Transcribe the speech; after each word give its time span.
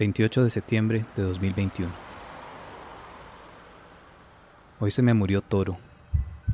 28 0.00 0.44
de 0.44 0.48
septiembre 0.48 1.04
de 1.14 1.22
2021. 1.24 1.92
Hoy 4.78 4.90
se 4.90 5.02
me 5.02 5.12
murió 5.12 5.42
Toro. 5.42 5.76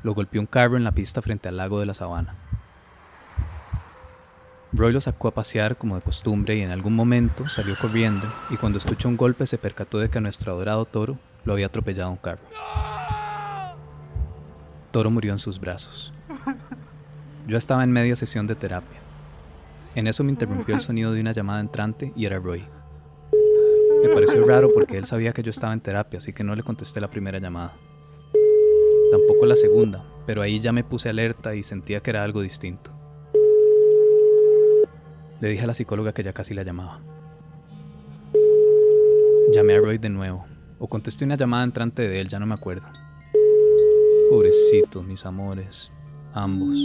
Lo 0.02 0.14
golpeó 0.14 0.40
un 0.40 0.48
carro 0.48 0.76
en 0.76 0.82
la 0.82 0.90
pista 0.90 1.22
frente 1.22 1.48
al 1.48 1.56
lago 1.56 1.78
de 1.78 1.86
la 1.86 1.94
sabana. 1.94 2.34
Roy 4.72 4.92
lo 4.92 5.00
sacó 5.00 5.28
a 5.28 5.34
pasear 5.34 5.76
como 5.76 5.94
de 5.94 6.02
costumbre 6.02 6.56
y 6.56 6.62
en 6.62 6.72
algún 6.72 6.96
momento 6.96 7.46
salió 7.46 7.76
corriendo 7.80 8.26
y 8.50 8.56
cuando 8.56 8.78
escuchó 8.78 9.08
un 9.08 9.16
golpe 9.16 9.46
se 9.46 9.58
percató 9.58 10.00
de 10.00 10.10
que 10.10 10.20
nuestro 10.20 10.50
adorado 10.50 10.84
toro 10.84 11.16
lo 11.44 11.52
había 11.52 11.66
atropellado 11.66 12.10
un 12.10 12.16
carro. 12.16 12.42
Toro 14.90 15.08
murió 15.08 15.32
en 15.32 15.38
sus 15.38 15.60
brazos. 15.60 16.12
Yo 17.46 17.56
estaba 17.56 17.84
en 17.84 17.92
media 17.92 18.16
sesión 18.16 18.48
de 18.48 18.56
terapia. 18.56 18.98
En 19.94 20.08
eso 20.08 20.24
me 20.24 20.32
interrumpió 20.32 20.74
el 20.74 20.80
sonido 20.80 21.12
de 21.12 21.20
una 21.20 21.30
llamada 21.30 21.60
entrante 21.60 22.12
y 22.16 22.26
era 22.26 22.40
Roy. 22.40 22.64
Me 24.02 24.08
pareció 24.08 24.44
raro 24.44 24.70
porque 24.72 24.98
él 24.98 25.04
sabía 25.04 25.32
que 25.32 25.42
yo 25.42 25.50
estaba 25.50 25.72
en 25.72 25.80
terapia, 25.80 26.18
así 26.18 26.32
que 26.32 26.44
no 26.44 26.54
le 26.54 26.62
contesté 26.62 27.00
la 27.00 27.08
primera 27.08 27.38
llamada. 27.38 27.74
Tampoco 29.10 29.46
la 29.46 29.56
segunda, 29.56 30.04
pero 30.26 30.42
ahí 30.42 30.60
ya 30.60 30.72
me 30.72 30.84
puse 30.84 31.08
alerta 31.08 31.54
y 31.54 31.62
sentía 31.62 32.00
que 32.00 32.10
era 32.10 32.24
algo 32.24 32.40
distinto. 32.42 32.90
Le 35.40 35.48
dije 35.48 35.64
a 35.64 35.66
la 35.66 35.74
psicóloga 35.74 36.12
que 36.12 36.22
ya 36.22 36.32
casi 36.32 36.54
la 36.54 36.62
llamaba. 36.62 37.00
Llamé 39.52 39.74
a 39.74 39.78
Roy 39.78 39.98
de 39.98 40.08
nuevo, 40.08 40.44
o 40.78 40.88
contesté 40.88 41.24
una 41.24 41.36
llamada 41.36 41.64
entrante 41.64 42.08
de 42.08 42.20
él, 42.20 42.28
ya 42.28 42.38
no 42.38 42.46
me 42.46 42.54
acuerdo. 42.54 42.86
Pobrecitos, 44.30 45.04
mis 45.04 45.24
amores, 45.24 45.92
ambos, 46.34 46.78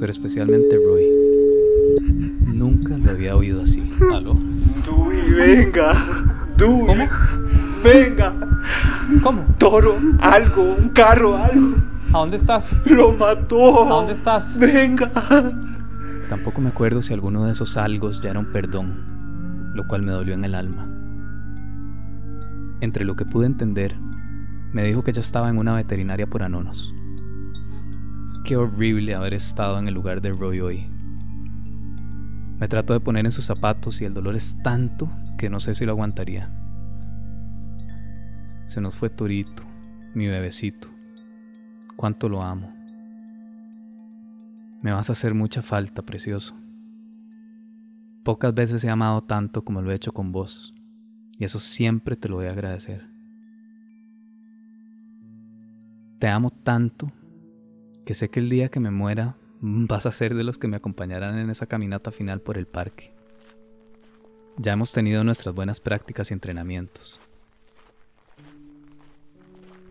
pero 0.00 0.10
especialmente 0.10 0.76
Roy. 0.76 1.06
Nunca 2.46 2.96
lo 2.96 3.10
había 3.10 3.36
oído 3.36 3.62
así. 3.62 3.82
¿Aló? 4.12 4.34
Venga. 5.34 6.24
¿Cómo? 6.58 7.08
Venga. 7.82 8.34
¿Cómo? 9.22 9.44
Toro, 9.58 9.98
algo, 10.20 10.74
un 10.74 10.88
carro, 10.90 11.36
algo. 11.36 11.76
¿A 12.12 12.18
dónde 12.18 12.36
estás? 12.36 12.74
Lo 12.84 13.12
mató. 13.12 13.86
¿A 13.86 13.88
dónde 13.88 14.12
estás? 14.12 14.58
Venga. 14.58 15.10
Tampoco 16.28 16.60
me 16.60 16.68
acuerdo 16.68 17.02
si 17.02 17.12
alguno 17.12 17.44
de 17.46 17.52
esos 17.52 17.76
algos 17.76 18.20
ya 18.20 18.30
era 18.30 18.38
un 18.38 18.52
perdón, 18.52 19.72
lo 19.74 19.86
cual 19.86 20.02
me 20.02 20.12
dolió 20.12 20.34
en 20.34 20.44
el 20.44 20.54
alma. 20.54 20.86
Entre 22.80 23.04
lo 23.04 23.16
que 23.16 23.24
pude 23.24 23.46
entender, 23.46 23.96
me 24.72 24.84
dijo 24.84 25.02
que 25.02 25.12
ya 25.12 25.20
estaba 25.20 25.50
en 25.50 25.58
una 25.58 25.74
veterinaria 25.74 26.26
por 26.26 26.42
anonos. 26.42 26.94
Qué 28.44 28.56
horrible 28.56 29.14
haber 29.14 29.34
estado 29.34 29.78
en 29.78 29.88
el 29.88 29.94
lugar 29.94 30.20
de 30.20 30.30
Roy 30.30 30.60
hoy. 30.60 30.99
Me 32.60 32.68
trato 32.68 32.92
de 32.92 33.00
poner 33.00 33.24
en 33.24 33.32
sus 33.32 33.46
zapatos 33.46 34.02
y 34.02 34.04
el 34.04 34.12
dolor 34.12 34.36
es 34.36 34.54
tanto 34.62 35.10
que 35.38 35.48
no 35.48 35.60
sé 35.60 35.74
si 35.74 35.86
lo 35.86 35.92
aguantaría. 35.92 36.50
Se 38.66 38.82
nos 38.82 38.94
fue 38.94 39.08
Torito, 39.08 39.62
mi 40.14 40.26
bebecito. 40.26 40.88
Cuánto 41.96 42.28
lo 42.28 42.42
amo. 42.42 42.70
Me 44.82 44.92
vas 44.92 45.08
a 45.08 45.12
hacer 45.12 45.32
mucha 45.32 45.62
falta, 45.62 46.02
precioso. 46.02 46.54
Pocas 48.24 48.52
veces 48.52 48.84
he 48.84 48.90
amado 48.90 49.22
tanto 49.22 49.64
como 49.64 49.80
lo 49.80 49.90
he 49.90 49.94
hecho 49.94 50.12
con 50.12 50.30
vos, 50.30 50.74
y 51.38 51.44
eso 51.44 51.58
siempre 51.58 52.14
te 52.14 52.28
lo 52.28 52.36
voy 52.36 52.46
a 52.46 52.50
agradecer. 52.50 53.08
Te 56.18 56.28
amo 56.28 56.50
tanto 56.50 57.10
que 58.04 58.12
sé 58.12 58.28
que 58.28 58.40
el 58.40 58.50
día 58.50 58.68
que 58.68 58.80
me 58.80 58.90
muera 58.90 59.39
vas 59.88 60.06
a 60.06 60.12
ser 60.12 60.34
de 60.34 60.44
los 60.44 60.58
que 60.58 60.68
me 60.68 60.76
acompañarán 60.76 61.38
en 61.38 61.50
esa 61.50 61.66
caminata 61.66 62.10
final 62.10 62.40
por 62.40 62.58
el 62.58 62.66
parque. 62.66 63.12
Ya 64.56 64.72
hemos 64.72 64.92
tenido 64.92 65.24
nuestras 65.24 65.54
buenas 65.54 65.80
prácticas 65.80 66.30
y 66.30 66.34
entrenamientos. 66.34 67.20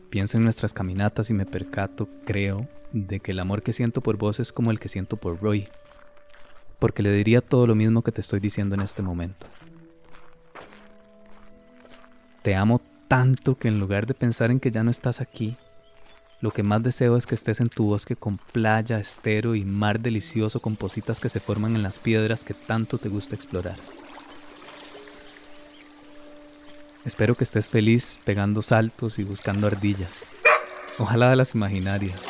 Pienso 0.09 0.37
en 0.37 0.43
nuestras 0.43 0.73
caminatas 0.73 1.29
y 1.29 1.33
me 1.33 1.45
percato, 1.45 2.09
creo, 2.25 2.67
de 2.91 3.19
que 3.19 3.31
el 3.31 3.39
amor 3.39 3.61
que 3.61 3.73
siento 3.73 4.01
por 4.01 4.17
vos 4.17 4.39
es 4.39 4.51
como 4.51 4.71
el 4.71 4.79
que 4.79 4.87
siento 4.87 5.17
por 5.17 5.39
Roy, 5.39 5.67
porque 6.79 7.03
le 7.03 7.11
diría 7.11 7.41
todo 7.41 7.67
lo 7.67 7.75
mismo 7.75 8.01
que 8.01 8.11
te 8.11 8.21
estoy 8.21 8.39
diciendo 8.39 8.73
en 8.73 8.81
este 8.81 9.03
momento. 9.03 9.47
Te 12.41 12.55
amo 12.55 12.81
tanto 13.07 13.55
que 13.55 13.67
en 13.67 13.79
lugar 13.79 14.07
de 14.07 14.15
pensar 14.15 14.49
en 14.49 14.59
que 14.59 14.71
ya 14.71 14.83
no 14.83 14.89
estás 14.89 15.21
aquí, 15.21 15.57
lo 16.41 16.51
que 16.51 16.63
más 16.63 16.81
deseo 16.81 17.17
es 17.17 17.27
que 17.27 17.35
estés 17.35 17.59
en 17.59 17.67
tu 17.67 17.85
bosque 17.85 18.15
con 18.15 18.37
playa, 18.37 18.99
estero 18.99 19.55
y 19.55 19.65
mar 19.65 19.99
delicioso 19.99 20.61
con 20.61 20.77
positas 20.77 21.19
que 21.19 21.27
se 21.27 21.41
forman 21.41 21.75
en 21.75 21.83
las 21.83 21.99
piedras 21.99 22.43
que 22.43 22.53
tanto 22.53 22.97
te 22.97 23.09
gusta 23.09 23.35
explorar. 23.35 23.77
Espero 27.03 27.35
que 27.35 27.43
estés 27.43 27.67
feliz 27.67 28.19
pegando 28.23 28.61
saltos 28.61 29.19
y 29.19 29.23
buscando 29.23 29.67
ardillas. 29.67 30.25
Ojalá 30.97 31.29
de 31.29 31.35
las 31.35 31.55
imaginarias. 31.55 32.21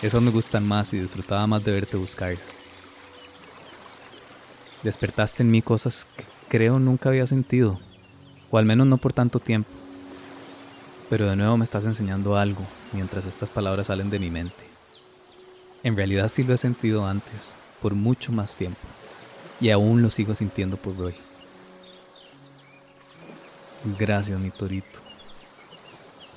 Esas 0.00 0.22
me 0.22 0.30
gustan 0.30 0.66
más 0.66 0.92
y 0.94 0.98
disfrutaba 0.98 1.46
más 1.46 1.64
de 1.64 1.72
verte 1.72 1.96
buscarlas. 1.96 2.60
Despertaste 4.82 5.42
en 5.42 5.50
mí 5.50 5.62
cosas 5.62 6.06
que 6.16 6.24
creo 6.48 6.78
nunca 6.78 7.08
había 7.08 7.26
sentido, 7.26 7.80
o 8.50 8.58
al 8.58 8.66
menos 8.66 8.86
no 8.86 8.98
por 8.98 9.12
tanto 9.12 9.38
tiempo. 9.38 9.83
Pero 11.10 11.26
de 11.26 11.36
nuevo 11.36 11.56
me 11.56 11.64
estás 11.64 11.84
enseñando 11.86 12.36
algo 12.36 12.64
mientras 12.92 13.26
estas 13.26 13.50
palabras 13.50 13.88
salen 13.88 14.10
de 14.10 14.18
mi 14.18 14.30
mente. 14.30 14.64
En 15.82 15.96
realidad 15.96 16.28
sí 16.28 16.44
lo 16.44 16.54
he 16.54 16.58
sentido 16.58 17.06
antes, 17.06 17.54
por 17.82 17.94
mucho 17.94 18.32
más 18.32 18.56
tiempo, 18.56 18.80
y 19.60 19.70
aún 19.70 20.00
lo 20.00 20.08
sigo 20.10 20.34
sintiendo 20.34 20.78
por 20.78 20.98
hoy. 21.00 21.14
Gracias, 23.98 24.40
mi 24.40 24.50
torito. 24.50 25.00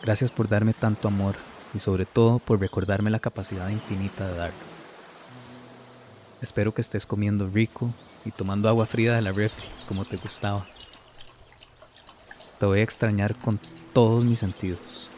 Gracias 0.04 0.32
por 0.32 0.50
darme 0.50 0.74
tanto 0.74 1.08
amor 1.08 1.36
y 1.74 1.80
sobre 1.80 2.06
todo 2.06 2.40
por 2.40 2.60
recordarme 2.60 3.10
la 3.10 3.20
capacidad 3.20 3.70
infinita 3.70 4.28
de 4.28 4.36
darlo. 4.36 4.60
Espero 6.42 6.74
que 6.74 6.82
estés 6.82 7.06
comiendo 7.06 7.50
rico 7.50 7.90
y 8.26 8.32
tomando 8.32 8.68
agua 8.68 8.86
fría 8.86 9.16
de 9.16 9.22
la 9.22 9.32
refri 9.32 9.68
como 9.88 10.04
te 10.04 10.18
gustaba. 10.18 10.66
Te 12.60 12.66
voy 12.66 12.80
a 12.80 12.84
extrañar 12.84 13.36
con 13.36 13.60
todos 13.98 14.24
mis 14.24 14.38
sentidos. 14.38 15.10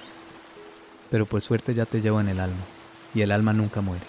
Pero 1.12 1.26
por 1.26 1.42
suerte 1.42 1.74
ya 1.74 1.86
te 1.86 2.00
llevo 2.00 2.22
en 2.22 2.30
el 2.30 2.40
alma 2.40 2.64
y 3.14 3.20
el 3.20 3.34
alma 3.34 3.52
nunca 3.52 3.82
muere. 3.82 4.06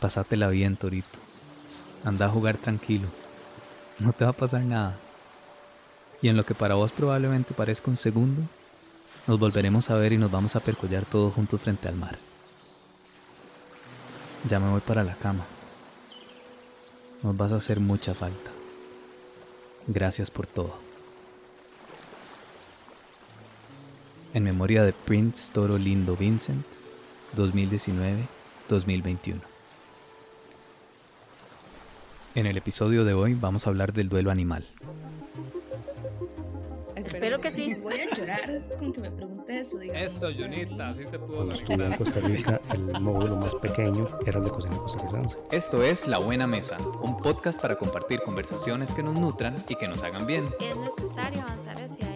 Pásatela 0.00 0.48
bien, 0.48 0.78
Torito. 0.78 1.18
Anda 2.04 2.24
a 2.24 2.30
jugar 2.30 2.56
tranquilo. 2.56 3.08
No 3.98 4.14
te 4.14 4.24
va 4.24 4.30
a 4.30 4.32
pasar 4.32 4.62
nada 4.62 4.96
y 6.22 6.30
en 6.30 6.38
lo 6.38 6.46
que 6.46 6.54
para 6.54 6.76
vos 6.76 6.90
probablemente 6.90 7.52
parezca 7.52 7.90
un 7.90 7.98
segundo, 7.98 8.40
nos 9.26 9.38
volveremos 9.38 9.90
a 9.90 9.96
ver 9.96 10.14
y 10.14 10.16
nos 10.16 10.30
vamos 10.30 10.56
a 10.56 10.60
percollar 10.60 11.04
todos 11.04 11.34
juntos 11.34 11.60
frente 11.60 11.88
al 11.88 11.96
mar. 11.96 12.18
Ya 14.48 14.58
me 14.58 14.70
voy 14.70 14.80
para 14.80 15.04
la 15.04 15.16
cama. 15.16 15.44
Nos 17.22 17.36
vas 17.36 17.52
a 17.52 17.56
hacer 17.56 17.78
mucha 17.78 18.14
falta. 18.14 18.50
Gracias 19.86 20.30
por 20.30 20.46
todo. 20.46 20.85
En 24.36 24.44
memoria 24.44 24.84
de 24.84 24.92
Prince 24.92 25.50
Toro 25.50 25.78
Lindo 25.78 26.14
Vincent, 26.14 26.66
2019-2021. 27.38 29.40
En 32.34 32.44
el 32.44 32.58
episodio 32.58 33.06
de 33.06 33.14
hoy 33.14 33.32
vamos 33.32 33.66
a 33.66 33.70
hablar 33.70 33.94
del 33.94 34.10
duelo 34.10 34.30
animal. 34.30 34.66
Espero 36.94 37.40
que 37.40 37.50
sí. 37.50 37.74
Voy 37.82 37.94
a 37.94 38.14
llorar 38.14 38.62
con 38.78 38.92
que 38.92 39.00
me 39.00 39.10
pregunte 39.10 39.58
eso. 39.58 39.80
Esto, 39.80 40.28
Junita, 40.36 40.90
así 40.90 41.06
se 41.06 41.18
pudo. 41.18 41.36
Cuando 41.36 41.54
estuve 41.54 41.86
en 41.86 41.94
Costa 41.94 42.20
Rica, 42.20 42.60
el 42.74 43.00
módulo 43.00 43.36
más 43.36 43.54
pequeño 43.54 44.06
era 44.26 44.38
el 44.38 44.44
de 44.44 44.50
cocina 44.50 44.76
costarricense. 44.76 45.38
Esto 45.50 45.82
es 45.82 46.08
La 46.08 46.18
Buena 46.18 46.46
Mesa, 46.46 46.76
un 47.00 47.18
podcast 47.20 47.62
para 47.62 47.76
compartir 47.76 48.20
conversaciones 48.20 48.92
que 48.92 49.02
nos 49.02 49.18
nutran 49.18 49.64
y 49.66 49.76
que 49.76 49.88
nos 49.88 50.02
hagan 50.02 50.26
bien. 50.26 50.50
Es 50.60 50.76
necesario 50.76 51.40
avanzar 51.40 51.82
hacia. 51.82 52.15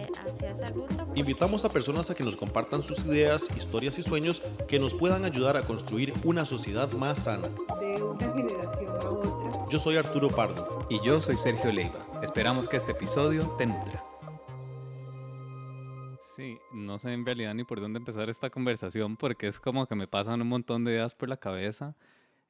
Invitamos 1.15 1.65
a 1.65 1.69
personas 1.69 2.09
a 2.09 2.15
que 2.15 2.23
nos 2.23 2.35
compartan 2.35 2.81
sus 2.83 3.05
ideas, 3.05 3.47
historias 3.55 3.97
y 3.99 4.03
sueños 4.03 4.41
que 4.67 4.79
nos 4.79 4.93
puedan 4.93 5.25
ayudar 5.25 5.57
a 5.57 5.65
construir 5.65 6.13
una 6.23 6.45
sociedad 6.45 6.91
más 6.93 7.23
sana. 7.23 7.47
De 7.79 8.01
una 8.01 8.33
generación 8.33 8.89
a 8.89 9.09
otra. 9.09 9.65
Yo 9.69 9.79
soy 9.79 9.97
Arturo 9.97 10.29
Pardo. 10.29 10.87
Y 10.89 10.99
yo 11.05 11.21
soy 11.21 11.37
Sergio 11.37 11.71
Leiva. 11.71 12.05
Esperamos 12.21 12.67
que 12.67 12.77
este 12.77 12.91
episodio 12.91 13.55
te 13.57 13.65
nutra. 13.65 14.03
Sí, 16.21 16.57
no 16.73 16.97
sé 16.97 17.13
en 17.13 17.25
realidad 17.25 17.53
ni 17.53 17.63
por 17.63 17.81
dónde 17.81 17.99
empezar 17.99 18.29
esta 18.29 18.49
conversación 18.49 19.17
porque 19.17 19.47
es 19.47 19.59
como 19.59 19.85
que 19.85 19.95
me 19.95 20.07
pasan 20.07 20.41
un 20.41 20.47
montón 20.47 20.85
de 20.85 20.93
ideas 20.93 21.13
por 21.13 21.29
la 21.29 21.37
cabeza. 21.37 21.95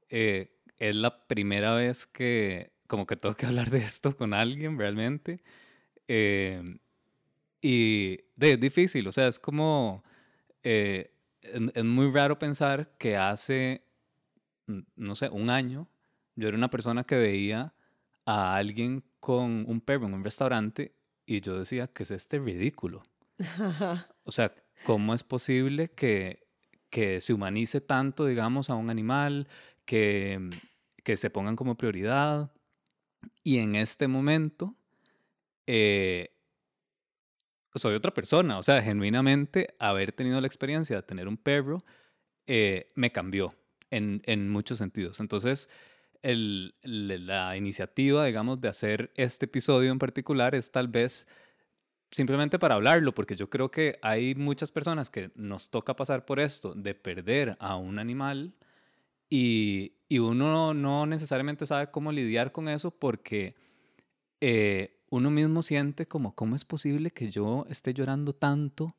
Eh, 0.10 0.52
es 0.78 0.96
la 0.96 1.26
primera 1.26 1.74
vez 1.74 2.06
que 2.06 2.72
como 2.88 3.06
que 3.08 3.16
tengo 3.16 3.36
que 3.36 3.46
hablar 3.48 3.70
de 3.70 3.80
esto 3.80 4.16
con 4.16 4.34
alguien 4.34 4.78
realmente. 4.78 5.42
Eh, 6.08 6.78
y 7.62 8.18
de, 8.36 8.54
es 8.54 8.60
difícil, 8.60 9.08
o 9.08 9.12
sea, 9.12 9.28
es 9.28 9.40
como... 9.40 10.04
Eh, 10.64 11.14
es, 11.42 11.62
es 11.74 11.84
muy 11.84 12.12
raro 12.12 12.38
pensar 12.38 12.94
que 12.98 13.18
hace, 13.18 13.84
no 14.96 15.16
sé, 15.16 15.30
un 15.30 15.50
año 15.50 15.88
yo 16.36 16.48
era 16.48 16.58
una 16.58 16.70
persona 16.70 17.04
que 17.04 17.18
veía 17.18 17.74
a 18.26 18.56
alguien 18.56 19.04
con 19.20 19.66
un 19.68 19.82
perro 19.82 20.08
en 20.08 20.14
un 20.14 20.24
restaurante 20.24 20.96
y 21.26 21.42
yo 21.42 21.58
decía, 21.58 21.88
que 21.88 22.04
es 22.04 22.12
este 22.12 22.40
ridículo? 22.40 23.04
O 24.24 24.32
sea, 24.32 24.54
¿cómo 24.86 25.14
es 25.16 25.24
posible 25.24 25.90
que, 25.90 26.48
que 26.90 27.22
se 27.22 27.34
humanice 27.34 27.82
tanto, 27.82 28.28
digamos, 28.28 28.70
a 28.70 28.76
un 28.76 28.90
animal, 28.90 29.48
que, 29.84 30.50
que 31.04 31.18
se 31.18 31.30
pongan 31.32 31.56
como 31.56 31.76
prioridad? 31.76 32.52
Y 33.44 33.58
en 33.58 33.76
este 33.76 34.08
momento, 34.08 34.76
eh, 35.66 36.36
soy 37.76 37.96
otra 37.96 38.14
persona. 38.14 38.58
O 38.60 38.64
sea, 38.64 38.82
genuinamente, 38.82 39.76
haber 39.80 40.12
tenido 40.12 40.40
la 40.42 40.48
experiencia 40.48 40.98
de 40.98 41.04
tener 41.04 41.28
un 41.28 41.38
perro 41.38 41.84
eh, 42.48 42.88
me 42.96 43.12
cambió 43.12 43.56
en, 43.92 44.22
en 44.26 44.50
muchos 44.50 44.78
sentidos. 44.80 45.20
Entonces, 45.20 45.70
el- 46.24 46.76
la 46.84 47.58
iniciativa, 47.58 48.26
digamos, 48.26 48.62
de 48.62 48.70
hacer 48.70 49.12
este 49.16 49.46
episodio 49.46 49.92
en 49.92 50.00
particular 50.00 50.56
es 50.56 50.72
tal 50.72 50.88
vez 50.88 51.28
simplemente 52.12 52.60
para 52.60 52.76
hablarlo, 52.76 53.14
porque 53.14 53.36
yo 53.36 53.50
creo 53.50 53.72
que 53.72 53.98
hay 54.02 54.36
muchas 54.36 54.72
personas 54.72 55.10
que 55.10 55.32
nos 55.36 55.70
toca 55.70 55.96
pasar 55.96 56.26
por 56.26 56.40
esto, 56.40 56.74
de 56.76 56.94
perder 56.94 57.56
a 57.60 57.78
un 57.78 58.00
animal 58.00 58.54
y, 59.30 59.94
y 60.10 60.20
uno 60.20 60.74
no 60.74 61.06
necesariamente 61.06 61.66
sabe 61.66 61.92
cómo 61.92 62.12
lidiar 62.12 62.52
con 62.52 62.70
eso 62.70 62.92
porque 62.92 63.56
eh, 64.42 65.01
uno 65.12 65.30
mismo 65.30 65.62
siente 65.62 66.08
como, 66.08 66.34
¿cómo 66.34 66.56
es 66.56 66.66
posible 66.66 67.12
que 67.12 67.30
yo 67.30 67.66
esté 67.70 67.94
llorando 67.94 68.34
tanto 68.34 68.96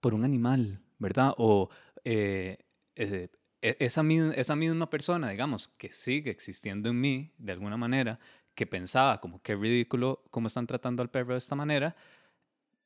por 0.00 0.14
un 0.14 0.24
animal, 0.24 0.80
verdad? 0.98 1.34
O 1.36 1.68
eh, 2.04 2.58
eh, 2.94 3.28
e- 3.60 3.76
esa, 3.80 4.02
mis- 4.04 4.32
esa 4.36 4.54
misma 4.56 4.88
persona, 4.88 5.28
digamos, 5.28 5.68
que 5.68 5.90
sigue 5.90 6.30
existiendo 6.30 6.88
en 6.88 7.00
mí 7.00 7.32
de 7.36 7.52
alguna 7.52 7.76
manera, 7.76 8.18
que 8.54 8.64
pensaba 8.66 9.20
como 9.20 9.42
qué 9.42 9.56
ridículo 9.56 10.22
cómo 10.30 10.46
están 10.46 10.66
tratando 10.68 11.02
al 11.02 11.10
perro 11.10 11.32
de 11.34 11.38
esta 11.38 11.56
manera, 11.56 11.96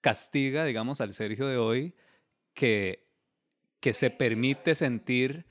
castiga, 0.00 0.64
digamos, 0.64 1.02
al 1.02 1.12
Sergio 1.12 1.46
de 1.46 1.58
hoy 1.58 1.94
que, 2.54 3.06
que 3.80 3.92
se 3.92 4.10
permite 4.10 4.74
sentir 4.74 5.44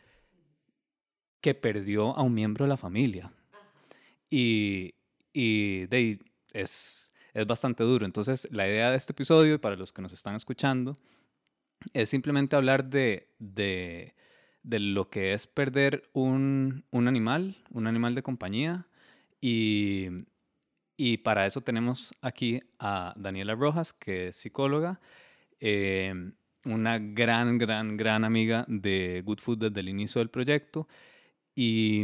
que 1.41 1.53
perdió 1.53 2.17
a 2.17 2.23
un 2.23 2.33
miembro 2.33 2.65
de 2.65 2.69
la 2.69 2.77
familia. 2.77 3.31
Y, 4.29 4.95
y 5.31 5.85
de 5.87 6.19
es, 6.53 7.08
es 7.33 7.45
bastante 7.47 7.83
duro. 7.83 8.05
Entonces, 8.05 8.47
la 8.51 8.67
idea 8.67 8.91
de 8.91 8.97
este 8.97 9.13
episodio, 9.13 9.55
y 9.55 9.57
para 9.57 9.75
los 9.75 9.91
que 9.93 10.01
nos 10.01 10.13
están 10.13 10.35
escuchando, 10.35 10.97
es 11.93 12.09
simplemente 12.09 12.55
hablar 12.55 12.89
de, 12.89 13.29
de, 13.39 14.13
de 14.63 14.79
lo 14.79 15.09
que 15.09 15.33
es 15.33 15.47
perder 15.47 16.09
un, 16.13 16.83
un 16.91 17.07
animal, 17.07 17.55
un 17.71 17.87
animal 17.87 18.15
de 18.15 18.23
compañía. 18.23 18.87
Y, 19.41 20.07
y 20.97 21.17
para 21.17 21.45
eso 21.45 21.61
tenemos 21.61 22.11
aquí 22.21 22.61
a 22.79 23.13
Daniela 23.15 23.55
Rojas, 23.55 23.93
que 23.93 24.27
es 24.27 24.35
psicóloga, 24.35 24.99
eh, 25.61 26.13
una 26.65 26.99
gran, 26.99 27.57
gran, 27.57 27.95
gran 27.95 28.25
amiga 28.25 28.65
de 28.67 29.21
Good 29.25 29.39
Food 29.39 29.57
desde 29.59 29.79
el 29.79 29.89
inicio 29.89 30.19
del 30.19 30.29
proyecto. 30.29 30.87
Y, 31.55 32.03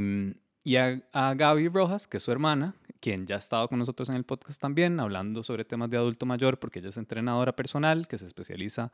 y 0.64 0.78
a, 0.78 1.02
a 1.12 1.34
Gaby 1.34 1.68
Rojas, 1.68 2.08
que 2.08 2.18
es 2.18 2.24
su 2.24 2.32
hermana, 2.32 2.74
quien 3.06 3.28
ya 3.28 3.36
ha 3.36 3.38
estado 3.38 3.68
con 3.68 3.78
nosotros 3.78 4.10
en 4.10 4.16
el 4.16 4.24
podcast 4.24 4.60
también, 4.60 5.00
hablando 5.00 5.44
sobre 5.44 5.64
temas 5.64 5.92
de 5.92 5.98
adulto 5.98 6.26
mayor, 6.26 6.58
porque 6.58 6.80
ella 6.80 6.90
es 6.90 6.98
entrenadora 6.98 7.56
personal 7.56 8.08
que 8.08 8.18
se 8.18 8.26
especializa 8.26 8.92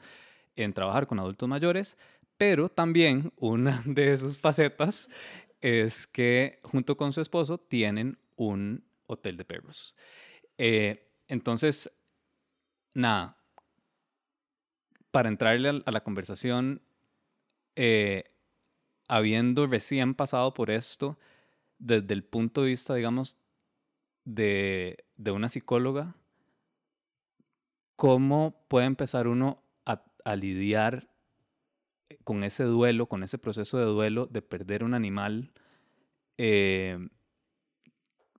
en 0.57 0.73
trabajar 0.73 1.07
con 1.07 1.17
adultos 1.17 1.47
mayores, 1.47 1.97
pero 2.35 2.67
también 2.67 3.31
una 3.37 3.81
de 3.85 4.17
sus 4.17 4.37
facetas 4.37 5.07
es 5.61 6.07
que 6.07 6.59
junto 6.63 6.97
con 6.97 7.13
su 7.13 7.21
esposo 7.21 7.57
tienen 7.57 8.17
un 8.35 8.83
hotel 9.07 9.37
de 9.37 9.45
perros. 9.45 9.95
Eh, 10.57 11.07
entonces, 11.29 11.89
nada, 12.93 13.37
para 15.11 15.29
entrarle 15.29 15.83
a, 15.85 15.89
la 15.89 16.03
conversación, 16.03 16.81
eh, 17.77 18.25
habiendo 19.07 19.67
recién 19.67 20.15
pasado 20.15 20.53
por 20.53 20.69
esto, 20.69 21.17
desde 21.79 22.13
el 22.13 22.25
punto 22.25 22.63
de 22.63 22.71
vista, 22.71 22.93
digamos, 22.93 23.37
de, 24.25 24.97
de 25.17 25.31
una 25.31 25.49
psicóloga, 25.49 26.15
¿cómo 27.95 28.65
puede 28.67 28.85
empezar 28.85 29.27
uno 29.27 29.63
a, 29.85 30.03
a 30.25 30.35
lidiar 30.35 31.09
con 32.23 32.43
ese 32.43 32.63
duelo, 32.63 33.07
con 33.07 33.23
ese 33.23 33.37
proceso 33.37 33.77
de 33.77 33.85
duelo 33.85 34.27
de 34.27 34.41
perder 34.41 34.83
un 34.83 34.93
animal 34.93 35.51
eh, 36.37 36.97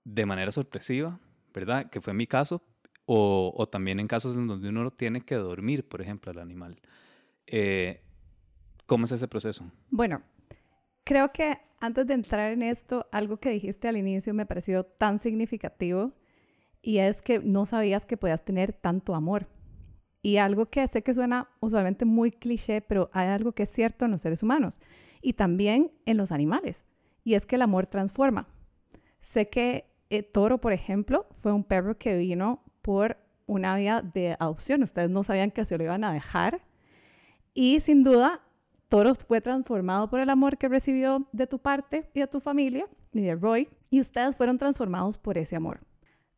de 0.03 0.25
manera 0.25 0.51
sorpresiva, 0.51 1.19
¿verdad? 1.53 1.89
Que 1.89 2.01
fue 2.01 2.13
mi 2.13 2.27
caso, 2.27 2.61
o, 3.05 3.53
o 3.55 3.67
también 3.67 3.99
en 3.99 4.07
casos 4.07 4.35
en 4.35 4.47
donde 4.47 4.69
uno 4.69 4.91
tiene 4.91 5.21
que 5.21 5.35
dormir, 5.35 5.87
por 5.87 6.01
ejemplo, 6.01 6.31
al 6.31 6.39
animal. 6.39 6.81
Eh, 7.47 8.01
¿Cómo 8.85 9.05
es 9.05 9.11
ese 9.11 9.27
proceso? 9.27 9.69
Bueno, 9.89 10.21
creo 11.03 11.31
que 11.31 11.57
antes 11.79 12.07
de 12.07 12.13
entrar 12.13 12.51
en 12.51 12.63
esto, 12.63 13.07
algo 13.11 13.37
que 13.37 13.49
dijiste 13.49 13.87
al 13.87 13.97
inicio 13.97 14.33
me 14.33 14.45
pareció 14.45 14.85
tan 14.85 15.19
significativo 15.19 16.13
y 16.81 16.99
es 16.99 17.21
que 17.21 17.39
no 17.39 17.65
sabías 17.65 18.05
que 18.05 18.17
podías 18.17 18.43
tener 18.43 18.73
tanto 18.73 19.15
amor. 19.15 19.47
Y 20.21 20.37
algo 20.37 20.67
que 20.67 20.87
sé 20.87 21.01
que 21.01 21.13
suena 21.13 21.49
usualmente 21.59 22.05
muy 22.05 22.31
cliché, 22.31 22.81
pero 22.81 23.09
hay 23.11 23.27
algo 23.27 23.51
que 23.51 23.63
es 23.63 23.69
cierto 23.69 24.05
en 24.05 24.11
los 24.11 24.21
seres 24.21 24.41
humanos 24.43 24.79
y 25.21 25.33
también 25.33 25.91
en 26.05 26.17
los 26.17 26.31
animales, 26.31 26.85
y 27.23 27.33
es 27.33 27.45
que 27.45 27.55
el 27.55 27.61
amor 27.61 27.87
transforma. 27.87 28.47
Sé 29.19 29.49
que 29.49 29.85
eh, 30.09 30.23
Toro, 30.23 30.59
por 30.59 30.73
ejemplo, 30.73 31.25
fue 31.39 31.51
un 31.51 31.63
perro 31.63 31.97
que 31.97 32.15
vino 32.15 32.63
por 32.81 33.17
una 33.47 33.75
vía 33.75 34.01
de 34.01 34.35
adopción. 34.39 34.83
Ustedes 34.83 35.09
no 35.09 35.23
sabían 35.23 35.51
que 35.51 35.65
se 35.65 35.77
lo 35.77 35.83
iban 35.83 36.03
a 36.03 36.13
dejar. 36.13 36.61
Y 37.53 37.79
sin 37.79 38.03
duda, 38.03 38.41
Toro 38.93 39.15
fue 39.15 39.41
transformado 39.41 40.07
por 40.07 40.19
el 40.19 40.29
amor 40.29 40.59
que 40.59 40.69
recibió 40.69 41.27
de 41.31 41.47
tu 41.47 41.57
parte 41.57 42.11
y 42.13 42.19
de 42.19 42.27
tu 42.27 42.39
familia 42.39 42.85
y 43.11 43.21
de 43.21 43.33
Roy. 43.33 43.67
Y 43.89 43.99
ustedes 43.99 44.35
fueron 44.35 44.59
transformados 44.59 45.17
por 45.17 45.39
ese 45.39 45.55
amor. 45.55 45.79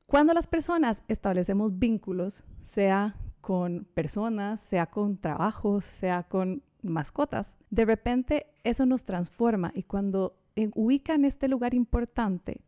Cuando 0.05 0.33
las 0.33 0.47
personas 0.47 1.03
establecemos 1.09 1.77
vínculos, 1.77 2.45
sea 2.63 3.17
con 3.41 3.85
personas, 3.93 4.61
sea 4.61 4.85
con 4.85 5.17
trabajos, 5.17 5.83
sea 5.83 6.23
con 6.23 6.63
mascotas, 6.81 7.57
de 7.71 7.83
repente 7.83 8.45
eso 8.63 8.85
nos 8.85 9.03
transforma 9.03 9.73
y 9.75 9.83
cuando 9.83 10.37
en, 10.55 10.71
ubican 10.75 11.25
este 11.25 11.49
lugar 11.49 11.73
importante, 11.73 12.61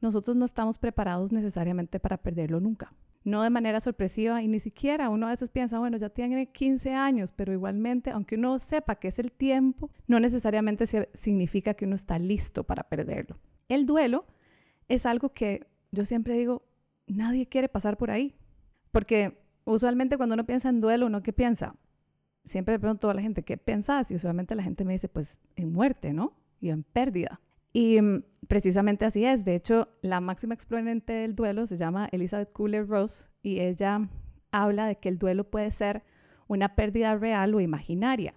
nosotros 0.00 0.36
no 0.36 0.44
estamos 0.44 0.78
preparados 0.78 1.32
necesariamente 1.32 2.00
para 2.00 2.18
perderlo 2.18 2.60
nunca. 2.60 2.92
No 3.24 3.42
de 3.42 3.50
manera 3.50 3.80
sorpresiva 3.80 4.42
y 4.42 4.48
ni 4.48 4.60
siquiera 4.60 5.08
uno 5.08 5.26
a 5.26 5.30
veces 5.30 5.50
piensa, 5.50 5.78
bueno, 5.78 5.96
ya 5.96 6.10
tiene 6.10 6.46
15 6.46 6.92
años, 6.92 7.32
pero 7.32 7.52
igualmente, 7.52 8.10
aunque 8.10 8.36
uno 8.36 8.58
sepa 8.58 8.96
que 8.96 9.08
es 9.08 9.18
el 9.18 9.32
tiempo, 9.32 9.90
no 10.06 10.20
necesariamente 10.20 10.86
significa 11.14 11.74
que 11.74 11.86
uno 11.86 11.96
está 11.96 12.18
listo 12.18 12.64
para 12.64 12.84
perderlo. 12.84 13.36
El 13.68 13.84
duelo 13.84 14.26
es 14.88 15.06
algo 15.06 15.30
que 15.32 15.66
yo 15.90 16.04
siempre 16.04 16.34
digo, 16.34 16.62
nadie 17.06 17.46
quiere 17.46 17.68
pasar 17.68 17.96
por 17.96 18.10
ahí. 18.10 18.34
Porque 18.92 19.38
usualmente 19.64 20.16
cuando 20.16 20.34
uno 20.34 20.46
piensa 20.46 20.68
en 20.68 20.80
duelo, 20.80 21.06
¿uno 21.06 21.22
qué 21.22 21.32
piensa? 21.32 21.74
Siempre 22.44 22.74
le 22.74 22.78
pregunto 22.78 23.10
a 23.10 23.14
la 23.14 23.22
gente, 23.22 23.42
¿qué 23.42 23.56
pensás? 23.56 24.10
Y 24.10 24.14
usualmente 24.14 24.54
la 24.54 24.62
gente 24.62 24.84
me 24.84 24.92
dice, 24.92 25.08
pues 25.08 25.38
en 25.56 25.72
muerte, 25.72 26.12
¿no? 26.12 26.32
Y 26.60 26.70
en 26.70 26.84
pérdida. 26.84 27.40
Y 27.76 28.00
mm, 28.00 28.22
precisamente 28.48 29.04
así 29.04 29.26
es. 29.26 29.44
De 29.44 29.54
hecho, 29.54 29.88
la 30.00 30.22
máxima 30.22 30.54
exponente 30.54 31.12
del 31.12 31.36
duelo 31.36 31.66
se 31.66 31.76
llama 31.76 32.08
Elizabeth 32.10 32.50
Kubler-Ross 32.50 33.28
y 33.42 33.60
ella 33.60 34.08
habla 34.50 34.86
de 34.86 34.96
que 34.96 35.10
el 35.10 35.18
duelo 35.18 35.44
puede 35.44 35.70
ser 35.70 36.02
una 36.48 36.74
pérdida 36.74 37.14
real 37.16 37.54
o 37.54 37.60
imaginaria. 37.60 38.32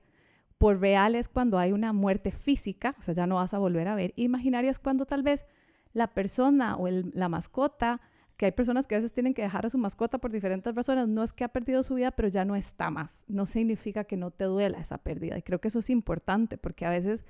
Por 0.58 0.82
real 0.82 1.16
es 1.16 1.30
cuando 1.30 1.58
hay 1.58 1.72
una 1.72 1.94
muerte 1.94 2.32
física, 2.32 2.98
o 3.00 3.02
sea, 3.02 3.14
ya 3.14 3.28
no 3.28 3.36
vas 3.36 3.54
a 3.54 3.60
volver 3.60 3.88
a 3.88 3.96
ver. 3.96 4.12
Imaginaria 4.18 4.70
es 4.70 4.78
cuando 4.78 5.06
tal 5.06 5.24
vez 5.24 5.46
la 5.94 6.08
persona 6.08 6.76
o 6.76 6.90
la 6.90 7.30
mascota, 7.30 8.02
que 8.36 8.48
hay 8.48 8.52
personas 8.52 8.88
que 8.88 8.96
a 8.96 8.98
veces 8.98 9.14
tienen 9.14 9.34
que 9.34 9.42
dejar 9.42 9.66
a 9.66 9.70
su 9.70 9.78
mascota 9.78 10.18
por 10.18 10.34
diferentes 10.34 10.76
razones, 10.76 11.08
no 11.08 11.24
es 11.24 11.32
que 11.32 11.46
ha 11.46 11.50
perdido 11.50 11.82
su 11.84 11.94
vida, 11.96 12.12
pero 12.12 12.28
ya 12.28 12.44
no 12.44 12.58
está 12.58 12.90
más. 12.90 13.24
No 13.30 13.46
significa 13.46 14.04
que 14.04 14.18
no 14.18 14.32
te 14.32 14.44
duela 14.44 14.80
esa 14.80 14.98
pérdida. 14.98 15.38
Y 15.38 15.44
creo 15.44 15.62
que 15.62 15.70
eso 15.70 15.80
es 15.80 15.90
importante 15.90 16.58
porque 16.58 16.86
a 16.86 16.90
veces 16.90 17.24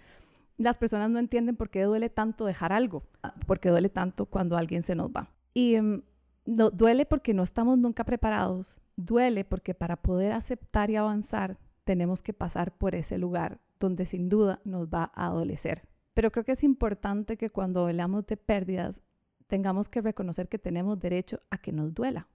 las 0.60 0.78
personas 0.78 1.10
no 1.10 1.20
entienden 1.20 1.56
por 1.56 1.70
qué 1.70 1.84
duele 1.84 2.10
tanto 2.10 2.46
dejar 2.46 2.74
algo, 2.74 3.04
por 3.48 3.60
qué 3.60 3.70
duele 3.70 3.90
tanto 3.90 4.26
cuando 4.26 4.58
alguien 4.58 4.84
se 4.84 4.94
nos 4.94 5.10
va. 5.10 5.32
Y 5.54 5.80
mm, 5.80 6.04
no, 6.46 6.70
duele 6.70 7.06
porque 7.06 7.34
no 7.34 7.44
estamos 7.44 7.78
nunca 7.78 8.04
preparados, 8.04 8.80
duele 8.98 9.46
porque 9.46 9.74
para 9.74 10.02
poder 10.02 10.34
aceptar 10.34 10.90
y 10.90 10.98
avanzar 10.98 11.58
tenemos 11.86 12.22
que 12.22 12.34
pasar 12.34 12.78
por 12.78 12.94
ese 12.94 13.18
lugar 13.18 13.62
donde 13.80 14.06
sin 14.06 14.28
duda 14.28 14.60
nos 14.66 14.88
va 14.90 15.12
a 15.16 15.28
adolecer. 15.28 15.88
Pero 16.14 16.32
creo 16.32 16.44
que 16.44 16.52
es 16.52 16.64
importante 16.66 17.38
que 17.38 17.50
cuando 17.50 17.88
hablamos 17.88 18.28
de 18.28 18.36
pérdidas 18.36 19.02
tengamos 19.48 19.88
que 19.88 20.02
reconocer 20.02 20.50
que 20.50 20.60
tenemos 20.60 21.00
derecho 21.00 21.40
a 21.50 21.58
que 21.58 21.72
nos 21.72 21.94
duela. 21.94 22.28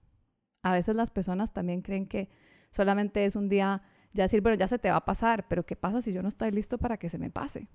A 0.63 0.73
veces 0.73 0.95
las 0.95 1.11
personas 1.11 1.53
también 1.53 1.83
creen 1.83 2.07
que 2.07 2.29
solamente 2.71 3.23
es 3.25 3.35
un 3.35 3.49
día 3.49 3.83
ya 4.13 4.23
decir, 4.23 4.41
bueno, 4.41 4.57
ya 4.57 4.67
se 4.67 4.79
te 4.79 4.89
va 4.89 4.97
a 4.97 5.05
pasar, 5.05 5.47
pero 5.47 5.65
¿qué 5.65 5.75
pasa 5.75 6.01
si 6.01 6.11
yo 6.11 6.23
no 6.23 6.29
estoy 6.29 6.49
listo 6.49 6.79
para 6.79 6.97
que 6.97 7.09
se 7.09 7.19
me 7.19 7.29
pase? 7.29 7.67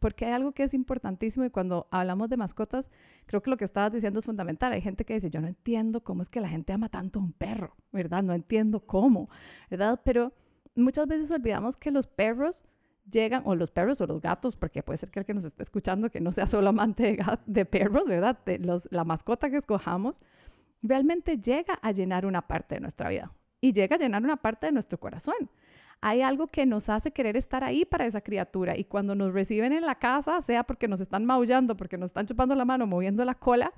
Porque 0.00 0.24
hay 0.24 0.32
algo 0.32 0.52
que 0.52 0.64
es 0.64 0.74
importantísimo 0.74 1.44
y 1.44 1.50
cuando 1.50 1.86
hablamos 1.90 2.28
de 2.28 2.36
mascotas, 2.36 2.90
creo 3.26 3.42
que 3.42 3.50
lo 3.50 3.56
que 3.56 3.64
estabas 3.64 3.92
diciendo 3.92 4.18
es 4.18 4.24
fundamental. 4.24 4.72
Hay 4.72 4.80
gente 4.80 5.04
que 5.04 5.14
dice, 5.14 5.30
yo 5.30 5.40
no 5.40 5.46
entiendo 5.46 6.02
cómo 6.02 6.22
es 6.22 6.30
que 6.30 6.40
la 6.40 6.48
gente 6.48 6.72
ama 6.72 6.88
tanto 6.88 7.20
a 7.20 7.22
un 7.22 7.32
perro, 7.32 7.76
¿verdad? 7.92 8.22
No 8.22 8.32
entiendo 8.32 8.80
cómo, 8.80 9.30
¿verdad? 9.70 10.00
Pero 10.04 10.32
muchas 10.74 11.06
veces 11.06 11.30
olvidamos 11.30 11.76
que 11.76 11.90
los 11.90 12.06
perros 12.06 12.64
llegan, 13.10 13.42
o 13.44 13.54
los 13.54 13.70
perros 13.70 14.00
o 14.00 14.06
los 14.06 14.20
gatos, 14.20 14.56
porque 14.56 14.82
puede 14.82 14.96
ser 14.96 15.10
que 15.10 15.20
el 15.20 15.26
que 15.26 15.34
nos 15.34 15.44
esté 15.44 15.62
escuchando 15.62 16.10
que 16.10 16.20
no 16.20 16.32
sea 16.32 16.46
solo 16.46 16.70
amante 16.70 17.02
de, 17.02 17.38
de 17.46 17.64
perros, 17.64 18.08
¿verdad? 18.08 18.38
De 18.44 18.58
los, 18.58 18.88
la 18.90 19.04
mascota 19.04 19.50
que 19.50 19.56
escojamos, 19.56 20.20
realmente 20.82 21.36
llega 21.36 21.74
a 21.82 21.92
llenar 21.92 22.24
una 22.24 22.46
parte 22.46 22.76
de 22.76 22.80
nuestra 22.80 23.10
vida 23.10 23.32
y 23.60 23.72
llega 23.72 23.96
a 23.96 23.98
llenar 23.98 24.22
una 24.22 24.36
parte 24.36 24.66
de 24.66 24.72
nuestro 24.72 24.98
corazón. 24.98 25.50
Hay 26.02 26.22
algo 26.22 26.46
que 26.46 26.64
nos 26.66 26.88
hace 26.88 27.10
querer 27.10 27.36
estar 27.36 27.62
ahí 27.62 27.84
para 27.84 28.06
esa 28.06 28.22
criatura 28.22 28.76
y 28.76 28.84
cuando 28.84 29.14
nos 29.14 29.34
reciben 29.34 29.72
en 29.72 29.84
la 29.84 29.96
casa, 29.96 30.40
sea 30.40 30.64
porque 30.64 30.88
nos 30.88 31.00
están 31.00 31.26
maullando, 31.26 31.76
porque 31.76 31.98
nos 31.98 32.10
están 32.10 32.26
chupando 32.26 32.54
la 32.54 32.64
mano, 32.64 32.86
moviendo 32.86 33.24
la 33.24 33.34
cola, 33.34 33.72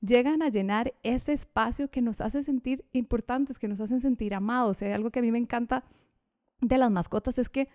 llegan 0.00 0.42
a 0.42 0.48
llenar 0.48 0.94
ese 1.02 1.32
espacio 1.32 1.90
que 1.90 2.00
nos 2.00 2.20
hace 2.20 2.42
sentir 2.42 2.84
importantes, 2.92 3.58
que 3.58 3.68
nos 3.68 3.80
hacen 3.80 4.00
sentir 4.00 4.34
amados. 4.34 4.80
Hay 4.82 4.92
algo 4.92 5.10
que 5.10 5.18
a 5.18 5.22
mí 5.22 5.30
me 5.30 5.38
encanta 5.38 5.84
de 6.60 6.78
las 6.78 6.90
mascotas 6.90 7.38
es 7.38 7.48
que 7.48 7.68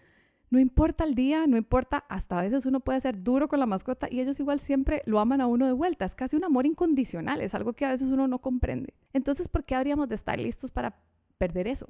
no 0.50 0.60
importa 0.60 1.06
el 1.06 1.16
día, 1.16 1.48
no 1.48 1.56
importa, 1.56 2.04
hasta 2.10 2.38
a 2.38 2.42
veces 2.42 2.66
uno 2.66 2.82
puede 2.82 3.00
ser 3.00 3.24
duro 3.24 3.48
con 3.48 3.60
la 3.60 3.66
mascota 3.66 4.08
y 4.12 4.20
ellos 4.20 4.38
igual 4.40 4.60
siempre 4.60 5.02
lo 5.06 5.20
aman 5.22 5.40
a 5.40 5.48
uno 5.48 5.66
de 5.66 5.72
vuelta. 5.72 6.04
Es 6.04 6.14
casi 6.14 6.36
un 6.36 6.44
amor 6.44 6.66
incondicional, 6.66 7.40
es 7.40 7.56
algo 7.56 7.72
que 7.72 7.86
a 7.86 7.90
veces 7.90 8.12
uno 8.12 8.28
no 8.28 8.40
comprende. 8.40 8.94
Entonces, 9.14 9.48
¿por 9.48 9.64
qué 9.64 9.76
habríamos 9.76 10.10
de 10.10 10.16
estar 10.16 10.38
listos 10.38 10.70
para 10.70 11.00
perder 11.38 11.68
eso? 11.70 11.88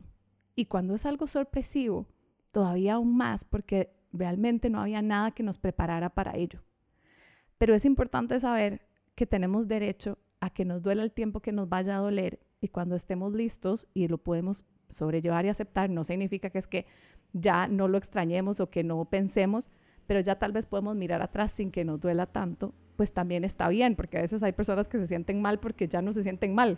Y 0.55 0.65
cuando 0.65 0.96
es 0.96 1.05
algo 1.05 1.27
sorpresivo, 1.27 2.08
todavía 2.51 2.96
aún 2.96 3.15
más, 3.15 3.46
porque 3.46 3.93
realmente 4.12 4.70
no 4.70 4.81
había 4.81 5.01
nada 5.01 5.31
que 5.31 5.43
nos 5.43 5.58
preparara 5.58 6.10
para 6.10 6.36
ello. 6.36 6.62
Pero 7.58 7.74
es 7.74 7.86
importante 7.86 8.39
saber 8.39 8.81
que 9.15 9.25
tenemos 9.25 9.67
derecho 9.67 10.17
a 10.39 10.50
que 10.50 10.65
nos 10.65 10.81
duela 10.81 11.03
el 11.03 11.12
tiempo 11.12 11.39
que 11.39 11.51
nos 11.51 11.70
vaya 11.70 11.96
a 11.96 12.00
doler 12.00 12.39
y 12.60 12.70
cuando 12.70 12.96
estemos 12.96 13.34
listos 13.34 13.88
y 13.93 14.08
lo 14.08 14.17
podemos 14.17 14.65
sobrellevar 14.89 15.46
y 15.46 15.50
aceptar, 15.50 15.89
no 15.89 16.03
significa 16.03 16.50
que 16.50 16.58
es 16.58 16.67
que 16.67 16.86
ya 17.34 17.67
no 17.67 17.88
lo 17.88 17.98
extrañemos 17.98 18.60
o 18.60 18.70
que 18.70 18.84
no 18.84 19.05
pensemos, 19.05 19.70
pero 20.05 20.20
ya 20.20 20.38
tal 20.38 20.51
vez 20.51 20.65
podemos 20.65 20.96
mirar 20.96 21.22
atrás 21.22 21.51
sin 21.51 21.72
que 21.72 21.86
nos 21.86 22.00
duela 22.01 22.25
tanto, 22.25 22.74
pues 22.98 23.13
también 23.13 23.43
está 23.43 23.70
bien, 23.70 23.96
porque 23.96 24.17
a 24.17 24.22
veces 24.22 24.43
hay 24.43 24.51
personas 24.51 24.88
que 24.88 24.98
se 24.98 25.08
sienten 25.08 25.41
mal 25.41 25.60
porque 25.60 25.88
ya 25.88 26.01
no 26.01 26.12
se 26.13 26.24
sienten 26.24 26.53
mal. 26.53 26.77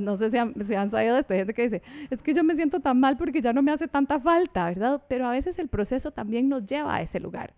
No 0.00 0.16
sé 0.16 0.30
si 0.30 0.38
han, 0.38 0.54
han 0.76 0.90
sabido 0.90 1.14
de 1.14 1.20
esto, 1.20 1.34
gente 1.34 1.54
que 1.54 1.62
dice, 1.62 1.82
es 2.10 2.22
que 2.22 2.34
yo 2.34 2.44
me 2.44 2.56
siento 2.56 2.80
tan 2.80 2.98
mal 2.98 3.16
porque 3.16 3.40
ya 3.40 3.52
no 3.52 3.62
me 3.62 3.72
hace 3.72 3.88
tanta 3.88 4.20
falta, 4.20 4.66
¿verdad? 4.66 5.02
Pero 5.08 5.26
a 5.26 5.30
veces 5.30 5.58
el 5.58 5.68
proceso 5.68 6.10
también 6.10 6.48
nos 6.48 6.64
lleva 6.66 6.94
a 6.94 7.02
ese 7.02 7.20
lugar. 7.20 7.54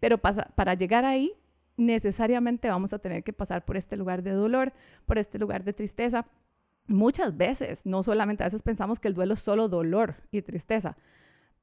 Pero 0.00 0.18
para 0.18 0.74
llegar 0.74 1.04
ahí, 1.04 1.32
necesariamente 1.76 2.68
vamos 2.68 2.92
a 2.92 2.98
tener 2.98 3.22
que 3.22 3.32
pasar 3.32 3.64
por 3.64 3.76
este 3.76 3.96
lugar 3.96 4.22
de 4.22 4.32
dolor, 4.32 4.72
por 5.06 5.18
este 5.18 5.38
lugar 5.38 5.64
de 5.64 5.72
tristeza. 5.72 6.26
Muchas 6.86 7.36
veces, 7.36 7.86
no 7.86 8.02
solamente 8.02 8.42
a 8.42 8.46
veces 8.46 8.62
pensamos 8.62 9.00
que 9.00 9.08
el 9.08 9.14
duelo 9.14 9.34
es 9.34 9.40
solo 9.40 9.68
dolor 9.68 10.16
y 10.30 10.42
tristeza, 10.42 10.96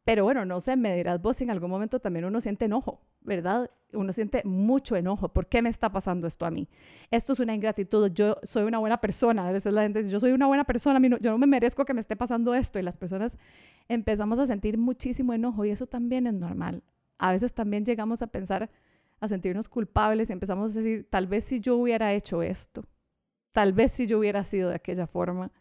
pero 0.03 0.23
bueno, 0.23 0.45
no 0.45 0.59
sé, 0.59 0.75
me 0.77 0.95
dirás 0.95 1.21
vos, 1.21 1.39
en 1.41 1.51
algún 1.51 1.69
momento 1.69 1.99
también 1.99 2.25
uno 2.25 2.41
siente 2.41 2.65
enojo, 2.65 3.01
¿verdad? 3.21 3.69
Uno 3.93 4.11
siente 4.13 4.41
mucho 4.45 4.95
enojo. 4.95 5.29
¿Por 5.29 5.45
qué 5.45 5.61
me 5.61 5.69
está 5.69 5.91
pasando 5.91 6.25
esto 6.25 6.45
a 6.45 6.51
mí? 6.51 6.67
Esto 7.11 7.33
es 7.33 7.39
una 7.39 7.53
ingratitud. 7.53 8.11
Yo 8.11 8.37
soy 8.41 8.63
una 8.63 8.79
buena 8.79 8.99
persona. 8.99 9.47
A 9.47 9.51
veces 9.51 9.71
la 9.71 9.83
gente 9.83 9.99
dice, 9.99 10.11
yo 10.11 10.19
soy 10.19 10.31
una 10.31 10.47
buena 10.47 10.63
persona, 10.63 10.99
yo 11.19 11.31
no 11.31 11.37
me 11.37 11.45
merezco 11.45 11.85
que 11.85 11.93
me 11.93 12.01
esté 12.01 12.15
pasando 12.15 12.55
esto. 12.55 12.79
Y 12.79 12.81
las 12.81 12.97
personas 12.97 13.37
empezamos 13.89 14.39
a 14.39 14.47
sentir 14.47 14.79
muchísimo 14.79 15.33
enojo 15.33 15.65
y 15.65 15.69
eso 15.69 15.85
también 15.85 16.25
es 16.25 16.33
normal. 16.33 16.81
A 17.19 17.31
veces 17.31 17.53
también 17.53 17.85
llegamos 17.85 18.23
a 18.23 18.27
pensar, 18.27 18.71
a 19.19 19.27
sentirnos 19.27 19.69
culpables 19.69 20.31
y 20.31 20.33
empezamos 20.33 20.75
a 20.75 20.79
decir, 20.79 21.07
tal 21.11 21.27
vez 21.27 21.43
si 21.43 21.59
yo 21.59 21.75
hubiera 21.77 22.11
hecho 22.13 22.41
esto, 22.41 22.85
tal 23.51 23.73
vez 23.73 23.91
si 23.91 24.07
yo 24.07 24.17
hubiera 24.17 24.43
sido 24.45 24.69
de 24.69 24.75
aquella 24.75 25.05
forma. 25.05 25.51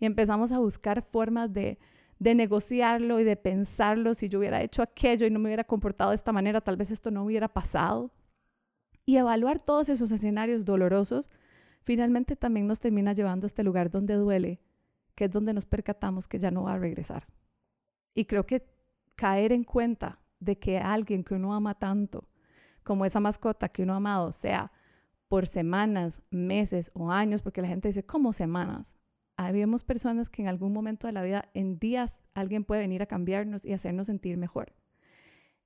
Y 0.00 0.06
empezamos 0.06 0.50
a 0.50 0.58
buscar 0.58 1.02
formas 1.02 1.52
de 1.52 1.78
de 2.18 2.34
negociarlo 2.34 3.20
y 3.20 3.24
de 3.24 3.36
pensarlo, 3.36 4.14
si 4.14 4.28
yo 4.28 4.38
hubiera 4.38 4.62
hecho 4.62 4.82
aquello 4.82 5.26
y 5.26 5.30
no 5.30 5.38
me 5.38 5.48
hubiera 5.48 5.64
comportado 5.64 6.10
de 6.10 6.16
esta 6.16 6.32
manera, 6.32 6.60
tal 6.60 6.76
vez 6.76 6.90
esto 6.90 7.10
no 7.10 7.24
hubiera 7.24 7.48
pasado. 7.48 8.10
Y 9.04 9.16
evaluar 9.16 9.58
todos 9.58 9.88
esos 9.88 10.10
escenarios 10.12 10.64
dolorosos, 10.64 11.30
finalmente 11.82 12.36
también 12.36 12.66
nos 12.66 12.80
termina 12.80 13.12
llevando 13.12 13.44
a 13.44 13.48
este 13.48 13.62
lugar 13.62 13.90
donde 13.90 14.14
duele, 14.14 14.60
que 15.14 15.26
es 15.26 15.30
donde 15.30 15.52
nos 15.52 15.66
percatamos 15.66 16.26
que 16.26 16.38
ya 16.38 16.50
no 16.50 16.64
va 16.64 16.74
a 16.74 16.78
regresar. 16.78 17.26
Y 18.14 18.24
creo 18.24 18.46
que 18.46 18.66
caer 19.16 19.52
en 19.52 19.64
cuenta 19.64 20.20
de 20.40 20.58
que 20.58 20.78
alguien 20.78 21.24
que 21.24 21.34
uno 21.34 21.54
ama 21.54 21.74
tanto, 21.74 22.28
como 22.82 23.04
esa 23.04 23.20
mascota 23.20 23.68
que 23.68 23.82
uno 23.82 23.94
ha 23.94 23.96
amado, 23.96 24.32
sea 24.32 24.72
por 25.28 25.46
semanas, 25.46 26.22
meses 26.30 26.90
o 26.94 27.10
años, 27.10 27.42
porque 27.42 27.62
la 27.62 27.68
gente 27.68 27.88
dice, 27.88 28.04
¿cómo 28.04 28.32
semanas? 28.32 28.94
Habíamos 29.36 29.84
personas 29.84 30.30
que 30.30 30.42
en 30.42 30.48
algún 30.48 30.72
momento 30.72 31.06
de 31.06 31.12
la 31.12 31.22
vida, 31.22 31.48
en 31.54 31.78
días, 31.78 32.20
alguien 32.34 32.64
puede 32.64 32.82
venir 32.82 33.02
a 33.02 33.06
cambiarnos 33.06 33.64
y 33.64 33.72
hacernos 33.72 34.06
sentir 34.06 34.36
mejor. 34.36 34.72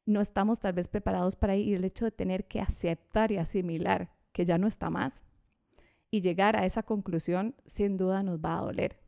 No 0.07 0.21
estamos 0.21 0.61
tal 0.61 0.73
vez 0.73 0.89
preparados 0.89 1.37
para 1.37 1.57
ir 1.57 1.75
el 1.75 1.85
hecho 1.85 2.05
de 2.05 2.11
tener 2.11 2.47
que 2.47 2.61
aceptar 2.61 3.31
y 3.31 3.37
asimilar 3.37 4.11
que 4.33 4.45
ya 4.45 4.57
no 4.57 4.67
está 4.67 4.89
más 4.89 5.23
y 6.11 6.21
llegar 6.21 6.57
a 6.57 6.65
esa 6.65 6.83
conclusión 6.83 7.55
sin 7.67 7.97
duda 7.97 8.23
nos 8.23 8.39
va 8.39 8.59
a 8.59 8.63
doler. 8.63 8.99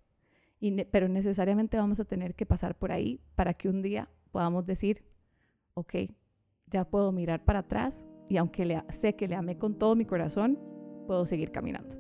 pero 0.90 1.08
necesariamente 1.08 1.78
vamos 1.78 2.00
a 2.00 2.04
tener 2.04 2.34
que 2.34 2.44
pasar 2.44 2.76
por 2.76 2.92
ahí 2.92 3.20
para 3.34 3.54
que 3.54 3.70
un 3.70 3.80
día 3.80 4.10
podamos 4.30 4.66
decir, 4.66 5.02
ok, 5.72 5.94
ya 6.66 6.84
puedo 6.84 7.12
mirar 7.12 7.44
para 7.44 7.60
atrás 7.60 8.04
y 8.28 8.36
aunque 8.36 8.66
le, 8.66 8.82
sé 8.90 9.16
que 9.16 9.26
le 9.26 9.36
amé 9.36 9.56
con 9.56 9.78
todo 9.78 9.96
mi 9.96 10.04
corazón, 10.04 10.58
puedo 11.06 11.26
seguir 11.26 11.50
caminando. 11.50 11.99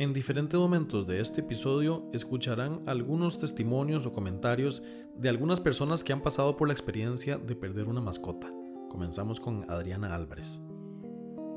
En 0.00 0.14
diferentes 0.14 0.58
momentos 0.58 1.06
de 1.06 1.20
este 1.20 1.42
episodio 1.42 2.08
escucharán 2.14 2.82
algunos 2.86 3.38
testimonios 3.38 4.06
o 4.06 4.14
comentarios 4.14 4.82
de 5.14 5.28
algunas 5.28 5.60
personas 5.60 6.02
que 6.02 6.14
han 6.14 6.22
pasado 6.22 6.56
por 6.56 6.68
la 6.68 6.72
experiencia 6.72 7.36
de 7.36 7.54
perder 7.54 7.86
una 7.86 8.00
mascota. 8.00 8.50
Comenzamos 8.88 9.40
con 9.40 9.70
Adriana 9.70 10.14
Álvarez. 10.14 10.62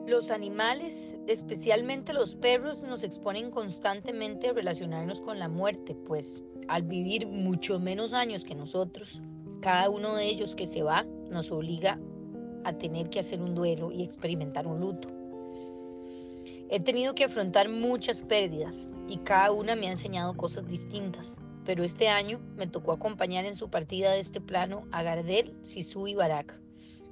Los 0.08 0.30
animales, 0.30 1.16
especialmente 1.26 2.12
los 2.12 2.36
perros, 2.36 2.84
nos 2.84 3.06
exponen 3.06 3.50
constantemente 3.50 4.50
a 4.50 4.54
relacionarnos 4.54 5.22
con 5.22 5.40
la 5.40 5.48
muerte, 5.48 5.96
pues 5.96 6.44
al 6.68 6.84
vivir 6.84 7.26
mucho 7.26 7.80
menos 7.80 8.12
años 8.12 8.44
que 8.44 8.56
nosotros, 8.56 9.22
cada 9.62 9.90
uno 9.90 10.18
de 10.18 10.28
ellos 10.28 10.54
que 10.54 10.68
se 10.68 10.84
va 10.84 11.06
nos 11.32 11.50
obliga 11.50 11.98
a 12.66 12.74
tener 12.74 13.10
que 13.10 13.22
hacer 13.22 13.42
un 13.42 13.56
duelo 13.56 13.94
y 13.94 14.04
experimentar 14.04 14.68
un 14.68 14.82
luto. 14.82 15.23
He 16.70 16.80
tenido 16.80 17.14
que 17.14 17.26
afrontar 17.26 17.70
muchas 17.70 18.24
pérdidas 18.24 18.92
y 19.08 19.18
cada 19.20 19.52
una 19.52 19.76
me 19.76 19.88
ha 19.88 19.92
enseñado 19.92 20.36
cosas 20.36 20.68
distintas, 20.68 21.38
pero 21.66 21.84
este 21.84 22.08
año 22.08 22.40
me 22.56 22.68
tocó 22.68 22.94
acompañar 22.94 23.46
en 23.46 23.56
su 23.56 23.70
partida 23.70 24.12
de 24.12 24.20
este 24.20 24.42
plano 24.42 24.88
a 24.92 25.04
Gardel, 25.04 25.54
Sisu 25.64 26.08
y 26.08 26.16
Barak, 26.16 26.60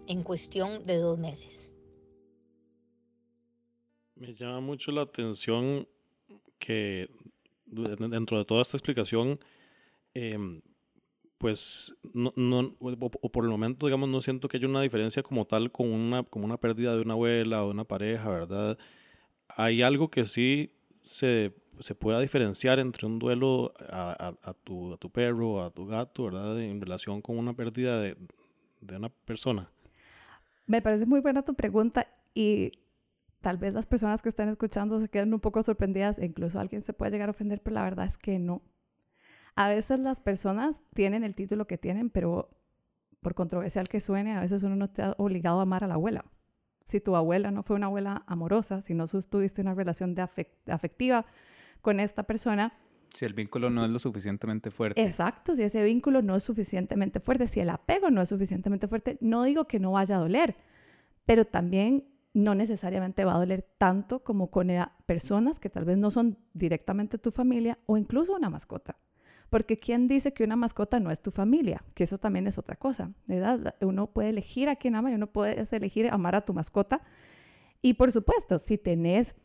en 0.08 0.24
cuestión 0.24 0.86
de 0.86 0.98
dos 0.98 1.20
meses. 1.20 1.74
Me 4.16 4.34
llama 4.34 4.62
mucho 4.62 4.92
la 4.92 5.02
atención 5.02 5.88
que 6.58 7.10
dentro 7.66 8.38
de 8.38 8.46
toda 8.46 8.62
esta 8.62 8.78
explicación, 8.78 9.40
em, 10.14 10.62
pues, 11.38 11.96
no, 12.14 12.32
o, 12.80 13.32
por 13.32 13.46
el 13.46 13.50
momento, 13.50 13.88
digamos, 13.88 14.10
no 14.10 14.22
siento 14.22 14.48
que 14.48 14.58
haya 14.58 14.68
una 14.68 14.82
diferencia 14.82 15.24
como 15.24 15.46
tal 15.46 15.72
con 15.72 15.92
una, 15.92 16.24
como 16.24 16.46
una 16.46 16.58
pérdida 16.58 16.96
de 16.96 17.02
una 17.02 17.14
abuela 17.14 17.64
o 17.64 17.68
de 17.68 17.72
una 17.72 17.86
pareja, 17.86 18.30
¿verdad? 18.30 18.78
Hay 19.58 19.82
algo 19.82 20.10
que 20.10 20.26
sí 20.26 20.74
se, 21.02 21.54
se 21.80 21.96
pueda 21.96 22.20
diferenciar 22.20 22.80
entre 22.80 23.08
un 23.08 23.20
duelo 23.20 23.74
a, 23.90 24.56
tu, 24.64 24.94
a 24.94 24.98
tu 24.98 25.10
perro, 25.10 25.64
a 25.64 25.72
tu 25.72 25.86
gato, 25.86 26.26
¿verdad? 26.26 26.60
En 26.60 26.82
relación 26.82 27.22
con 27.22 27.38
una 27.38 27.54
pérdida 27.54 28.00
de, 28.00 28.18
de 28.82 28.98
una 28.98 29.10
persona. 29.10 29.70
Me 30.68 30.82
parece 30.82 31.06
muy 31.06 31.20
buena 31.20 31.44
tu 31.44 31.56
pregunta 31.56 32.08
y 32.34 32.72
tal 33.42 33.58
vez 33.58 33.74
las 33.74 33.88
personas 33.88 34.22
que 34.22 34.30
están 34.30 34.50
escuchando 34.50 35.00
se 35.00 35.10
queden 35.10 35.34
un 35.34 35.40
poco 35.40 35.64
sorprendidas 35.64 36.20
e 36.20 36.26
incluso 36.26 36.60
alguien 36.60 36.82
se 36.82 36.94
puede 36.94 37.12
llegar 37.12 37.30
a 37.30 37.32
ofender, 37.32 37.62
pero 37.62 37.76
la 37.76 37.84
verdad 37.84 38.06
es 38.06 38.18
que 38.18 38.40
no. 38.40 38.62
A 39.56 39.68
veces 39.68 40.00
las 40.00 40.22
personas 40.22 40.82
tienen 40.94 41.24
el 41.24 41.36
título 41.36 41.68
que 41.68 41.78
tienen, 41.78 42.10
pero 42.10 42.50
por 43.22 43.34
controversial 43.34 43.90
que 43.90 44.00
suene, 44.00 44.34
a 44.34 44.42
veces 44.42 44.64
uno 44.64 44.76
no 44.76 44.86
está 44.86 45.16
obligado 45.18 45.60
a 45.60 45.64
amar 45.64 45.84
a 45.84 45.88
la 45.88 45.96
abuela 45.96 46.26
si 46.92 47.00
tu 47.00 47.16
abuela 47.16 47.52
no 47.52 47.64
fue 47.64 47.78
una 47.78 47.86
abuela 47.88 48.24
amorosa, 48.28 48.82
si 48.82 48.94
no 48.94 49.08
tuviste 49.08 49.62
una 49.62 49.74
relación 49.74 50.14
de 50.14 50.28
afectiva 50.68 51.26
con 51.82 52.00
esta 52.00 52.24
persona. 52.24 52.74
Si 53.14 53.26
el 53.26 53.34
vínculo 53.34 53.70
no 53.70 53.84
es 53.86 53.92
lo 53.92 54.00
suficientemente 54.00 54.72
fuerte. 54.72 55.02
Exacto, 55.02 55.56
si 55.56 55.64
ese 55.64 55.84
vínculo 55.84 56.22
no 56.22 56.36
es 56.36 56.44
suficientemente 56.44 57.20
fuerte, 57.20 57.48
si 57.48 57.62
el 57.62 57.70
apego 57.70 58.10
no 58.10 58.22
es 58.22 58.30
suficientemente 58.30 58.88
fuerte, 58.88 59.18
no 59.22 59.44
digo 59.44 59.66
que 59.66 59.80
no 59.80 59.94
vaya 59.94 60.18
a 60.18 60.20
doler, 60.20 60.56
pero 61.26 61.46
también 61.46 62.06
no 62.34 62.56
necesariamente 62.56 63.26
va 63.26 63.36
a 63.36 63.40
doler 63.40 63.66
tanto 63.78 64.24
como 64.24 64.52
con 64.52 64.70
personas 65.06 65.60
que 65.60 65.70
tal 65.70 65.86
vez 65.86 65.98
no 65.98 66.12
son 66.12 66.38
directamente 66.54 67.18
tu 67.18 67.32
familia 67.32 67.80
o 67.86 67.98
incluso 67.98 68.36
una 68.36 68.50
mascota. 68.50 68.98
Porque 69.52 69.78
¿quién 69.78 70.08
dice 70.08 70.34
que 70.34 70.46
una 70.46 70.56
mascota 70.56 71.02
no 71.02 71.12
es 71.12 71.22
tu 71.22 71.30
familia? 71.30 71.84
Que 71.94 72.06
eso 72.06 72.18
también 72.18 72.48
es 72.48 72.58
otra 72.58 72.78
cosa, 72.78 73.12
¿verdad? 73.28 73.76
Uno 73.82 74.08
puede 74.08 74.30
elegir 74.30 74.70
a 74.70 74.78
quién 74.78 74.96
ama 74.96 75.12
y 75.12 75.16
uno 75.16 75.28
puede 75.28 75.62
elegir 75.74 76.08
amar 76.10 76.36
a 76.36 76.46
tu 76.46 76.54
mascota. 76.54 77.02
Y 77.82 77.96
por 77.96 78.14
supuesto, 78.14 78.60
si 78.60 78.78
tenés 78.78 79.36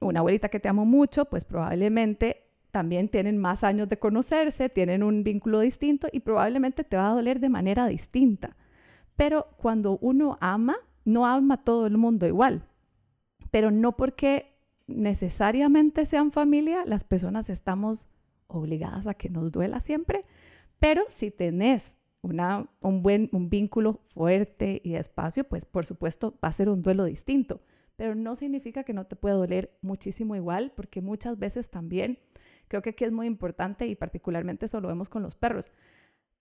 una 0.00 0.20
abuelita 0.20 0.50
que 0.50 0.60
te 0.60 0.68
amo 0.68 0.84
mucho, 0.84 1.24
pues 1.24 1.46
probablemente 1.46 2.42
también 2.72 3.08
tienen 3.08 3.38
más 3.38 3.64
años 3.64 3.88
de 3.88 3.98
conocerse, 3.98 4.68
tienen 4.68 5.02
un 5.02 5.24
vínculo 5.24 5.60
distinto 5.60 6.08
y 6.12 6.20
probablemente 6.20 6.84
te 6.84 6.98
va 6.98 7.08
a 7.08 7.14
doler 7.14 7.40
de 7.40 7.48
manera 7.48 7.86
distinta. 7.86 8.58
Pero 9.16 9.46
cuando 9.56 9.96
uno 10.02 10.36
ama, 10.42 10.76
no 11.06 11.24
ama 11.24 11.54
a 11.54 11.64
todo 11.64 11.86
el 11.86 11.96
mundo 11.96 12.26
igual. 12.26 12.68
Pero 13.50 13.70
no 13.70 13.96
porque 13.96 14.58
necesariamente 14.86 16.04
sean 16.04 16.32
familia, 16.32 16.84
las 16.84 17.04
personas 17.04 17.48
estamos 17.48 18.08
obligadas 18.46 19.06
a 19.06 19.14
que 19.14 19.30
nos 19.30 19.52
duela 19.52 19.80
siempre, 19.80 20.24
pero 20.78 21.04
si 21.08 21.30
tenés 21.30 21.96
una, 22.22 22.68
un 22.80 23.02
buen 23.02 23.28
un 23.32 23.50
vínculo 23.50 24.00
fuerte 24.14 24.80
y 24.84 24.94
espacio, 24.94 25.44
pues 25.44 25.66
por 25.66 25.86
supuesto 25.86 26.38
va 26.42 26.48
a 26.48 26.52
ser 26.52 26.68
un 26.68 26.82
duelo 26.82 27.04
distinto, 27.04 27.60
pero 27.96 28.14
no 28.14 28.34
significa 28.34 28.84
que 28.84 28.92
no 28.92 29.06
te 29.06 29.16
pueda 29.16 29.36
doler 29.36 29.76
muchísimo 29.82 30.34
igual, 30.34 30.72
porque 30.74 31.00
muchas 31.00 31.38
veces 31.38 31.70
también 31.70 32.18
creo 32.68 32.82
que 32.82 32.90
aquí 32.90 33.04
es 33.04 33.12
muy 33.12 33.26
importante 33.26 33.86
y 33.86 33.94
particularmente 33.94 34.66
eso 34.66 34.80
lo 34.80 34.88
vemos 34.88 35.08
con 35.08 35.22
los 35.22 35.36
perros. 35.36 35.70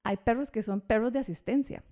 Hay 0.04 0.18
perros 0.18 0.52
que 0.52 0.64
son 0.64 0.82
perros 0.82 1.14
de 1.14 1.20
asistencia. 1.20 1.84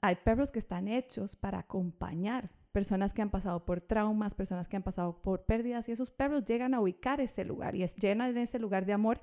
Hay 0.00 0.16
perros 0.16 0.50
que 0.50 0.58
están 0.58 0.88
hechos 0.88 1.36
para 1.36 1.60
acompañar 1.60 2.50
personas 2.72 3.12
que 3.12 3.22
han 3.22 3.30
pasado 3.30 3.64
por 3.64 3.80
traumas, 3.80 4.34
personas 4.34 4.68
que 4.68 4.76
han 4.76 4.82
pasado 4.82 5.20
por 5.22 5.44
pérdidas 5.44 5.88
y 5.88 5.92
esos 5.92 6.10
perros 6.10 6.44
llegan 6.44 6.74
a 6.74 6.80
ubicar 6.80 7.20
ese 7.20 7.44
lugar 7.44 7.76
y 7.76 7.82
es, 7.82 7.94
llenan 7.96 8.36
ese 8.36 8.58
lugar 8.58 8.86
de 8.86 8.94
amor 8.94 9.20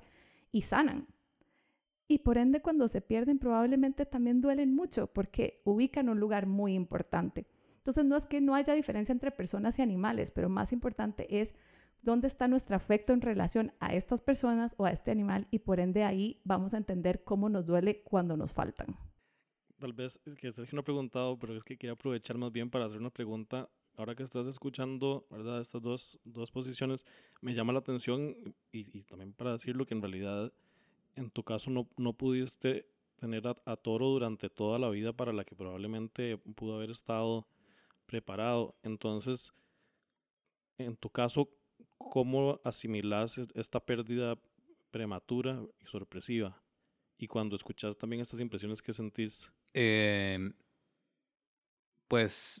y 0.52 0.62
sanan. 0.62 1.06
Y 2.08 2.18
por 2.18 2.38
ende 2.38 2.60
cuando 2.60 2.88
se 2.88 3.00
pierden 3.00 3.38
probablemente 3.38 4.04
también 4.04 4.40
duelen 4.40 4.74
mucho 4.74 5.06
porque 5.06 5.62
ubican 5.64 6.08
un 6.08 6.18
lugar 6.18 6.46
muy 6.46 6.74
importante. 6.74 7.46
Entonces 7.76 8.04
no 8.04 8.16
es 8.16 8.26
que 8.26 8.40
no 8.40 8.54
haya 8.54 8.74
diferencia 8.74 9.12
entre 9.12 9.30
personas 9.30 9.78
y 9.78 9.82
animales, 9.82 10.30
pero 10.30 10.48
más 10.48 10.72
importante 10.72 11.40
es 11.40 11.54
dónde 12.02 12.26
está 12.26 12.48
nuestro 12.48 12.76
afecto 12.76 13.12
en 13.12 13.20
relación 13.20 13.72
a 13.78 13.94
estas 13.94 14.20
personas 14.20 14.74
o 14.78 14.86
a 14.86 14.90
este 14.90 15.10
animal 15.10 15.46
y 15.50 15.60
por 15.60 15.80
ende 15.80 16.02
ahí 16.02 16.40
vamos 16.44 16.74
a 16.74 16.78
entender 16.78 17.22
cómo 17.24 17.48
nos 17.48 17.66
duele 17.66 18.02
cuando 18.02 18.36
nos 18.36 18.52
faltan 18.52 18.96
tal 19.80 19.92
vez 19.94 20.20
que 20.38 20.52
Sergio 20.52 20.76
no 20.76 20.80
ha 20.80 20.84
preguntado, 20.84 21.38
pero 21.38 21.56
es 21.56 21.64
que 21.64 21.76
quería 21.76 21.94
aprovechar 21.94 22.38
más 22.38 22.52
bien 22.52 22.70
para 22.70 22.84
hacer 22.84 23.00
una 23.00 23.10
pregunta. 23.10 23.68
Ahora 23.96 24.14
que 24.14 24.22
estás 24.22 24.46
escuchando, 24.46 25.26
¿verdad? 25.30 25.60
Estas 25.60 25.82
dos, 25.82 26.18
dos 26.24 26.50
posiciones, 26.50 27.04
me 27.40 27.54
llama 27.54 27.72
la 27.72 27.80
atención 27.80 28.36
y, 28.72 28.98
y, 28.98 29.02
también 29.02 29.32
para 29.32 29.52
decirlo 29.52 29.84
que 29.86 29.94
en 29.94 30.02
realidad 30.02 30.52
en 31.16 31.30
tu 31.30 31.42
caso 31.42 31.70
no, 31.70 31.88
no 31.96 32.12
pudiste 32.14 32.86
tener 33.16 33.46
a, 33.46 33.56
a, 33.66 33.76
Toro 33.76 34.08
durante 34.08 34.48
toda 34.48 34.78
la 34.78 34.88
vida 34.88 35.12
para 35.12 35.32
la 35.32 35.44
que 35.44 35.54
probablemente 35.54 36.38
pudo 36.38 36.76
haber 36.76 36.90
estado 36.90 37.46
preparado. 38.06 38.74
Entonces, 38.82 39.52
en 40.78 40.96
tu 40.96 41.10
caso, 41.10 41.50
¿cómo 41.98 42.60
asimilas 42.64 43.38
esta 43.54 43.80
pérdida 43.80 44.38
prematura 44.90 45.62
y 45.78 45.86
sorpresiva? 45.86 46.62
Y 47.18 47.26
cuando 47.26 47.54
escuchas 47.54 47.98
también 47.98 48.22
estas 48.22 48.40
impresiones 48.40 48.80
que 48.80 48.94
sentís. 48.94 49.52
Eh, 49.74 50.52
pues 52.08 52.60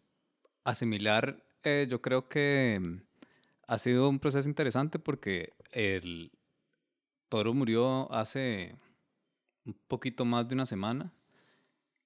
asimilar, 0.70 1.42
eh, 1.62 1.86
yo 1.88 2.00
creo 2.00 2.28
que 2.28 2.80
ha 3.66 3.78
sido 3.78 4.08
un 4.08 4.18
proceso 4.18 4.48
interesante 4.48 4.98
porque 4.98 5.52
el 5.70 6.32
toro 7.28 7.54
murió 7.54 8.10
hace 8.12 8.76
un 9.64 9.74
poquito 9.86 10.24
más 10.24 10.48
de 10.48 10.54
una 10.54 10.66
semana 10.66 11.12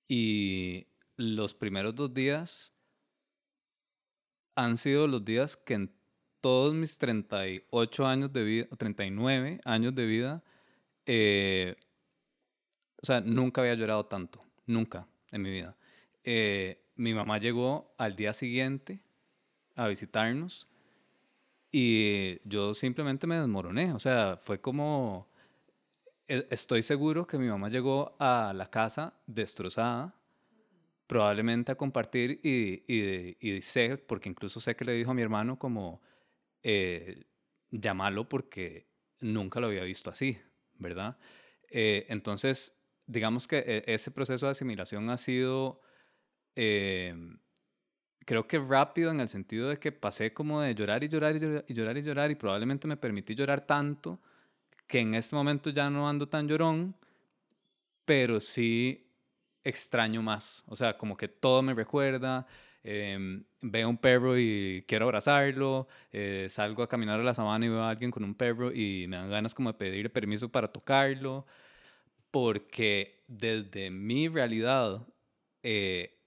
y 0.09 0.87
los 1.17 1.55
primeros 1.55 1.95
dos 1.95 2.13
días 2.13 2.75
han 4.57 4.77
sido 4.77 5.07
los 5.07 5.25
días 5.25 5.57
que 5.57 5.75
en 5.75 5.93
todos 6.41 6.75
mis 6.75 6.99
38 6.99 8.07
años 8.07 8.33
de 8.33 8.45
vida, 8.45 8.67
39 8.77 9.61
años 9.65 9.95
de 9.95 10.07
vida, 10.07 10.45
eh, 11.07 11.77
o 13.03 13.07
sea, 13.07 13.21
nunca 13.21 13.63
había 13.63 13.75
llorado 13.75 14.07
tanto 14.07 14.45
nunca 14.67 15.07
en 15.31 15.43
mi 15.43 15.51
vida. 15.51 15.77
Eh, 16.23 16.84
mi 16.97 17.15
mamá 17.15 17.39
llegó 17.39 17.95
al 17.99 18.17
día 18.17 18.33
siguiente 18.33 19.01
a 19.75 19.89
visitarnos 19.89 20.71
y 21.71 22.39
yo 22.49 22.73
simplemente 22.73 23.27
me 23.27 23.39
desmoroné. 23.39 23.93
O 23.93 23.99
sea, 23.99 24.39
fue 24.41 24.61
como, 24.61 25.29
e, 26.29 26.47
estoy 26.51 26.83
seguro 26.83 27.27
que 27.27 27.37
mi 27.37 27.49
mamá 27.49 27.69
llegó 27.69 28.15
a 28.21 28.53
la 28.55 28.71
casa 28.71 29.15
destrozada, 29.27 30.15
probablemente 31.07 31.73
a 31.73 31.75
compartir 31.75 32.41
y, 32.43 32.85
y, 32.87 33.61
sé, 33.63 33.99
porque 33.99 34.29
incluso 34.29 34.61
sé 34.61 34.77
que 34.77 34.85
le 34.85 34.93
dijo 34.93 35.11
a 35.11 35.15
mi 35.15 35.23
hermano 35.23 35.59
como, 35.59 36.01
eh, 36.63 37.25
llámalo 37.71 38.29
porque 38.29 38.87
nunca 39.21 39.61
lo 39.61 39.67
había 39.67 39.83
visto 39.83 40.11
así, 40.11 40.39
¿verdad? 40.79 41.19
Eh, 41.71 42.07
entonces, 42.09 42.79
digamos 43.07 43.49
que 43.49 43.59
e, 43.59 43.85
ese 43.93 44.13
proceso 44.13 44.47
de 44.47 44.53
asimilación 44.53 45.11
ha 45.11 45.17
sido, 45.17 45.81
em, 46.57 47.39
creo 48.25 48.47
que 48.47 48.59
rápido 48.59 49.11
en 49.11 49.21
el 49.21 49.29
sentido 49.29 49.69
de 49.69 49.79
que 49.79 49.93
pasé 49.93 50.33
como 50.33 50.61
de 50.61 50.75
llorar 50.75 51.05
y 51.05 51.09
llorar 51.09 51.37
y 51.37 51.39
llorar 51.41 51.65
y 51.69 51.75
llorar 51.75 51.97
y 51.99 52.03
llorar 52.03 52.31
y 52.31 52.35
probablemente 52.37 52.89
me 52.89 52.97
permití 52.97 53.35
llorar 53.35 53.67
tanto 53.67 54.21
que 54.87 55.01
en 55.01 55.15
este 55.15 55.37
momento 55.37 55.71
ya 55.71 55.91
no 55.91 56.09
ando 56.09 56.29
tan 56.29 56.49
llorón, 56.49 56.95
pero 58.05 58.41
sí 58.41 59.07
extraño 59.65 60.23
más. 60.23 60.65
O 60.69 60.77
sea, 60.77 60.97
como 60.97 61.17
que 61.17 61.29
todo 61.29 61.63
me 61.63 61.75
recuerda. 61.75 62.47
Em, 62.83 63.43
veo 63.63 63.89
un 63.89 63.97
perro 63.97 64.39
y 64.39 64.85
quiero 64.87 65.07
abrazarlo, 65.07 65.89
eh, 66.13 66.49
salgo 66.51 66.83
a 66.83 66.89
caminar 66.89 67.19
a 67.19 67.23
la 67.23 67.35
sabana 67.35 67.65
y 67.65 67.71
veo 67.71 67.83
a 67.83 67.89
alguien 67.91 68.11
con 68.11 68.25
un 68.25 68.35
perro 68.35 68.73
y 68.73 69.07
me 69.09 69.17
dan 69.17 69.31
ganas 69.31 69.55
como 69.55 69.73
de 69.73 69.79
pedir 69.79 70.13
permiso 70.13 70.51
para 70.51 70.69
tocarlo 70.69 71.47
porque 72.31 73.23
desde 73.29 73.91
mi 73.91 74.29
realidad 74.29 75.07
eh, 75.63 76.19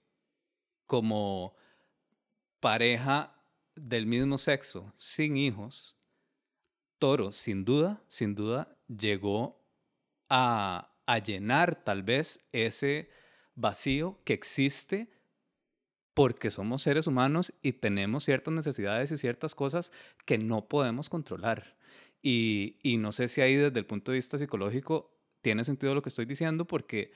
como 0.88 1.54
pareja 2.58 3.36
del 3.76 4.06
mismo 4.06 4.38
sexo, 4.38 4.92
sin 4.96 5.36
hijos, 5.36 5.94
Toro, 6.98 7.30
sin 7.30 7.64
duda, 7.64 8.02
sin 8.08 8.34
duda, 8.34 8.76
llegó 8.88 9.64
a, 10.28 10.92
a 11.06 11.18
llenar 11.18 11.84
tal 11.84 12.02
vez 12.02 12.40
ese 12.50 13.08
vacío 13.54 14.18
que 14.24 14.32
existe 14.32 15.12
porque 16.14 16.50
somos 16.50 16.82
seres 16.82 17.06
humanos 17.06 17.52
y 17.62 17.74
tenemos 17.74 18.24
ciertas 18.24 18.52
necesidades 18.52 19.12
y 19.12 19.16
ciertas 19.16 19.54
cosas 19.54 19.92
que 20.24 20.38
no 20.38 20.66
podemos 20.66 21.08
controlar. 21.08 21.76
Y, 22.20 22.78
y 22.82 22.96
no 22.96 23.12
sé 23.12 23.28
si 23.28 23.40
ahí 23.40 23.54
desde 23.54 23.78
el 23.78 23.86
punto 23.86 24.10
de 24.10 24.16
vista 24.18 24.38
psicológico 24.38 25.16
tiene 25.40 25.62
sentido 25.62 25.94
lo 25.94 26.02
que 26.02 26.08
estoy 26.08 26.24
diciendo 26.24 26.64
porque 26.64 27.12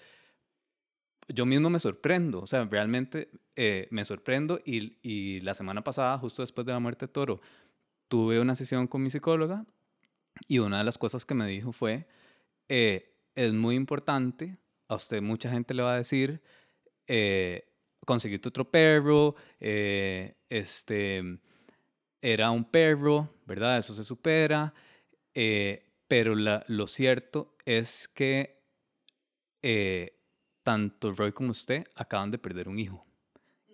yo 1.28 1.46
mismo 1.46 1.70
me 1.70 1.80
sorprendo, 1.80 2.40
o 2.40 2.46
sea, 2.46 2.64
realmente 2.64 3.30
eh, 3.56 3.88
me 3.90 4.04
sorprendo 4.04 4.60
y, 4.64 4.98
y, 5.02 5.40
la 5.40 5.54
semana 5.54 5.82
pasada, 5.84 6.18
justo 6.18 6.42
después 6.42 6.66
de 6.66 6.72
la 6.72 6.80
muerte 6.80 7.06
de 7.06 7.12
Toro, 7.12 7.40
tuve 8.08 8.40
una 8.40 8.54
sesión 8.54 8.86
con 8.86 9.02
mi 9.02 9.10
psicóloga 9.10 9.64
y 10.48 10.58
una 10.58 10.78
de 10.78 10.84
las 10.84 10.98
cosas 10.98 11.24
que 11.24 11.34
me 11.34 11.46
dijo 11.46 11.72
fue, 11.72 12.06
eh, 12.68 13.14
es 13.34 13.52
muy 13.52 13.76
importante, 13.76 14.58
a 14.88 14.96
usted 14.96 15.22
mucha 15.22 15.50
gente 15.50 15.74
le 15.74 15.82
va 15.82 15.94
a 15.94 15.98
decir, 15.98 16.42
eh, 17.06 17.68
conseguirte 18.04 18.48
otro 18.48 18.70
perro, 18.70 19.34
eh, 19.60 20.36
este, 20.48 21.22
era 22.20 22.50
un 22.50 22.64
perro, 22.64 23.34
¿verdad? 23.46 23.78
Eso 23.78 23.94
se 23.94 24.04
supera, 24.04 24.74
pero 26.08 26.34
la, 26.34 26.64
lo 26.68 26.86
cierto 26.86 27.56
es 27.64 28.08
que 28.08 28.62
eh, 29.62 30.18
tanto 30.62 31.12
Roy 31.12 31.32
como 31.32 31.50
usted 31.50 31.84
acaban 31.94 32.30
de 32.30 32.38
perder 32.38 32.68
un 32.68 32.78
hijo. 32.78 33.04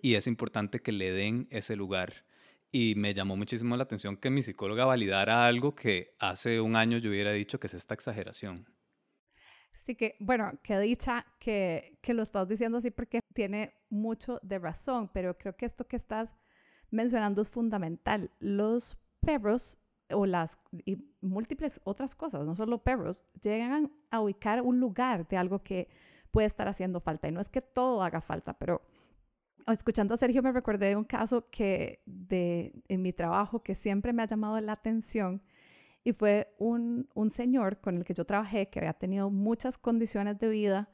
Y 0.01 0.15
es 0.15 0.27
importante 0.27 0.81
que 0.81 0.91
le 0.91 1.11
den 1.11 1.47
ese 1.51 1.75
lugar. 1.75 2.25
Y 2.71 2.93
me 2.95 3.13
llamó 3.13 3.35
muchísimo 3.35 3.75
la 3.75 3.83
atención 3.83 4.15
que 4.15 4.29
mi 4.29 4.41
psicóloga 4.41 4.85
validara 4.85 5.47
algo 5.47 5.75
que 5.75 6.15
hace 6.19 6.61
un 6.61 6.75
año 6.75 6.97
yo 6.97 7.09
hubiera 7.09 7.31
dicho 7.31 7.59
que 7.59 7.67
es 7.67 7.73
esta 7.73 7.95
exageración. 7.95 8.67
Sí 9.73 9.95
que, 9.95 10.15
bueno, 10.19 10.59
que 10.61 10.79
dicha 10.79 11.25
que, 11.39 11.97
que 12.01 12.13
lo 12.13 12.21
estás 12.21 12.47
diciendo 12.47 12.77
así 12.77 12.91
porque 12.91 13.21
tiene 13.33 13.73
mucho 13.89 14.39
de 14.43 14.59
razón, 14.59 15.09
pero 15.13 15.37
creo 15.37 15.55
que 15.55 15.65
esto 15.65 15.87
que 15.87 15.95
estás 15.95 16.35
mencionando 16.91 17.41
es 17.41 17.49
fundamental. 17.49 18.29
Los 18.39 18.97
perros 19.19 19.79
o 20.11 20.25
las 20.25 20.59
y 20.85 20.97
múltiples 21.21 21.79
otras 21.83 22.15
cosas, 22.15 22.45
no 22.45 22.55
solo 22.55 22.83
perros, 22.83 23.25
llegan 23.41 23.91
a 24.09 24.21
ubicar 24.21 24.61
un 24.61 24.79
lugar 24.79 25.27
de 25.27 25.37
algo 25.37 25.63
que 25.63 25.87
puede 26.31 26.47
estar 26.47 26.67
haciendo 26.67 26.99
falta. 26.99 27.27
Y 27.27 27.31
no 27.31 27.39
es 27.39 27.49
que 27.49 27.61
todo 27.61 28.03
haga 28.03 28.21
falta, 28.21 28.53
pero 28.53 28.81
escuchando 29.67 30.13
a 30.13 30.17
Sergio 30.17 30.41
me 30.41 30.51
recordé 30.51 30.87
de 30.89 30.95
un 30.95 31.03
caso 31.03 31.49
que 31.49 32.01
de, 32.05 32.73
en 32.87 33.01
mi 33.01 33.13
trabajo 33.13 33.61
que 33.61 33.75
siempre 33.75 34.13
me 34.13 34.23
ha 34.23 34.27
llamado 34.27 34.59
la 34.61 34.73
atención 34.73 35.41
Y 36.03 36.13
fue 36.13 36.55
un, 36.57 37.09
un 37.13 37.29
señor 37.29 37.79
con 37.79 37.97
el 37.97 38.05
que 38.05 38.13
yo 38.13 38.25
trabajé 38.25 38.69
que 38.69 38.79
había 38.79 38.93
tenido 38.93 39.29
muchas 39.29 39.77
condiciones 39.77 40.39
de 40.39 40.49
vida 40.49 40.89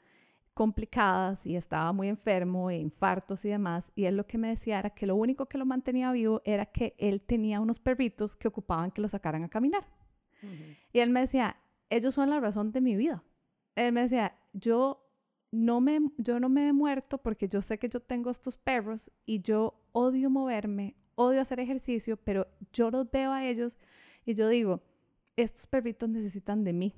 complicadas 0.55 1.45
y 1.45 1.57
estaba 1.57 1.91
muy 1.91 2.07
enfermo, 2.07 2.71
e 2.71 2.77
infartos 2.77 3.43
y 3.45 3.49
demás. 3.49 3.91
Y 3.93 4.05
él 4.05 4.15
lo 4.15 4.25
que 4.25 4.37
me 4.37 4.47
decía 4.47 4.79
era 4.79 4.89
que 4.89 5.05
lo 5.05 5.15
único 5.15 5.47
que 5.47 5.57
lo 5.57 5.65
mantenía 5.65 6.11
vivo 6.13 6.41
era 6.45 6.65
que 6.65 6.95
él 6.97 7.21
tenía 7.21 7.59
unos 7.59 7.79
perritos 7.79 8.35
que 8.35 8.47
ocupaban 8.47 8.89
que 8.89 9.01
lo 9.01 9.09
sacaran 9.09 9.43
a 9.43 9.49
caminar. 9.49 9.85
Y 10.93 10.99
él 10.99 11.09
me 11.09 11.21
decía, 11.21 11.57
ellos 11.89 12.15
son 12.15 12.29
la 12.29 12.39
razón 12.39 12.71
de 12.71 12.79
mi 12.79 12.95
vida. 12.95 13.23
Él 13.75 13.91
me 13.91 14.01
decía, 14.01 14.37
yo 14.53 15.04
no 15.51 15.81
me, 15.81 15.99
yo 16.17 16.39
no 16.39 16.49
me 16.49 16.67
he 16.67 16.73
muerto 16.73 17.17
porque 17.17 17.47
yo 17.47 17.61
sé 17.61 17.77
que 17.77 17.89
yo 17.89 17.99
tengo 17.99 18.29
estos 18.29 18.57
perros 18.57 19.11
y 19.25 19.41
yo 19.41 19.81
odio 19.91 20.29
moverme, 20.29 20.95
odio 21.15 21.41
hacer 21.41 21.59
ejercicio, 21.59 22.17
pero 22.17 22.47
yo 22.73 22.91
los 22.91 23.09
veo 23.09 23.31
a 23.31 23.45
ellos 23.45 23.77
y 24.25 24.33
yo 24.33 24.49
digo, 24.49 24.83
estos 25.35 25.67
perritos 25.67 26.09
necesitan 26.09 26.63
de 26.63 26.73
mí. 26.73 26.95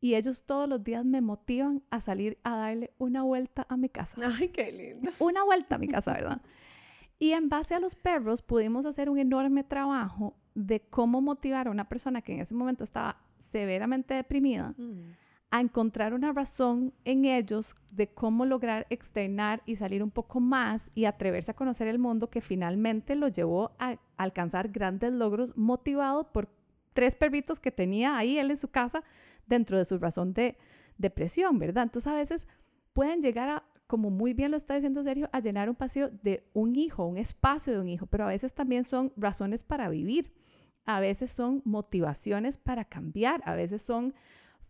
Y 0.00 0.14
ellos 0.14 0.44
todos 0.44 0.68
los 0.68 0.84
días 0.84 1.04
me 1.04 1.20
motivan 1.20 1.82
a 1.90 2.00
salir 2.00 2.38
a 2.44 2.56
darle 2.56 2.92
una 2.98 3.22
vuelta 3.22 3.66
a 3.68 3.76
mi 3.76 3.88
casa. 3.88 4.20
Ay, 4.38 4.48
qué 4.48 4.70
lindo. 4.70 5.10
Una 5.18 5.42
vuelta 5.44 5.76
a 5.76 5.78
mi 5.78 5.88
casa, 5.88 6.12
¿verdad? 6.12 6.42
Y 7.18 7.32
en 7.32 7.48
base 7.48 7.74
a 7.74 7.80
los 7.80 7.96
perros 7.96 8.42
pudimos 8.42 8.84
hacer 8.84 9.08
un 9.08 9.18
enorme 9.18 9.64
trabajo 9.64 10.36
de 10.54 10.80
cómo 10.80 11.22
motivar 11.22 11.68
a 11.68 11.70
una 11.70 11.88
persona 11.88 12.20
que 12.20 12.34
en 12.34 12.40
ese 12.40 12.54
momento 12.54 12.84
estaba 12.84 13.22
severamente 13.38 14.14
deprimida 14.14 14.74
a 15.50 15.60
encontrar 15.60 16.12
una 16.12 16.32
razón 16.32 16.92
en 17.04 17.24
ellos 17.24 17.74
de 17.92 18.08
cómo 18.08 18.44
lograr 18.44 18.86
externar 18.90 19.62
y 19.64 19.76
salir 19.76 20.02
un 20.02 20.10
poco 20.10 20.40
más 20.40 20.90
y 20.94 21.04
atreverse 21.04 21.52
a 21.52 21.54
conocer 21.54 21.88
el 21.88 21.98
mundo 21.98 22.30
que 22.30 22.40
finalmente 22.40 23.14
lo 23.14 23.28
llevó 23.28 23.72
a 23.78 23.96
alcanzar 24.16 24.68
grandes 24.68 25.12
logros 25.12 25.56
motivado 25.56 26.32
por 26.32 26.48
tres 26.94 27.14
perritos 27.14 27.60
que 27.60 27.70
tenía 27.70 28.16
ahí 28.16 28.38
él 28.38 28.50
en 28.50 28.56
su 28.56 28.68
casa 28.68 29.04
dentro 29.46 29.78
de 29.78 29.84
su 29.84 29.98
razón 29.98 30.32
de 30.32 30.56
depresión, 30.98 31.58
¿verdad? 31.58 31.84
Entonces 31.84 32.10
a 32.10 32.16
veces 32.16 32.48
pueden 32.92 33.22
llegar 33.22 33.48
a, 33.48 33.64
como 33.86 34.10
muy 34.10 34.34
bien 34.34 34.50
lo 34.50 34.56
está 34.56 34.74
diciendo 34.74 35.02
Sergio, 35.04 35.28
a 35.32 35.40
llenar 35.40 35.68
un 35.68 35.76
paseo 35.76 36.10
de 36.22 36.48
un 36.54 36.74
hijo, 36.74 37.06
un 37.06 37.18
espacio 37.18 37.72
de 37.72 37.78
un 37.78 37.88
hijo, 37.88 38.06
pero 38.06 38.24
a 38.24 38.28
veces 38.28 38.54
también 38.54 38.84
son 38.84 39.12
razones 39.16 39.62
para 39.62 39.88
vivir, 39.88 40.32
a 40.86 40.98
veces 40.98 41.30
son 41.30 41.62
motivaciones 41.64 42.58
para 42.58 42.84
cambiar, 42.84 43.42
a 43.44 43.54
veces 43.54 43.82
son 43.82 44.14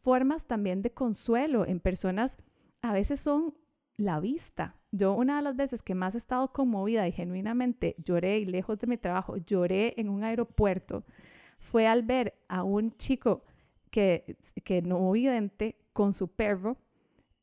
formas 0.06 0.46
también 0.46 0.82
de 0.82 0.92
consuelo 0.92 1.66
en 1.66 1.80
personas, 1.80 2.38
a 2.80 2.92
veces 2.92 3.18
son 3.18 3.56
la 3.96 4.20
vista. 4.20 4.76
Yo 4.92 5.14
una 5.14 5.38
de 5.38 5.42
las 5.42 5.56
veces 5.56 5.82
que 5.82 5.96
más 5.96 6.14
he 6.14 6.18
estado 6.18 6.52
conmovida 6.52 7.08
y 7.08 7.10
genuinamente 7.10 7.96
lloré 7.98 8.38
y 8.38 8.44
lejos 8.44 8.78
de 8.78 8.86
mi 8.86 8.98
trabajo, 8.98 9.36
lloré 9.36 9.94
en 9.96 10.08
un 10.08 10.22
aeropuerto, 10.22 11.02
fue 11.58 11.88
al 11.88 12.04
ver 12.04 12.34
a 12.46 12.62
un 12.62 12.96
chico 12.96 13.42
que, 13.90 14.36
que 14.62 14.80
no 14.80 15.10
vidente 15.10 15.74
con 15.92 16.12
su 16.12 16.28
perro. 16.28 16.76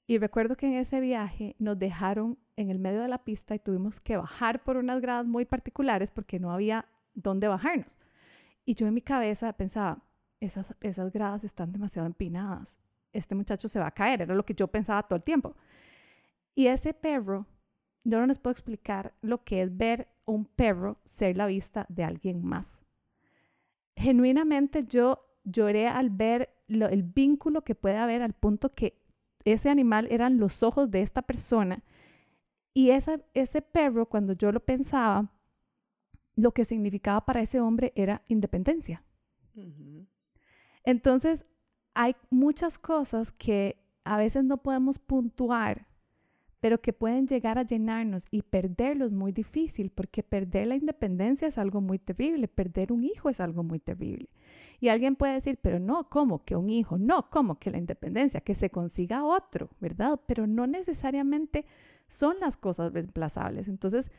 Y 0.08 0.17
recuerdo 0.17 0.56
que 0.56 0.67
en 0.67 0.76
ese 0.76 1.02
viaje 1.02 1.58
nos 1.60 1.78
dejaron 1.78 2.39
en 2.56 2.69
el 2.69 2.80
medio 2.80 3.02
de 3.02 3.10
la 3.10 3.26
pista 3.26 3.56
y 3.56 3.60
tuvimos 3.60 3.99
que 3.99 4.15
bajar 4.15 4.63
por 4.63 4.78
unas 4.78 5.02
gradas 5.02 5.26
muy 5.26 5.43
particulares 5.43 6.12
porque 6.12 6.39
no 6.39 6.49
había 6.49 6.86
dónde 7.13 7.49
bajarnos. 7.49 7.97
Y 8.63 8.76
yo 8.76 8.88
en 8.88 8.93
mi 8.93 9.02
cabeza 9.02 9.52
pensaba, 9.52 10.02
esas, 10.45 10.75
esas 10.82 11.12
gradas 11.12 11.43
están 11.43 11.71
demasiado 11.71 12.06
empinadas. 12.06 12.77
Este 13.12 13.36
muchacho 13.36 13.67
se 13.67 13.79
va 13.79 13.88
a 13.88 13.91
caer, 13.91 14.21
era 14.21 14.36
lo 14.36 14.45
que 14.45 14.53
yo 14.53 14.67
pensaba 14.67 15.03
todo 15.03 15.17
el 15.17 15.23
tiempo. 15.23 15.56
Y 16.56 16.67
ese 16.67 16.93
perro, 16.93 17.47
yo 18.03 18.19
no 18.19 18.27
les 18.27 18.39
puedo 18.39 18.51
explicar 18.51 19.13
lo 19.21 19.43
que 19.43 19.62
es 19.62 19.75
ver 19.75 20.10
un 20.25 20.45
perro 20.45 20.99
ser 21.06 21.38
la 21.38 21.45
vista 21.45 21.86
de 21.89 22.03
alguien 22.03 22.43
más. 22.43 22.82
Genuinamente 23.95 24.84
yo 24.86 25.25
lloré 25.43 25.88
al 25.88 26.10
ver 26.10 26.49
el 26.67 27.03
vínculo 27.03 27.63
que 27.63 27.75
puede 27.75 27.97
haber 27.97 28.21
al 28.21 28.34
punto 28.34 28.73
que 28.73 29.01
ese 29.45 29.69
animal 29.69 30.08
eran 30.10 30.38
los 30.38 30.63
ojos 30.63 30.89
de 30.89 31.01
esta 31.01 31.21
persona. 31.21 31.84
Y 32.73 32.89
esa, 32.89 33.19
ese 33.34 33.62
perro, 33.62 34.08
cuando 34.08 34.34
yo 34.34 34.51
lo 34.51 34.60
pensaba, 34.60 35.32
lo 36.36 36.51
que 36.53 36.65
significaba 36.65 37.25
para 37.25 37.41
ese 37.41 37.60
hombre 37.60 37.93
era 37.95 38.23
independencia. 38.27 39.03
Entonces, 40.84 41.46
hay 41.93 42.15
muchas 42.30 42.78
cosas 42.78 43.32
que 43.32 43.78
a 44.04 44.17
veces 44.17 44.43
no 44.43 44.58
podemos 44.58 45.00
puntuar, 45.00 45.88
pero 46.60 46.82
que 46.82 46.93
pueden 46.93 47.28
llegar 47.28 47.58
a 47.58 47.63
llenarnos 47.63 48.26
y 48.32 48.41
perderlos 48.41 49.12
muy 49.12 49.32
difícil, 49.32 49.89
porque 49.89 50.24
perder 50.24 50.67
la 50.67 50.76
independencia 50.76 51.48
es 51.48 51.58
algo 51.58 51.82
muy 51.82 52.00
terrible, 52.00 52.48
perder 52.48 52.93
un 52.93 53.04
hijo 53.04 53.30
es 53.30 53.39
algo 53.39 53.63
muy 53.63 53.80
terrible. 53.80 54.30
Y 54.80 54.89
alguien 54.89 55.15
puede 55.15 55.34
decir, 55.34 55.60
pero 55.62 55.80
no, 55.80 56.10
¿cómo 56.10 56.43
que 56.43 56.56
un 56.56 56.69
hijo? 56.69 56.98
No, 56.98 57.30
¿cómo 57.30 57.60
que 57.60 57.69
la 57.69 57.78
independencia? 57.78 58.41
Que 58.41 58.56
se 58.56 58.69
consiga 58.69 59.26
otro, 59.26 59.69
¿verdad? 59.80 60.19
Pero 60.26 60.48
no 60.48 60.67
necesariamente 60.67 61.65
son 62.08 62.39
las 62.39 62.58
cosas 62.58 62.93
reemplazables. 62.93 63.67
Entonces, 63.67 64.12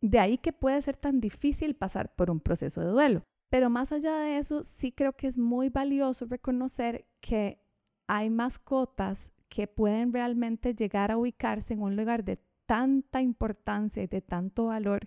de 0.00 0.18
ahí 0.18 0.38
que 0.38 0.52
puede 0.52 0.80
ser 0.82 0.96
tan 0.96 1.20
difícil 1.20 1.74
pasar 1.74 2.14
por 2.14 2.30
un 2.30 2.40
proceso 2.40 2.80
de 2.80 2.88
duelo. 2.88 3.22
Pero 3.52 3.68
más 3.68 3.92
allá 3.92 4.16
de 4.16 4.38
eso, 4.38 4.64
sí 4.64 4.92
creo 4.92 5.12
que 5.12 5.26
es 5.26 5.36
muy 5.36 5.68
valioso 5.68 6.24
reconocer 6.24 7.04
que 7.20 7.60
hay 8.06 8.30
mascotas 8.30 9.30
que 9.50 9.66
pueden 9.66 10.10
realmente 10.14 10.74
llegar 10.74 11.10
a 11.10 11.18
ubicarse 11.18 11.74
en 11.74 11.82
un 11.82 11.94
lugar 11.94 12.24
de 12.24 12.38
tanta 12.64 13.20
importancia 13.20 14.02
y 14.02 14.06
de 14.06 14.22
tanto 14.22 14.64
valor 14.64 15.06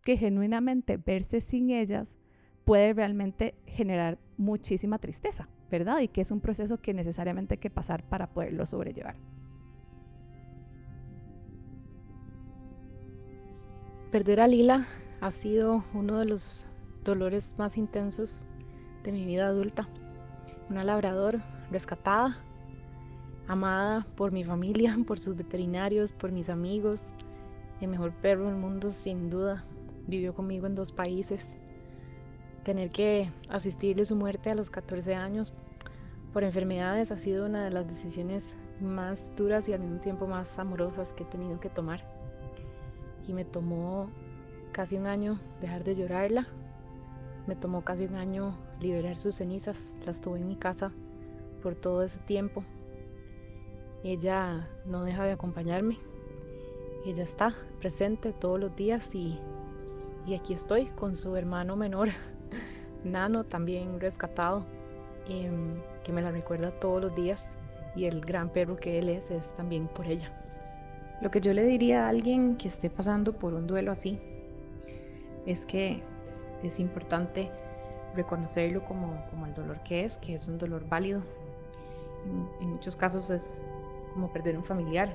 que 0.00 0.16
genuinamente 0.16 0.96
verse 0.96 1.40
sin 1.40 1.70
ellas 1.70 2.16
puede 2.64 2.92
realmente 2.92 3.56
generar 3.66 4.16
muchísima 4.36 5.00
tristeza, 5.00 5.48
¿verdad? 5.68 5.98
Y 5.98 6.06
que 6.06 6.20
es 6.20 6.30
un 6.30 6.40
proceso 6.40 6.80
que 6.80 6.94
necesariamente 6.94 7.54
hay 7.54 7.58
que 7.58 7.68
pasar 7.68 8.04
para 8.04 8.28
poderlo 8.28 8.64
sobrellevar. 8.64 9.16
Perder 14.12 14.40
a 14.40 14.46
Lila 14.46 14.86
ha 15.20 15.32
sido 15.32 15.84
uno 15.94 16.20
de 16.20 16.26
los 16.26 16.68
dolores 17.04 17.54
más 17.58 17.76
intensos 17.76 18.44
de 19.02 19.12
mi 19.12 19.24
vida 19.24 19.46
adulta. 19.46 19.88
Una 20.70 20.84
labrador 20.84 21.40
rescatada, 21.70 22.38
amada 23.48 24.06
por 24.16 24.32
mi 24.32 24.44
familia, 24.44 24.96
por 25.06 25.18
sus 25.20 25.36
veterinarios, 25.36 26.12
por 26.12 26.32
mis 26.32 26.48
amigos, 26.48 27.12
el 27.80 27.88
mejor 27.88 28.12
perro 28.12 28.46
del 28.46 28.56
mundo 28.56 28.90
sin 28.90 29.30
duda. 29.30 29.64
Vivió 30.06 30.34
conmigo 30.34 30.66
en 30.66 30.74
dos 30.74 30.92
países. 30.92 31.56
Tener 32.64 32.90
que 32.90 33.30
asistirle 33.48 34.04
su 34.04 34.16
muerte 34.16 34.50
a 34.50 34.54
los 34.54 34.70
14 34.70 35.14
años 35.14 35.52
por 36.32 36.44
enfermedades 36.44 37.12
ha 37.12 37.18
sido 37.18 37.46
una 37.46 37.64
de 37.64 37.70
las 37.70 37.86
decisiones 37.86 38.56
más 38.80 39.32
duras 39.36 39.68
y 39.68 39.72
al 39.72 39.80
mismo 39.80 40.00
tiempo 40.00 40.26
más 40.26 40.58
amorosas 40.58 41.12
que 41.12 41.24
he 41.24 41.26
tenido 41.26 41.60
que 41.60 41.68
tomar. 41.68 42.04
Y 43.28 43.32
me 43.32 43.44
tomó 43.44 44.10
casi 44.72 44.96
un 44.96 45.06
año 45.06 45.38
dejar 45.60 45.84
de 45.84 45.94
llorarla, 45.94 46.48
me 47.46 47.56
tomó 47.56 47.82
casi 47.82 48.06
un 48.06 48.16
año 48.16 48.56
liberar 48.80 49.16
sus 49.16 49.36
cenizas, 49.36 49.92
las 50.06 50.20
tuve 50.20 50.38
en 50.38 50.48
mi 50.48 50.56
casa 50.56 50.92
por 51.62 51.74
todo 51.74 52.02
ese 52.02 52.18
tiempo. 52.20 52.64
Ella 54.04 54.68
no 54.84 55.04
deja 55.04 55.24
de 55.24 55.32
acompañarme, 55.32 55.98
ella 57.06 57.22
está 57.22 57.54
presente 57.80 58.32
todos 58.32 58.58
los 58.58 58.74
días 58.76 59.14
y, 59.14 59.38
aquí 60.34 60.54
estoy 60.54 60.86
con 60.86 61.14
su 61.14 61.36
hermano 61.36 61.76
menor, 61.76 62.08
Nano, 63.04 63.44
también 63.44 64.00
rescatado, 64.00 64.64
em, 65.28 65.74
que 66.04 66.12
me 66.12 66.22
la 66.22 66.30
recuerda 66.30 66.70
todos 66.70 67.02
los 67.02 67.14
días 67.14 67.48
y 67.94 68.06
el 68.06 68.20
gran 68.20 68.48
perro 68.48 68.76
que 68.76 68.98
él 68.98 69.08
es 69.08 69.30
es 69.30 69.54
también 69.56 69.88
por 69.88 70.06
ella. 70.06 70.32
Lo 71.20 71.30
que 71.30 71.40
yo 71.40 71.52
le 71.52 71.64
diría 71.64 72.06
a 72.06 72.08
alguien 72.08 72.56
que 72.56 72.68
esté 72.68 72.90
pasando 72.90 73.32
por 73.32 73.54
un 73.54 73.66
duelo 73.66 73.92
así 73.92 74.18
es 75.46 75.64
que 75.66 76.02
es, 76.62 76.80
importante 76.80 77.50
reconocerlo 78.14 78.84
como, 78.84 79.24
como, 79.30 79.46
el 79.46 79.54
dolor 79.54 79.82
que 79.82 80.04
es, 80.04 80.16
que 80.18 80.34
es 80.34 80.46
un 80.46 80.58
dolor 80.58 80.88
válido. 80.88 81.22
En, 82.60 82.70
muchos 82.70 82.96
casos 82.96 83.30
es 83.30 83.64
como 84.14 84.32
perder 84.32 84.56
un 84.56 84.64
familiar, 84.64 85.14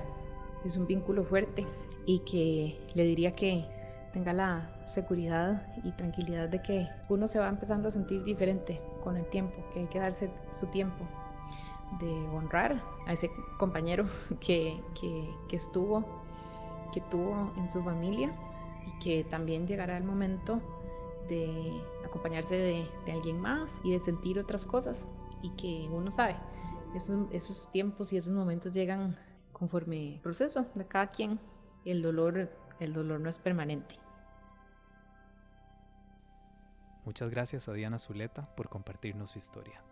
es 0.64 0.76
un 0.76 0.86
vínculo 0.86 1.24
fuerte 1.24 1.66
y 2.06 2.20
que 2.20 2.80
le 2.94 3.04
diría 3.04 3.34
que 3.34 3.64
tenga 4.12 4.32
la 4.32 4.70
seguridad 4.86 5.66
y 5.84 5.92
tranquilidad 5.92 6.48
de 6.48 6.62
que 6.62 6.88
uno 7.08 7.28
se 7.28 7.38
va 7.38 7.48
empezando 7.48 7.88
a 7.88 7.90
sentir 7.90 8.24
diferente 8.24 8.80
con 9.04 9.16
el 9.16 9.26
tiempo, 9.26 9.54
que 9.72 9.80
hay 9.80 9.86
que 9.86 9.98
darse 9.98 10.30
su 10.52 10.66
tiempo 10.66 11.04
de 12.00 12.10
honrar 12.28 12.82
a 13.06 13.12
ese 13.12 13.30
compañero 13.58 14.06
que, 14.40 14.80
que, 15.00 15.30
que 15.48 15.56
estuvo, 15.56 16.04
que 16.92 17.00
tuvo 17.02 17.52
en 17.56 17.68
su 17.68 17.82
familia 17.82 18.32
y 18.86 18.98
que 19.00 19.24
también 19.24 19.66
llegará 19.66 19.96
el 19.96 20.04
momento 20.04 20.60
de 21.28 21.82
acompañarse 22.04 22.56
de, 22.56 23.12
alguien 23.12 23.40
más 23.40 23.70
y 23.84 23.92
de 23.92 24.00
sentir 24.00 24.38
otras 24.38 24.64
cosas 24.64 25.08
y 25.42 25.50
que 25.50 25.88
uno 25.90 26.10
sabe, 26.10 26.36
esos, 26.94 27.26
esos 27.32 27.70
tiempos 27.70 28.12
y 28.12 28.16
esos 28.16 28.32
momentos 28.32 28.72
llegan 28.72 29.16
conforme 29.52 30.14
el 30.14 30.20
proceso 30.20 30.66
de 30.74 30.86
cada 30.86 31.08
quien. 31.10 31.38
El 31.84 32.02
dolor, 32.02 32.50
el 32.80 32.92
dolor 32.92 33.20
no 33.20 33.30
es 33.30 33.38
permanente. 33.38 33.96
Muchas 37.04 37.30
gracias 37.30 37.68
a 37.68 37.72
Diana 37.72 37.98
Zuleta 37.98 38.54
por 38.54 38.68
compartirnos 38.68 39.30
su 39.30 39.38
historia. 39.38 39.82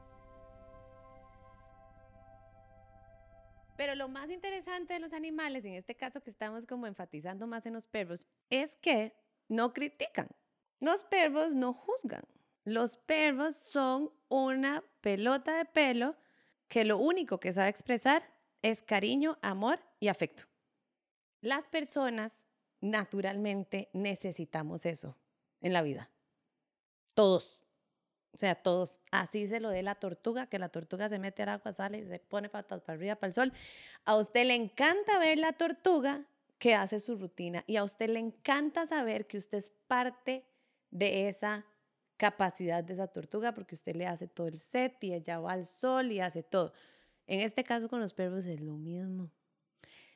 Pero 3.76 3.94
lo 3.94 4.08
más 4.08 4.30
interesante 4.30 4.94
de 4.94 5.00
los 5.00 5.12
animales, 5.12 5.64
en 5.64 5.74
este 5.74 5.94
caso 5.94 6.20
que 6.22 6.30
estamos 6.30 6.66
como 6.66 6.86
enfatizando 6.86 7.46
más 7.46 7.66
en 7.66 7.74
los 7.74 7.86
perros, 7.86 8.26
es 8.50 8.76
que 8.76 9.14
no 9.48 9.72
critican. 9.72 10.28
Los 10.80 11.04
perros 11.04 11.54
no 11.54 11.72
juzgan. 11.72 12.22
Los 12.64 12.96
perros 12.96 13.56
son 13.56 14.12
una 14.28 14.82
pelota 15.00 15.56
de 15.56 15.64
pelo 15.64 16.16
que 16.68 16.84
lo 16.84 16.98
único 16.98 17.38
que 17.38 17.52
sabe 17.52 17.68
expresar 17.68 18.28
es 18.62 18.82
cariño, 18.82 19.38
amor 19.40 19.80
y 20.00 20.08
afecto. 20.08 20.44
Las 21.40 21.68
personas 21.68 22.48
naturalmente 22.80 23.88
necesitamos 23.92 24.84
eso 24.84 25.16
en 25.60 25.72
la 25.72 25.82
vida. 25.82 26.10
Todos. 27.14 27.62
O 28.34 28.38
sea, 28.38 28.54
todos. 28.54 29.00
Así 29.10 29.46
se 29.46 29.60
lo 29.60 29.70
dé 29.70 29.82
la 29.82 29.94
tortuga, 29.94 30.46
que 30.46 30.58
la 30.58 30.68
tortuga 30.68 31.08
se 31.08 31.18
mete 31.18 31.42
al 31.44 31.50
agua, 31.50 31.72
sale 31.72 31.98
y 31.98 32.06
se 32.06 32.18
pone 32.18 32.48
patas 32.48 32.82
para 32.82 32.96
arriba, 32.96 33.16
para 33.16 33.28
el 33.28 33.34
sol. 33.34 33.52
A 34.04 34.16
usted 34.16 34.44
le 34.44 34.54
encanta 34.54 35.18
ver 35.18 35.38
la 35.38 35.52
tortuga 35.52 36.26
que 36.58 36.74
hace 36.74 37.00
su 37.00 37.16
rutina 37.16 37.64
y 37.66 37.76
a 37.76 37.84
usted 37.84 38.10
le 38.10 38.18
encanta 38.18 38.86
saber 38.86 39.26
que 39.26 39.38
usted 39.38 39.58
es 39.58 39.70
parte 39.86 40.44
de 40.98 41.28
esa 41.28 41.64
capacidad 42.16 42.82
de 42.82 42.94
esa 42.94 43.08
tortuga 43.08 43.52
porque 43.52 43.74
usted 43.74 43.94
le 43.94 44.06
hace 44.06 44.26
todo 44.26 44.48
el 44.48 44.58
set 44.58 45.02
y 45.04 45.12
ella 45.12 45.38
va 45.38 45.52
al 45.52 45.66
sol 45.66 46.10
y 46.12 46.20
hace 46.20 46.42
todo. 46.42 46.72
En 47.26 47.40
este 47.40 47.64
caso 47.64 47.88
con 47.88 48.00
los 48.00 48.12
perros 48.12 48.46
es 48.46 48.60
lo 48.60 48.76
mismo. 48.76 49.30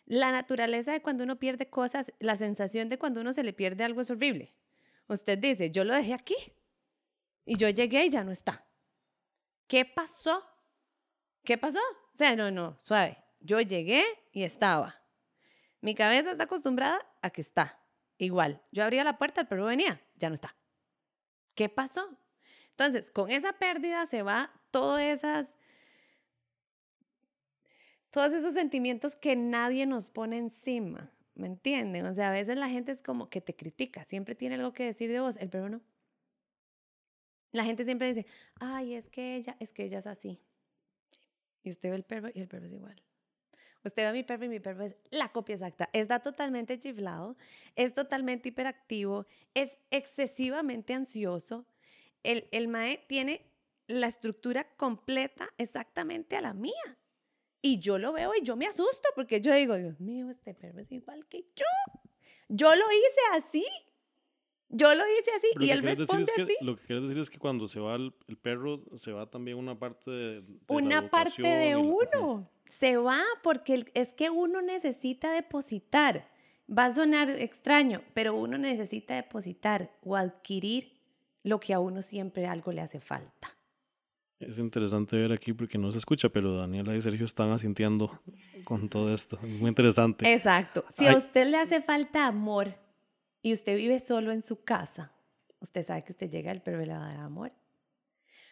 La 0.07 0.33
naturaleza 0.33 0.93
de 0.93 1.03
cuando 1.03 1.25
uno 1.25 1.39
pierde 1.39 1.69
cosas, 1.69 2.13
la 2.19 2.37
sensación 2.37 2.89
de 2.89 2.99
cuando 2.99 3.21
uno 3.21 3.33
se 3.33 3.45
le 3.45 3.53
pierde 3.53 3.85
algo 3.85 4.01
es 4.01 4.11
horrible. 4.11 4.55
Usted 5.09 5.39
dice, 5.39 5.71
yo 5.71 5.85
lo 5.85 5.95
dejé 5.95 6.15
aquí 6.15 6.37
y 7.45 7.57
yo 7.57 7.69
llegué 7.69 8.07
y 8.07 8.11
ya 8.11 8.25
no 8.25 8.33
está. 8.33 8.65
¿Qué 9.67 9.85
pasó? 9.85 10.45
¿Qué 11.45 11.59
pasó? 11.59 11.79
O 12.13 12.17
sea, 12.17 12.35
no, 12.35 12.51
no, 12.51 12.77
suave. 12.81 13.19
Yo 13.41 13.61
llegué 13.61 14.03
y 14.33 14.43
estaba. 14.43 15.01
Mi 15.81 15.95
cabeza 15.95 16.33
está 16.33 16.45
acostumbrada 16.45 17.01
a 17.23 17.31
que 17.31 17.41
está. 17.41 17.79
Igual, 18.19 18.61
yo 18.71 18.85
abría 18.85 19.05
la 19.05 19.17
puerta, 19.17 19.41
el 19.41 19.47
perro 19.47 19.65
venía, 19.65 20.01
ya 20.17 20.29
no 20.29 20.35
está. 20.35 20.55
¿Qué 21.61 21.69
pasó? 21.69 22.09
Entonces, 22.71 23.11
con 23.11 23.29
esa 23.29 23.53
pérdida 23.53 24.07
se 24.07 24.23
va 24.23 24.51
todas 24.71 25.03
esas 25.03 25.59
todos 28.11 28.33
esos 28.33 28.55
sentimientos 28.55 29.15
que 29.15 29.37
nadie 29.37 29.85
nos 29.85 30.11
pone 30.11 30.39
encima, 30.39 31.13
¿me 31.35 31.49
entienden? 31.49 32.07
O 32.07 32.15
sea, 32.15 32.31
a 32.31 32.33
veces 32.33 32.57
la 32.57 32.71
gente 32.71 32.93
es 32.93 33.03
como 33.03 33.29
que 33.29 33.43
te 33.43 33.55
critica, 33.55 34.05
siempre 34.05 34.35
tiene 34.35 34.55
algo 34.55 34.73
que 34.73 34.87
decir 34.87 35.13
de 35.13 35.21
vos, 35.21 35.37
el 35.37 35.51
perro 35.51 35.69
no. 35.69 35.83
La 37.53 37.65
gente 37.65 37.85
siempre 37.85 38.09
dice, 38.09 38.25
ay, 38.59 38.95
es 38.95 39.11
que 39.11 39.37
ella, 39.37 39.55
es 39.61 39.75
que 39.75 39.85
ella 39.85 39.99
es 39.99 40.07
así. 40.07 40.41
Y 41.63 41.73
usted 41.73 41.91
ve 41.91 41.97
el 41.97 42.05
perro 42.05 42.31
y 42.33 42.41
el 42.41 42.49
perro 42.49 42.65
es 42.65 42.73
igual. 42.73 43.03
Usted 43.85 44.05
ve 44.05 44.13
mi 44.13 44.23
perro 44.23 44.45
y 44.45 44.49
mi 44.49 44.61
perro 44.61 44.85
es 44.85 44.97
la 45.11 45.31
copia 45.31 45.55
exacta. 45.55 45.89
Está 45.93 46.21
totalmente 46.21 46.79
chiflado, 46.79 47.37
es 47.77 47.95
totalmente 47.95 48.51
hiperactivo, 48.51 49.27
es 49.55 49.79
excesivamente 49.91 50.93
ansioso. 50.93 51.67
El, 52.23 52.47
el 52.51 52.69
mae 52.69 53.05
tiene 53.07 53.51
la 53.87 54.07
estructura 54.07 54.69
completa 54.77 55.49
exactamente 55.57 56.37
a 56.37 56.43
la 56.43 56.53
mía. 56.53 56.99
Y 57.63 57.79
yo 57.81 57.99
lo 57.99 58.13
veo 58.13 58.33
y 58.35 58.43
yo 58.43 58.57
me 58.57 58.67
asusto 58.67 59.09
porque 59.15 59.41
yo 59.41 59.55
digo, 59.55 59.77
Dios 59.77 60.01
mío, 60.01 60.31
este 60.31 60.55
perro 60.55 60.81
es 60.81 60.93
igual 60.93 61.27
que 61.27 61.47
yo. 61.55 61.65
Yo 62.49 62.75
lo 62.75 62.85
hice 62.91 63.21
así. 63.47 63.67
Yo 64.73 64.95
lo 64.95 65.03
hice 65.05 65.31
así 65.37 65.49
y 65.59 65.71
él 65.71 65.83
responde 65.83 66.31
que, 66.35 66.43
así. 66.43 66.57
Lo 66.61 66.77
que 66.77 66.87
quieres 66.87 67.09
decir 67.09 67.21
es 67.21 67.29
que 67.29 67.39
cuando 67.39 67.67
se 67.67 67.81
va 67.81 67.97
el, 67.97 68.15
el 68.29 68.37
perro, 68.37 68.83
se 68.97 69.11
va 69.11 69.27
también 69.27 69.59
una 69.59 69.79
parte 69.79 70.11
de, 70.11 70.41
de 70.43 70.59
una 70.69 71.11
parte 71.11 71.43
de 71.43 71.77
uno. 71.77 72.49
Se 72.69 72.97
va 72.97 73.21
porque 73.43 73.91
es 73.95 74.15
que 74.15 74.31
uno 74.31 74.63
necesita 74.63 75.33
depositar. 75.33 76.31
Va 76.71 76.87
a 76.87 76.95
sonar 76.95 77.29
extraño, 77.31 78.01
pero 78.15 78.37
uno 78.37 78.57
necesita 78.59 79.17
depositar 79.17 79.91
o 80.05 80.15
adquirir 80.15 81.01
lo 81.43 81.59
que 81.59 81.75
a 81.75 81.81
uno 81.81 82.01
siempre 82.01 82.47
algo 82.47 82.71
le 82.71 82.81
hace 82.81 83.01
falta. 83.01 83.57
Es 84.39 84.59
interesante 84.59 85.17
ver 85.17 85.33
aquí 85.33 85.53
porque 85.53 85.79
no 85.79 85.91
se 85.91 85.99
escucha, 85.99 86.29
pero 86.29 86.57
Daniela 86.57 86.95
y 86.95 87.03
Sergio 87.03 87.27
están 87.27 87.51
asintiendo 87.51 88.21
con 88.65 88.89
todo 88.89 89.13
esto. 89.13 89.37
Muy 89.43 89.69
interesante. 89.69 90.33
Exacto. 90.33 90.85
Si 90.89 91.07
a 91.07 91.17
usted 91.17 91.49
le 91.49 91.57
hace 91.57 91.83
falta 91.83 92.27
amor 92.27 92.75
y 93.43 93.53
usted 93.53 93.77
vive 93.77 94.01
solo 94.01 94.33
en 94.33 94.43
su 94.43 94.65
casa, 94.65 95.13
usted 95.61 95.85
sabe 95.85 96.05
que 96.05 96.13
usted 96.13 96.31
llega, 96.31 96.53
el 96.53 96.63
perro 96.63 96.85
le 96.85 96.93
va 96.93 97.05
a 97.05 97.15
dar 97.15 97.21
amor. 97.21 97.53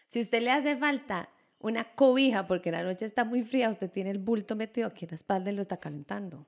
Si 0.06 0.20
usted 0.20 0.42
le 0.42 0.50
hace 0.50 0.76
falta 0.76 1.28
una 1.58 1.94
cobija 1.94 2.46
porque 2.46 2.70
la 2.70 2.82
noche 2.82 3.04
está 3.04 3.24
muy 3.24 3.42
fría, 3.42 3.68
usted 3.68 3.90
tiene 3.90 4.10
el 4.10 4.18
bulto 4.18 4.56
metido 4.56 4.86
aquí 4.86 5.04
en 5.04 5.10
la 5.10 5.16
espalda 5.16 5.50
y 5.50 5.54
lo 5.54 5.62
está 5.62 5.76
calentando. 5.76 6.46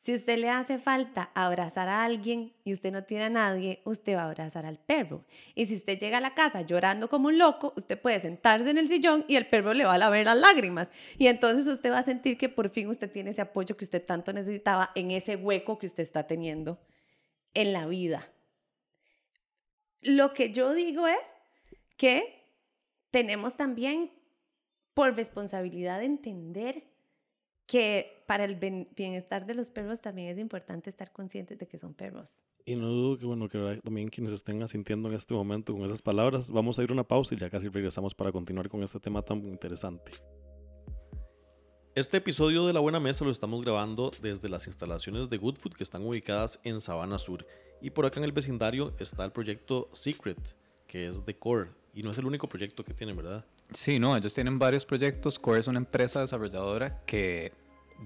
Si 0.00 0.14
usted 0.14 0.38
le 0.38 0.48
hace 0.48 0.78
falta 0.78 1.30
abrazar 1.34 1.88
a 1.88 2.04
alguien 2.04 2.54
y 2.62 2.72
usted 2.72 2.92
no 2.92 3.02
tiene 3.02 3.24
a 3.24 3.30
nadie, 3.30 3.82
usted 3.84 4.16
va 4.16 4.22
a 4.22 4.26
abrazar 4.26 4.64
al 4.64 4.78
perro. 4.78 5.24
Y 5.56 5.66
si 5.66 5.74
usted 5.74 5.98
llega 5.98 6.18
a 6.18 6.20
la 6.20 6.34
casa 6.34 6.62
llorando 6.62 7.08
como 7.08 7.28
un 7.28 7.36
loco, 7.36 7.72
usted 7.76 8.00
puede 8.00 8.20
sentarse 8.20 8.70
en 8.70 8.78
el 8.78 8.88
sillón 8.88 9.24
y 9.26 9.34
el 9.34 9.48
perro 9.48 9.74
le 9.74 9.84
va 9.84 9.94
a 9.94 9.98
lavar 9.98 10.24
las 10.24 10.38
lágrimas. 10.38 10.88
Y 11.18 11.26
entonces 11.26 11.66
usted 11.66 11.90
va 11.90 11.98
a 11.98 12.04
sentir 12.04 12.38
que 12.38 12.48
por 12.48 12.68
fin 12.68 12.86
usted 12.86 13.10
tiene 13.10 13.30
ese 13.30 13.40
apoyo 13.40 13.76
que 13.76 13.84
usted 13.84 14.04
tanto 14.04 14.32
necesitaba 14.32 14.92
en 14.94 15.10
ese 15.10 15.34
hueco 15.34 15.80
que 15.80 15.86
usted 15.86 16.04
está 16.04 16.28
teniendo 16.28 16.78
en 17.54 17.72
la 17.72 17.86
vida. 17.86 18.30
Lo 20.00 20.32
que 20.32 20.52
yo 20.52 20.74
digo 20.74 21.06
es 21.06 21.36
que 21.96 22.38
tenemos 23.10 23.56
también 23.56 24.12
por 24.94 25.14
responsabilidad 25.14 26.00
de 26.00 26.06
entender 26.06 26.84
que 27.66 28.24
para 28.26 28.44
el 28.44 28.56
bienestar 28.56 29.46
de 29.46 29.54
los 29.54 29.70
perros 29.70 30.00
también 30.00 30.28
es 30.28 30.38
importante 30.38 30.88
estar 30.88 31.12
conscientes 31.12 31.58
de 31.58 31.68
que 31.68 31.78
son 31.78 31.94
perros. 31.94 32.46
Y 32.64 32.76
no 32.76 32.88
dudo 32.88 33.18
que, 33.18 33.26
bueno, 33.26 33.48
que 33.48 33.80
también 33.84 34.08
quienes 34.08 34.32
estén 34.32 34.62
asintiendo 34.62 35.08
en 35.08 35.14
este 35.14 35.34
momento 35.34 35.72
con 35.74 35.84
esas 35.84 36.02
palabras, 36.02 36.50
vamos 36.50 36.78
a 36.78 36.82
ir 36.82 36.90
a 36.90 36.94
una 36.94 37.04
pausa 37.04 37.34
y 37.34 37.38
ya 37.38 37.50
casi 37.50 37.68
regresamos 37.68 38.14
para 38.14 38.32
continuar 38.32 38.68
con 38.68 38.82
este 38.82 38.98
tema 39.00 39.22
tan 39.22 39.46
interesante. 39.46 40.12
Este 41.98 42.18
episodio 42.18 42.64
de 42.64 42.72
La 42.72 42.78
Buena 42.78 43.00
Mesa 43.00 43.24
lo 43.24 43.32
estamos 43.32 43.60
grabando 43.62 44.12
desde 44.22 44.48
las 44.48 44.68
instalaciones 44.68 45.28
de 45.28 45.36
Good 45.36 45.56
Food 45.58 45.72
que 45.72 45.82
están 45.82 46.06
ubicadas 46.06 46.60
en 46.62 46.80
Sabana 46.80 47.18
Sur. 47.18 47.44
Y 47.80 47.90
por 47.90 48.06
acá 48.06 48.20
en 48.20 48.24
el 48.24 48.30
vecindario 48.30 48.94
está 49.00 49.24
el 49.24 49.32
proyecto 49.32 49.88
Secret, 49.90 50.38
que 50.86 51.08
es 51.08 51.26
de 51.26 51.36
Core. 51.36 51.70
Y 51.94 52.04
no 52.04 52.12
es 52.12 52.18
el 52.18 52.26
único 52.26 52.48
proyecto 52.48 52.84
que 52.84 52.94
tienen, 52.94 53.16
¿verdad? 53.16 53.44
Sí, 53.72 53.98
no, 53.98 54.16
ellos 54.16 54.32
tienen 54.32 54.60
varios 54.60 54.84
proyectos. 54.84 55.40
Core 55.40 55.58
es 55.58 55.66
una 55.66 55.78
empresa 55.80 56.20
desarrolladora 56.20 57.02
que 57.04 57.52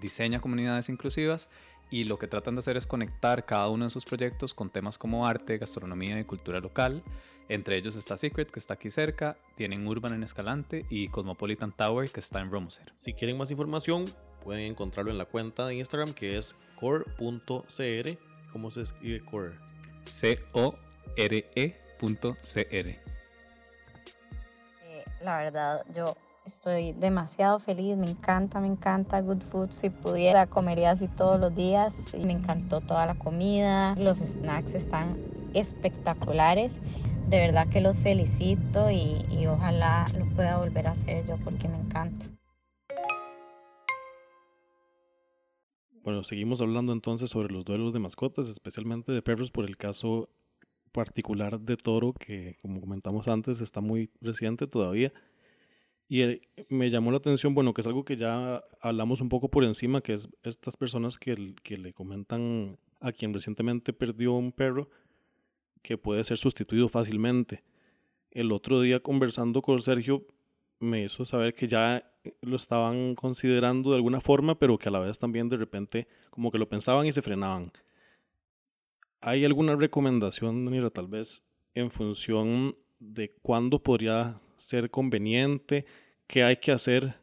diseña 0.00 0.40
comunidades 0.40 0.88
inclusivas 0.88 1.50
y 1.92 2.05
lo 2.05 2.18
que 2.18 2.26
tratan 2.26 2.57
de 2.57 2.61
hacer 2.61 2.76
es 2.76 2.87
conectar 2.87 3.44
cada 3.44 3.68
uno 3.68 3.85
de 3.85 3.90
sus 3.90 4.05
proyectos 4.05 4.55
con 4.55 4.70
temas 4.70 4.98
como 4.98 5.26
arte, 5.26 5.59
gastronomía 5.59 6.18
y 6.18 6.24
cultura 6.24 6.59
local. 6.59 7.05
Entre 7.48 7.76
ellos 7.76 7.94
está 7.94 8.16
Secret, 8.16 8.50
que 8.50 8.59
está 8.59 8.74
aquí 8.74 8.90
cerca, 8.90 9.37
tienen 9.55 9.87
Urban 9.87 10.14
en 10.14 10.22
Escalante 10.22 10.87
y 10.88 11.09
Cosmopolitan 11.09 11.70
Tower, 11.72 12.11
que 12.11 12.20
está 12.20 12.40
en 12.40 12.50
Romoser. 12.50 12.92
Si 12.96 13.12
quieren 13.12 13.37
más 13.37 13.50
información, 13.50 14.07
pueden 14.42 14.70
encontrarlo 14.70 15.11
en 15.11 15.18
la 15.18 15.26
cuenta 15.26 15.66
de 15.66 15.74
Instagram 15.74 16.12
que 16.12 16.38
es 16.38 16.57
core.cr. 16.76 18.18
¿Cómo 18.52 18.70
se 18.70 18.83
escribe 18.83 19.24
core? 19.24 19.52
C-O-R-E.cr 20.05 20.72
la 25.22 25.38
verdad, 25.38 25.85
yo 25.94 26.16
estoy 26.44 26.92
demasiado 26.92 27.59
feliz, 27.59 27.96
me 27.96 28.11
encanta, 28.11 28.61
me 28.61 28.66
encanta 28.66 29.20
Good 29.20 29.42
Food. 29.50 29.70
Si 29.70 29.90
pudiera, 29.90 30.46
comería 30.46 30.90
así 30.90 31.09
todos 31.09 31.38
los 31.38 31.55
días. 31.55 31.94
Y 32.14 32.24
me 32.24 32.33
encantó 32.33 32.81
toda 32.81 33.07
la 33.07 33.14
comida, 33.14 33.94
los 33.96 34.18
snacks 34.18 34.74
están 34.74 35.16
espectaculares. 35.55 36.78
De 37.28 37.38
verdad 37.38 37.68
que 37.68 37.81
los 37.81 37.96
felicito 37.96 38.90
y, 38.90 39.24
y 39.31 39.46
ojalá 39.46 40.05
lo 40.18 40.26
pueda 40.35 40.59
volver 40.59 40.87
a 40.88 40.90
hacer 40.90 41.26
yo 41.26 41.37
porque 41.38 41.68
me 41.68 41.78
encanta. 41.78 42.26
Bueno, 46.02 46.24
seguimos 46.24 46.61
hablando 46.61 46.92
entonces 46.92 47.31
sobre 47.31 47.52
los 47.55 47.64
duelos 47.64 47.92
de 47.92 48.00
mascotas, 48.00 48.48
especialmente 48.48 49.12
de 49.12 49.22
perros 49.22 49.52
por 49.52 49.64
el 49.64 49.76
caso 49.76 50.28
particular 50.90 51.61
de 51.61 51.76
Toro, 51.76 52.12
que 52.12 52.57
como 52.61 52.81
comentamos 52.81 53.28
antes 53.28 53.61
está 53.61 53.81
muy 53.81 54.11
reciente 54.20 54.66
todavía. 54.66 55.12
Y 56.12 56.20
eh, 56.25 56.42
me 56.68 56.90
llamó 56.90 57.11
la 57.11 57.16
atención, 57.16 57.55
bueno, 57.55 57.72
que 57.72 57.81
es 57.81 57.87
algo 57.87 58.05
que 58.05 58.18
ya 58.18 58.62
hablamos 58.83 59.22
un 59.22 59.31
poco 59.31 59.48
por 59.48 59.64
encima, 59.64 60.03
que 60.03 60.12
es 60.12 60.29
estas 60.42 60.77
personas 60.77 61.18
que, 61.18 61.55
que 61.62 61.79
le 61.79 61.94
comentan 61.94 62.79
a 63.01 63.12
quien 63.12 63.33
recientemente 63.33 63.94
perdió 63.94 64.35
un 64.35 64.53
perro 64.53 64.90
que 65.81 65.96
puede 65.96 66.22
ser 66.25 66.37
sustituido 66.37 66.90
fácilmente. 66.90 67.64
El 68.31 68.53
otro 68.53 68.83
día 68.83 69.01
conversando 69.01 69.62
con 69.62 69.81
Sergio 69.81 70.27
me 70.81 71.05
hizo 71.05 71.25
saber 71.25 71.55
que 71.55 71.66
ya 71.66 72.07
lo 72.42 72.57
estaban 72.57 73.14
considerando 73.14 73.88
de 73.88 73.96
alguna 73.96 74.20
forma, 74.20 74.59
pero 74.59 74.77
que 74.77 74.90
a 74.90 74.92
la 74.92 75.01
vez 75.01 75.16
también 75.16 75.48
de 75.48 75.57
repente 75.57 76.09
como 76.29 76.51
que 76.51 76.59
lo 76.59 76.68
pensaban 76.68 77.07
y 77.07 77.12
se 77.12 77.22
frenaban. 77.22 77.72
¿Hay 79.22 79.46
alguna 79.46 79.77
recomendación, 79.77 80.66
Daniela, 80.66 80.90
tal 80.90 81.09
vez 81.09 81.42
en 81.75 81.90
función 81.90 82.75
de 83.03 83.35
cuándo 83.43 83.83
podría 83.83 84.37
ser 84.57 84.91
conveniente, 84.91 85.85
qué 86.27 86.45
hay 86.45 86.57
que 86.57 86.73
hacer 86.73 87.17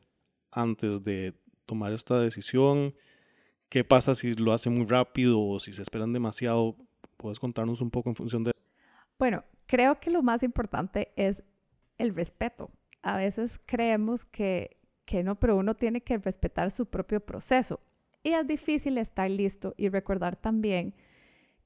antes 0.52 1.04
de 1.04 1.34
tomar 1.66 1.94
esta 1.94 2.20
decisión, 2.20 2.94
qué 3.70 3.84
pasa 3.84 4.14
si 4.14 4.34
lo 4.34 4.52
hace 4.52 4.70
muy 4.70 4.86
rápido 4.86 5.40
o 5.40 5.60
si 5.60 5.72
se 5.72 5.82
esperan 5.82 6.12
demasiado. 6.12 6.76
¿Puedes 7.18 7.40
contarnos 7.40 7.82
un 7.82 7.92
poco 7.92 8.10
en 8.10 8.16
función 8.16 8.44
de 8.44 8.52
Bueno, 9.18 9.44
creo 9.68 10.00
que 10.00 10.10
lo 10.10 10.22
más 10.22 10.44
importante 10.44 11.12
es 11.16 11.44
el 11.98 12.14
respeto. 12.16 12.72
A 13.02 13.18
veces 13.18 13.60
creemos 13.66 14.26
que, 14.26 14.78
que 15.06 15.24
no, 15.24 15.40
pero 15.40 15.58
uno 15.58 15.76
tiene 15.76 16.02
que 16.02 16.18
respetar 16.18 16.72
su 16.72 16.86
propio 16.86 17.20
proceso. 17.20 17.80
Y 18.24 18.30
es 18.32 18.46
difícil 18.48 18.98
estar 18.98 19.30
listo 19.30 19.74
y 19.78 19.90
recordar 19.90 20.36
también 20.36 20.94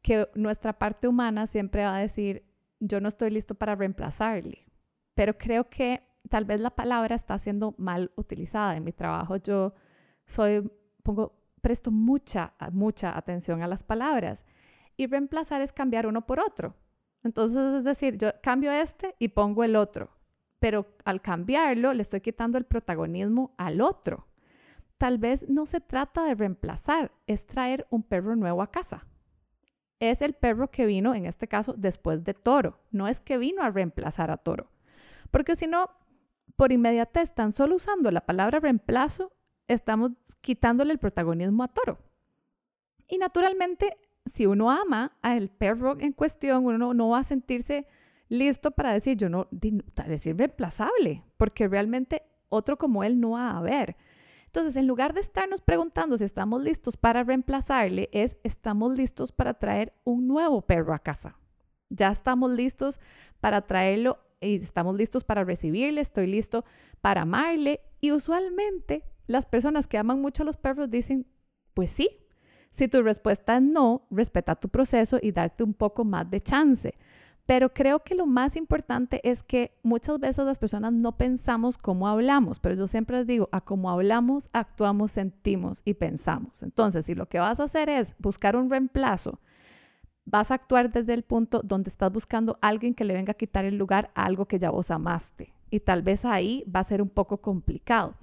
que 0.04 0.28
nuestra 0.36 0.73
parte 0.73 1.08
humana 1.08 1.47
siempre 1.47 1.84
va 1.84 1.95
a 1.95 2.02
decir, 2.02 2.43
yo 2.87 2.99
no 2.99 3.07
estoy 3.07 3.31
listo 3.31 3.55
para 3.55 3.75
reemplazarle. 3.75 4.65
Pero 5.15 5.37
creo 5.37 5.69
que 5.69 6.03
tal 6.29 6.45
vez 6.45 6.59
la 6.59 6.71
palabra 6.71 7.15
está 7.15 7.37
siendo 7.39 7.75
mal 7.77 8.11
utilizada. 8.15 8.75
En 8.75 8.83
mi 8.83 8.91
trabajo 8.91 9.37
yo 9.37 9.73
soy, 10.25 10.69
pongo, 11.03 11.39
presto 11.61 11.91
mucha, 11.91 12.53
mucha 12.71 13.17
atención 13.17 13.61
a 13.61 13.67
las 13.67 13.83
palabras. 13.83 14.45
Y 14.97 15.07
reemplazar 15.07 15.61
es 15.61 15.71
cambiar 15.71 16.07
uno 16.07 16.25
por 16.25 16.39
otro. 16.39 16.75
Entonces, 17.23 17.75
es 17.75 17.83
decir, 17.83 18.17
yo 18.17 18.31
cambio 18.41 18.71
este 18.71 19.15
y 19.17 19.29
pongo 19.29 19.63
el 19.63 19.75
otro. 19.75 20.09
Pero 20.59 20.85
al 21.05 21.21
cambiarlo, 21.21 21.93
le 21.93 22.01
estoy 22.01 22.21
quitando 22.21 22.57
el 22.57 22.65
protagonismo 22.65 23.53
al 23.57 23.81
otro. 23.81 24.27
Tal 24.97 25.17
vez 25.17 25.49
no 25.49 25.65
se 25.65 25.81
trata 25.81 26.25
de 26.25 26.35
reemplazar, 26.35 27.11
es 27.27 27.45
traer 27.45 27.87
un 27.89 28.03
perro 28.03 28.35
nuevo 28.35 28.61
a 28.61 28.71
casa. 28.71 29.05
Es 30.11 30.21
el 30.21 30.33
perro 30.33 30.69
que 30.69 30.85
vino, 30.85 31.15
en 31.15 31.25
este 31.25 31.47
caso, 31.47 31.75
después 31.77 32.25
de 32.25 32.33
Toro. 32.33 32.77
No 32.91 33.07
es 33.07 33.21
que 33.21 33.37
vino 33.37 33.63
a 33.63 33.69
reemplazar 33.69 34.31
a 34.31 34.37
Toro. 34.37 34.69
Porque 35.31 35.55
si 35.55 35.65
no, 35.65 35.91
por 36.57 36.73
inmediatez, 36.73 37.33
tan 37.33 37.53
solo 37.53 37.75
usando 37.75 38.11
la 38.11 38.25
palabra 38.25 38.59
reemplazo, 38.59 39.31
estamos 39.69 40.11
quitándole 40.41 40.91
el 40.91 40.99
protagonismo 40.99 41.63
a 41.63 41.69
Toro. 41.69 41.99
Y 43.07 43.17
naturalmente, 43.17 43.95
si 44.25 44.45
uno 44.45 44.71
ama 44.71 45.17
al 45.21 45.47
perro 45.47 45.95
en 45.97 46.11
cuestión, 46.11 46.65
uno 46.65 46.93
no 46.93 47.07
va 47.07 47.19
a 47.19 47.23
sentirse 47.23 47.87
listo 48.27 48.71
para 48.71 48.91
decir, 48.91 49.15
yo 49.15 49.29
no, 49.29 49.47
decir 49.51 50.35
reemplazable, 50.35 51.23
porque 51.37 51.69
realmente 51.69 52.23
otro 52.49 52.77
como 52.77 53.05
él 53.05 53.21
no 53.21 53.31
va 53.31 53.51
a 53.51 53.57
haber. 53.59 53.95
Entonces, 54.55 54.75
en 54.75 54.85
lugar 54.85 55.15
de 55.15 55.21
estarnos 55.21 55.61
preguntando 55.61 56.15
si 56.15 56.25
estamos 56.25 56.61
listos 56.61 56.95
para 56.95 57.23
reemplazarle, 57.23 58.07
es 58.11 58.37
estamos 58.43 58.95
listos 58.95 59.31
para 59.31 59.55
traer 59.55 59.93
un 60.03 60.27
nuevo 60.27 60.61
perro 60.61 60.93
a 60.93 60.99
casa. 60.99 61.39
Ya 61.89 62.11
estamos 62.11 62.51
listos 62.51 62.99
para 63.39 63.63
traerlo 63.63 64.19
y 64.41 64.57
estamos 64.57 64.95
listos 64.95 65.23
para 65.23 65.43
recibirle, 65.43 66.01
estoy 66.01 66.27
listo 66.27 66.65
para 67.01 67.23
amarle. 67.23 67.81
Y 67.99 68.11
usualmente 68.11 69.05
las 69.25 69.47
personas 69.47 69.87
que 69.87 69.97
aman 69.97 70.21
mucho 70.21 70.43
a 70.43 70.45
los 70.45 70.57
perros 70.57 70.87
dicen, 70.87 71.25
pues 71.73 71.89
sí. 71.89 72.27
Si 72.69 72.87
tu 72.87 73.01
respuesta 73.01 73.55
es 73.57 73.63
no, 73.63 74.05
respeta 74.11 74.53
tu 74.55 74.69
proceso 74.69 75.17
y 75.19 75.31
darte 75.31 75.63
un 75.63 75.73
poco 75.73 76.05
más 76.05 76.29
de 76.29 76.39
chance. 76.41 76.93
Pero 77.45 77.73
creo 77.73 78.03
que 78.03 78.15
lo 78.15 78.25
más 78.25 78.56
importante 78.56 79.19
es 79.29 79.43
que 79.43 79.77
muchas 79.84 80.19
veces 80.19 80.45
las 80.45 80.58
personas 80.58 80.93
no 80.93 81.17
pensamos 81.17 81.77
cómo 81.77 82.08
hablamos, 82.08 82.60
pero 82.60 82.75
yo 82.75 82.88
siempre 82.88 83.17
les 83.17 83.27
digo, 83.27 83.49
a 83.51 83.60
cómo 83.60 83.89
hablamos, 83.89 84.49
actuamos, 84.53 85.12
sentimos 85.12 85.82
y 85.84 85.95
pensamos. 85.95 86.63
Entonces, 86.63 87.06
si 87.06 87.15
lo 87.15 87.27
que 87.27 87.39
vas 87.39 87.60
a 87.60 87.65
hacer 87.65 87.89
es 87.89 88.15
buscar 88.17 88.56
un 88.56 88.69
reemplazo, 88.69 89.41
vas 90.25 90.51
a 90.51 90.53
actuar 90.53 90.89
desde 90.89 91.13
el 91.13 91.23
punto 91.23 91.62
donde 91.63 91.89
estás 91.89 92.13
buscando 92.13 92.58
a 92.62 92.69
alguien 92.69 92.93
que 92.93 93.03
le 93.03 93.13
venga 93.13 93.32
a 93.32 93.38
quitar 93.38 93.65
el 93.65 93.77
lugar 93.77 94.12
a 94.15 94.23
algo 94.23 94.45
que 94.45 94.60
ya 94.60 94.69
vos 94.69 94.89
amaste. 94.89 95.53
Y 95.69 95.82
tal 95.82 96.01
vez 96.01 96.23
ahí 96.23 96.63
va 96.73 96.79
a 96.79 96.84
ser 96.84 97.01
un 97.01 97.10
poco 97.10 97.41
complicado. 97.41 98.15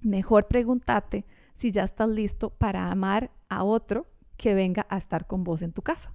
Mejor 0.00 0.48
pregúntate 0.48 1.24
si 1.54 1.70
ya 1.70 1.84
estás 1.84 2.08
listo 2.08 2.50
para 2.50 2.90
amar 2.90 3.30
a 3.48 3.62
otro 3.62 4.06
que 4.36 4.54
venga 4.54 4.86
a 4.88 4.96
estar 4.96 5.26
con 5.26 5.44
vos 5.44 5.62
en 5.62 5.72
tu 5.72 5.82
casa. 5.82 6.12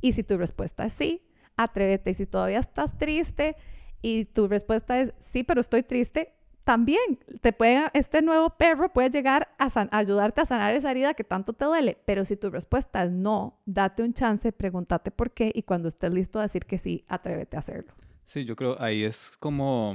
Y 0.00 0.12
si 0.12 0.22
tu 0.22 0.38
respuesta 0.38 0.86
es 0.86 0.92
sí, 0.92 1.25
atrévete. 1.56 2.10
Y 2.10 2.14
si 2.14 2.26
todavía 2.26 2.58
estás 2.58 2.96
triste 2.98 3.56
y 4.02 4.26
tu 4.26 4.48
respuesta 4.48 5.00
es 5.00 5.12
sí, 5.18 5.44
pero 5.44 5.60
estoy 5.60 5.82
triste, 5.82 6.34
también 6.66 7.20
te 7.42 7.52
puede, 7.52 7.84
este 7.94 8.22
nuevo 8.22 8.50
perro 8.50 8.92
puede 8.92 9.08
llegar 9.08 9.54
a, 9.56 9.68
ayudarte 9.96 10.40
a 10.40 10.44
sanar 10.44 10.74
esa 10.74 10.90
herida 10.90 11.14
que 11.14 11.22
tanto 11.22 11.52
te 11.52 11.64
duele. 11.64 11.96
Pero 12.04 12.24
si 12.24 12.36
tu 12.36 12.50
respuesta 12.50 13.04
es 13.04 13.12
no, 13.12 13.62
date 13.66 14.02
un 14.02 14.12
chance, 14.12 14.50
pregúntate 14.50 15.12
por 15.12 15.30
qué 15.30 15.52
y 15.54 15.62
cuando 15.62 15.86
estés 15.86 16.12
listo 16.12 16.40
a 16.40 16.42
decir 16.42 16.66
que 16.66 16.78
sí, 16.78 17.04
atrévete 17.06 17.56
a 17.56 17.60
hacerlo. 17.60 17.94
Sí, 18.24 18.44
yo 18.44 18.56
creo 18.56 18.74
ahí 18.80 19.04
es 19.04 19.30
como 19.38 19.94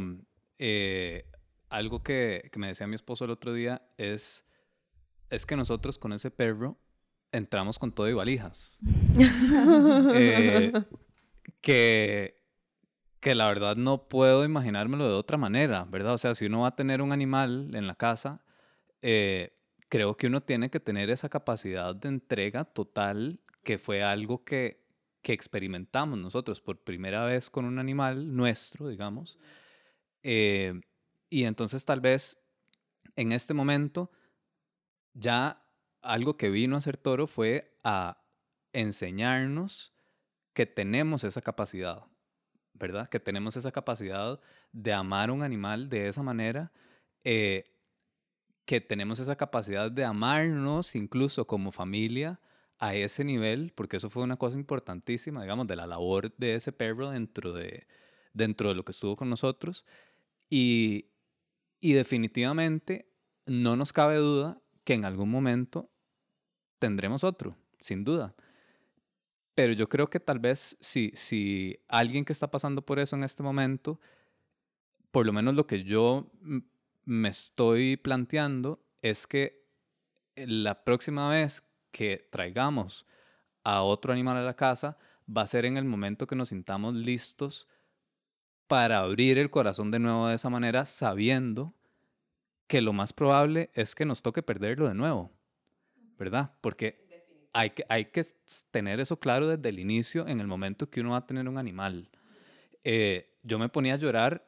eh, 0.60 1.26
algo 1.70 2.02
que, 2.04 2.50
que, 2.54 2.58
me 2.58 2.68
decía 2.68 2.88
mi 2.88 2.96
esposo 2.96 3.26
el 3.26 3.32
otro 3.32 3.52
día 3.52 3.82
es, 3.98 4.46
es 5.30 5.46
que 5.46 5.58
nosotros 5.58 6.00
con 6.00 6.14
ese 6.14 6.32
perro 6.32 6.78
entramos 7.34 7.80
con 7.80 7.92
todo 7.92 8.10
y 8.10 8.14
valijas. 8.14 8.80
eh, 10.16 10.72
que, 11.62 12.44
que 13.20 13.36
la 13.36 13.48
verdad 13.48 13.76
no 13.76 14.10
puedo 14.10 14.44
imaginármelo 14.44 15.08
de 15.08 15.14
otra 15.14 15.38
manera, 15.38 15.86
¿verdad? 15.86 16.14
O 16.14 16.18
sea, 16.18 16.36
si 16.36 16.48
uno 16.48 16.62
va 16.62 16.70
a 16.70 16.76
tener 16.76 17.02
un 17.02 17.12
animal 17.12 17.72
en 17.74 17.88
la 17.88 17.96
casa, 17.96 18.44
eh, 19.02 19.58
creo 19.90 20.18
que 20.18 20.28
uno 20.28 20.42
tiene 20.42 20.70
que 20.70 20.80
tener 20.80 21.10
esa 21.10 21.30
capacidad 21.30 21.96
de 21.96 22.10
entrega 22.10 22.66
total, 22.66 23.40
que 23.64 23.78
fue 23.78 24.04
algo 24.04 24.44
que, 24.44 24.84
que 25.22 25.34
experimentamos 25.34 26.18
nosotros 26.18 26.60
por 26.62 26.84
primera 26.84 27.26
vez 27.26 27.50
con 27.50 27.66
un 27.66 27.78
animal 27.78 28.36
nuestro, 28.36 28.88
digamos. 28.88 29.38
Eh, 30.24 30.82
y 31.30 31.44
entonces 31.46 31.86
tal 31.86 32.02
vez 32.02 32.38
en 33.16 33.32
este 33.32 33.54
momento 33.54 34.12
ya 35.14 35.64
algo 36.02 36.36
que 36.36 36.50
vino 36.50 36.76
a 36.76 36.80
hacer 36.80 36.98
Toro 36.98 37.28
fue 37.28 37.78
a 37.84 38.24
enseñarnos 38.74 39.94
que 40.62 40.68
tenemos 40.68 41.24
esa 41.24 41.42
capacidad, 41.42 42.04
¿verdad? 42.76 43.10
Que 43.10 43.20
tenemos 43.20 43.58
esa 43.58 43.72
capacidad 43.72 44.40
de 44.72 44.94
amar 44.94 45.32
un 45.32 45.42
animal 45.42 45.90
de 45.90 46.08
esa 46.08 46.22
manera, 46.22 46.72
eh, 47.24 47.66
que 48.66 48.80
tenemos 48.80 49.20
esa 49.20 49.36
capacidad 49.36 49.92
de 49.92 50.06
amarnos 50.06 50.94
incluso 50.94 51.48
como 51.48 51.72
familia 51.72 52.40
a 52.78 52.94
ese 52.94 53.24
nivel, 53.24 53.74
porque 53.74 53.98
eso 53.98 54.12
fue 54.12 54.22
una 54.22 54.38
cosa 54.38 54.56
importantísima, 54.56 55.42
digamos, 55.42 55.66
de 55.66 55.78
la 55.78 55.88
labor 55.88 56.32
de 56.38 56.54
ese 56.54 56.72
perro 56.72 57.10
dentro 57.10 57.54
de, 57.54 57.88
dentro 58.32 58.70
de 58.70 58.76
lo 58.76 58.86
que 58.86 58.92
estuvo 58.92 59.16
con 59.16 59.32
nosotros. 59.32 59.84
Y, 60.48 61.08
y 61.80 61.94
definitivamente 61.94 63.12
no 63.48 63.76
nos 63.76 63.94
cabe 63.94 64.18
duda 64.18 64.62
que 64.84 64.94
en 64.94 65.06
algún 65.06 65.32
momento 65.32 65.90
tendremos 66.78 67.24
otro, 67.24 67.58
sin 67.80 68.04
duda. 68.04 68.36
Pero 69.56 69.74
yo 69.74 69.90
creo 69.90 70.10
que 70.10 70.20
tal 70.20 70.40
vez 70.40 70.78
si, 70.80 71.12
si 71.14 71.80
alguien 71.88 72.26
que 72.26 72.34
está 72.34 72.50
pasando 72.50 72.84
por 72.84 73.00
eso 73.00 73.16
en 73.16 73.24
este 73.24 73.44
momento, 73.44 74.00
por 75.12 75.26
lo 75.26 75.34
menos 75.34 75.56
lo 75.56 75.68
que 75.68 75.84
yo 75.84 76.32
me 77.04 77.30
estoy 77.30 77.98
planteando 77.98 78.82
es 79.02 79.28
que 79.28 79.66
la 80.36 80.84
próxima 80.84 81.30
vez 81.30 81.64
que 81.92 82.28
traigamos 82.32 83.06
a 83.64 83.82
otro 83.82 84.14
animal 84.14 84.38
a 84.38 84.44
la 84.44 84.56
casa 84.56 84.98
va 85.28 85.42
a 85.42 85.48
ser 85.48 85.66
en 85.66 85.78
el 85.78 85.86
momento 85.86 86.28
que 86.28 86.36
nos 86.36 86.50
sintamos 86.50 86.96
listos 86.96 87.68
para 88.68 89.00
abrir 89.00 89.38
el 89.38 89.50
corazón 89.50 89.92
de 89.92 90.00
nuevo 90.00 90.28
de 90.28 90.36
esa 90.36 90.50
manera, 90.50 90.86
sabiendo 90.86 91.74
que 92.68 92.82
lo 92.82 92.94
más 92.94 93.12
probable 93.12 93.70
es 93.74 93.96
que 93.96 94.06
nos 94.06 94.22
toque 94.22 94.44
perderlo 94.44 94.88
de 94.88 94.94
nuevo, 94.94 95.30
¿verdad? 96.18 96.54
Porque 96.62 97.11
hay 97.54 97.72
que, 97.72 97.86
hay 97.90 98.06
que 98.06 98.24
tener 98.72 99.00
eso 99.00 99.20
claro 99.20 99.48
desde 99.48 99.70
el 99.70 99.80
inicio, 99.80 100.28
en 100.28 100.40
el 100.40 100.48
momento 100.48 100.90
que 100.90 101.02
uno 101.02 101.12
va 101.12 101.18
a 101.18 101.26
tener 101.26 101.48
un 101.48 101.58
animal. 101.58 102.10
Eh, 102.84 103.38
yo 103.44 103.60
me 103.60 103.70
ponía 103.70 103.96
a 103.96 103.98
llorar 103.98 104.48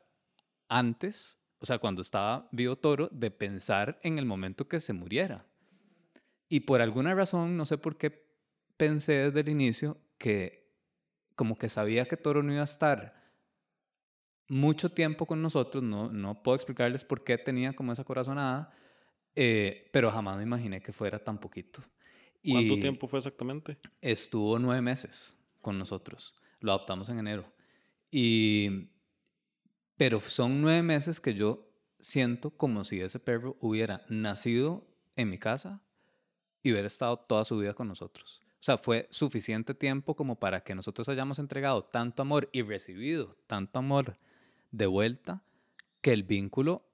antes, 0.70 1.38
o 1.60 1.66
sea, 1.66 1.80
cuando 1.80 2.02
estaba 2.02 2.48
vivo 2.52 2.76
Toro, 2.76 3.10
de 3.12 3.32
pensar 3.32 4.00
en 4.04 4.20
el 4.20 4.26
momento 4.26 4.68
que 4.68 4.80
se 4.80 4.94
muriera. 4.94 5.46
Y 6.50 6.62
por 6.62 6.82
alguna 6.82 7.14
razón, 7.14 7.58
no 7.58 7.66
sé 7.66 7.78
por 7.78 7.98
qué 7.98 8.26
pensé 8.78 9.14
desde 9.14 9.42
el 9.42 9.50
inicio 9.50 9.98
que 10.18 10.72
como 11.36 11.58
que 11.58 11.70
sabía 11.70 12.06
que 12.06 12.18
Toro 12.18 12.44
no 12.44 12.54
iba 12.54 12.62
a 12.62 12.66
estar 12.66 13.24
mucho 14.48 14.90
tiempo 14.90 15.26
con 15.26 15.42
nosotros, 15.42 15.84
no, 15.84 16.12
no 16.12 16.44
puedo 16.44 16.56
explicarles 16.56 17.04
por 17.04 17.24
qué 17.24 17.38
tenía 17.38 17.74
como 17.74 17.92
esa 17.92 18.04
corazonada, 18.04 18.72
eh, 19.36 19.90
pero 19.92 20.12
jamás 20.12 20.38
me 20.38 20.44
imaginé 20.44 20.82
que 20.82 20.94
fuera 20.94 21.18
tan 21.18 21.40
poquito. 21.40 21.82
¿Cuánto 22.52 22.80
tiempo 22.80 23.08
fue 23.08 23.20
exactamente? 23.20 23.78
Estuvo 24.02 24.60
nueve 24.60 24.82
meses 24.82 25.40
con 25.62 25.78
nosotros. 25.80 26.40
Lo 26.60 26.72
adoptamos 26.74 27.10
en 27.10 27.20
enero. 27.20 27.46
Y, 28.12 28.90
pero 29.98 30.20
son 30.20 30.62
nueve 30.62 30.84
meses 30.84 31.20
que 31.20 31.34
yo 31.34 31.70
siento 32.00 32.52
como 32.52 32.84
si 32.84 33.00
ese 33.00 33.20
perro 33.20 33.58
hubiera 33.62 34.06
nacido 34.10 34.86
en 35.16 35.30
mi 35.30 35.38
casa 35.38 35.82
y 36.62 36.72
hubiera 36.72 36.88
estado 36.88 37.18
toda 37.18 37.46
su 37.46 37.58
vida 37.58 37.74
con 37.74 37.88
nosotros. 37.88 38.42
O 38.44 38.60
O 38.60 38.64
sea, 38.64 38.78
fue 38.78 39.08
suficiente 39.10 39.74
tiempo 39.74 40.16
como 40.16 40.40
para 40.40 40.64
que 40.64 40.76
nosotros 40.76 41.10
hayamos 41.10 41.40
entregado 41.40 41.84
tanto 41.86 42.22
amor 42.22 42.50
y 42.52 42.62
recibido 42.62 43.38
tanto 43.48 43.80
amor 43.80 44.18
de 44.72 44.86
vuelta 44.86 45.44
que 46.02 46.12
el 46.12 46.24
vínculo, 46.24 46.86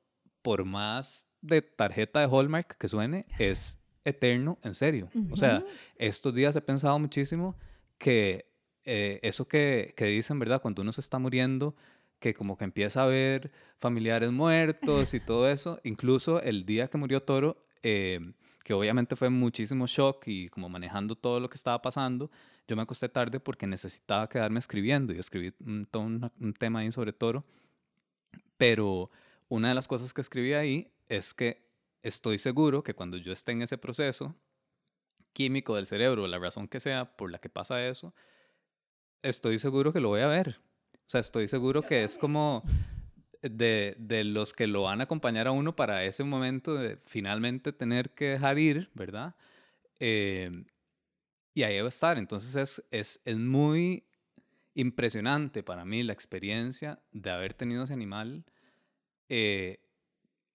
por 0.42 0.66
más 0.66 1.28
de 1.42 1.62
tarjeta 1.62 2.20
de 2.20 2.28
Hallmark 2.28 2.78
que 2.78 2.88
suene, 2.88 3.26
es 3.40 3.79
eterno, 4.10 4.58
en 4.64 4.76
serio. 4.76 5.10
O 5.32 5.36
sea, 5.36 5.64
estos 5.98 6.34
días 6.34 6.56
he 6.56 6.62
pensado 6.62 6.98
muchísimo 7.00 7.56
que 7.98 8.46
eh, 8.86 9.20
eso 9.24 9.48
que, 9.48 9.94
que 9.96 10.06
dicen, 10.06 10.40
¿verdad? 10.40 10.62
Cuando 10.62 10.82
uno 10.82 10.92
se 10.92 11.02
está 11.02 11.20
muriendo, 11.20 11.76
que 12.20 12.34
como 12.34 12.58
que 12.58 12.66
empieza 12.66 13.04
a 13.04 13.06
ver 13.06 13.52
familiares 13.80 14.32
muertos 14.32 15.14
y 15.14 15.20
todo 15.26 15.50
eso, 15.50 15.80
incluso 15.84 16.42
el 16.42 16.66
día 16.66 16.90
que 16.90 16.98
murió 16.98 17.22
Toro, 17.22 17.66
eh, 17.84 18.20
que 18.64 18.74
obviamente 18.74 19.16
fue 19.16 19.30
muchísimo 19.30 19.88
shock 19.88 20.28
y 20.28 20.50
como 20.50 20.70
manejando 20.70 21.16
todo 21.16 21.40
lo 21.40 21.50
que 21.50 21.56
estaba 21.56 21.82
pasando, 21.82 22.30
yo 22.68 22.76
me 22.76 22.82
acosté 22.82 23.10
tarde 23.10 23.40
porque 23.40 23.66
necesitaba 23.66 24.28
quedarme 24.28 24.60
escribiendo 24.60 25.14
y 25.14 25.20
escribí 25.20 25.54
un, 25.66 25.86
todo 25.86 26.04
un, 26.04 26.32
un 26.40 26.54
tema 26.54 26.80
ahí 26.80 26.92
sobre 26.92 27.14
Toro, 27.14 27.46
pero 28.58 29.10
una 29.48 29.70
de 29.70 29.76
las 29.76 29.88
cosas 29.88 30.14
que 30.14 30.22
escribí 30.22 30.54
ahí 30.54 30.92
es 31.08 31.34
que 31.34 31.69
estoy 32.04 32.38
seguro 32.38 32.84
que 32.84 32.94
cuando 32.94 33.18
yo 33.18 33.32
esté 33.32 33.52
en 33.52 33.62
ese 33.62 33.78
proceso 33.78 34.36
químico 35.34 35.76
del 35.76 35.86
cerebro, 35.86 36.28
la 36.28 36.40
razón 36.40 36.68
que 36.68 36.80
sea 36.80 37.16
por 37.16 37.32
la 37.32 37.40
que 37.40 37.50
pasa 37.50 37.86
eso, 37.88 38.14
estoy 39.22 39.58
seguro 39.58 39.94
que 39.94 40.00
lo 40.00 40.10
voy 40.10 40.22
a 40.22 40.28
ver. 40.28 40.60
O 40.94 41.10
sea, 41.10 41.22
estoy 41.22 41.48
seguro 41.48 41.82
que 41.82 42.04
es 42.04 42.18
como 42.18 42.64
de, 43.42 43.96
de, 43.98 44.24
los 44.24 44.54
que 44.54 44.68
lo 44.68 44.84
van 44.84 45.02
a 45.02 45.06
acompañar 45.06 45.48
a 45.48 45.52
uno 45.52 45.76
para 45.76 46.04
ese 46.04 46.24
momento 46.24 46.76
de 46.76 46.98
finalmente 47.06 47.74
tener 47.74 48.12
que 48.12 48.32
dejar 48.32 48.60
ir, 48.60 48.90
¿verdad? 48.94 49.36
Eh, 50.00 50.66
y 51.54 51.64
ahí 51.64 51.80
va 51.80 51.86
a 51.86 51.90
estar. 51.90 52.18
Entonces 52.18 52.56
es, 52.56 52.84
es, 52.92 53.22
es 53.26 53.38
muy 53.38 54.06
impresionante 54.76 55.64
para 55.64 55.84
mí 55.84 56.04
la 56.04 56.14
experiencia 56.14 57.02
de 57.12 57.32
haber 57.32 57.54
tenido 57.54 57.84
ese 57.84 57.94
animal. 57.94 58.46
Eh, 59.28 59.80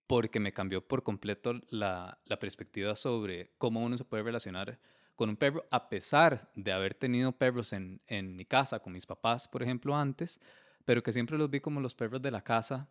porque 0.07 0.41
me 0.41 0.53
cambió 0.53 0.87
por 0.87 1.03
completo 1.03 1.55
la, 1.71 2.19
la, 2.27 2.39
perspectiva 2.39 2.95
sobre 2.95 3.53
cómo 3.59 3.83
uno 3.83 3.97
se 3.97 4.05
puede 4.05 4.23
relacionar 4.23 4.79
con 5.17 5.31
un 5.31 5.37
perro, 5.37 5.65
a 5.71 5.89
pesar 5.89 6.51
de 6.55 6.73
haber 6.73 6.95
tenido 6.95 7.33
perros 7.33 7.73
en, 7.73 8.01
en 8.07 8.37
mi 8.37 8.45
casa, 8.45 8.81
con 8.81 8.93
mis 8.93 9.07
papás, 9.07 9.49
por 9.49 9.63
ejemplo, 9.63 9.97
antes, 9.97 10.41
pero 10.85 11.03
que 11.03 11.13
siempre 11.13 11.39
los 11.39 11.51
vi 11.51 11.61
como 11.61 11.81
los 11.81 11.95
perros 11.95 12.21
de 12.21 12.31
la 12.31 12.43
casa 12.43 12.89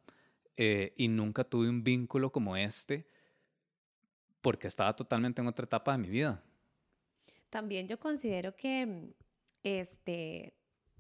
eh, 0.58 0.94
y 0.98 1.08
nunca 1.08 1.44
tuve 1.44 1.70
un 1.70 1.84
vínculo 1.84 2.32
como 2.32 2.56
este 2.56 3.08
porque 4.42 4.68
estaba 4.68 4.96
totalmente 4.96 5.42
en 5.42 5.48
otra 5.48 5.66
etapa 5.66 5.94
de 5.94 5.98
mi 6.00 6.10
vida. 6.10 6.44
También 7.50 7.88
yo 7.88 8.00
considero 8.00 8.56
que, 8.56 9.14
este, 9.64 10.54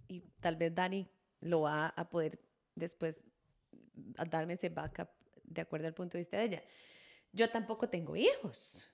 y 0.07 0.22
tal 0.39 0.55
vez 0.55 0.74
Dani 0.74 1.09
lo 1.41 1.61
va 1.61 1.88
a 1.88 2.09
poder 2.09 2.39
después 2.76 3.26
darme 3.93 4.53
ese 4.53 4.70
backup 4.70 5.09
de 5.43 5.61
acuerdo 5.61 5.87
al 5.87 5.93
punto 5.93 6.17
de 6.17 6.21
vista 6.21 6.37
de 6.37 6.45
ella. 6.45 6.63
Yo 7.31 7.49
tampoco 7.49 7.89
tengo 7.89 8.15
hijos. 8.15 8.89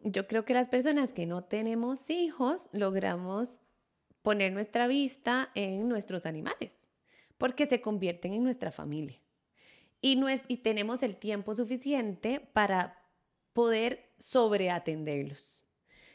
Yo 0.00 0.26
creo 0.26 0.44
que 0.44 0.54
las 0.54 0.68
personas 0.68 1.12
que 1.12 1.26
no 1.26 1.44
tenemos 1.44 2.10
hijos 2.10 2.68
logramos 2.72 3.62
poner 4.22 4.52
nuestra 4.52 4.86
vista 4.86 5.50
en 5.54 5.88
nuestros 5.88 6.26
animales, 6.26 6.88
porque 7.38 7.66
se 7.66 7.80
convierten 7.80 8.34
en 8.34 8.42
nuestra 8.42 8.70
familia. 8.70 9.20
Y, 10.00 10.16
no 10.16 10.28
es, 10.28 10.44
y 10.48 10.58
tenemos 10.58 11.02
el 11.02 11.16
tiempo 11.16 11.54
suficiente 11.54 12.40
para 12.40 13.02
poder 13.52 14.12
sobreatenderlos. 14.18 15.64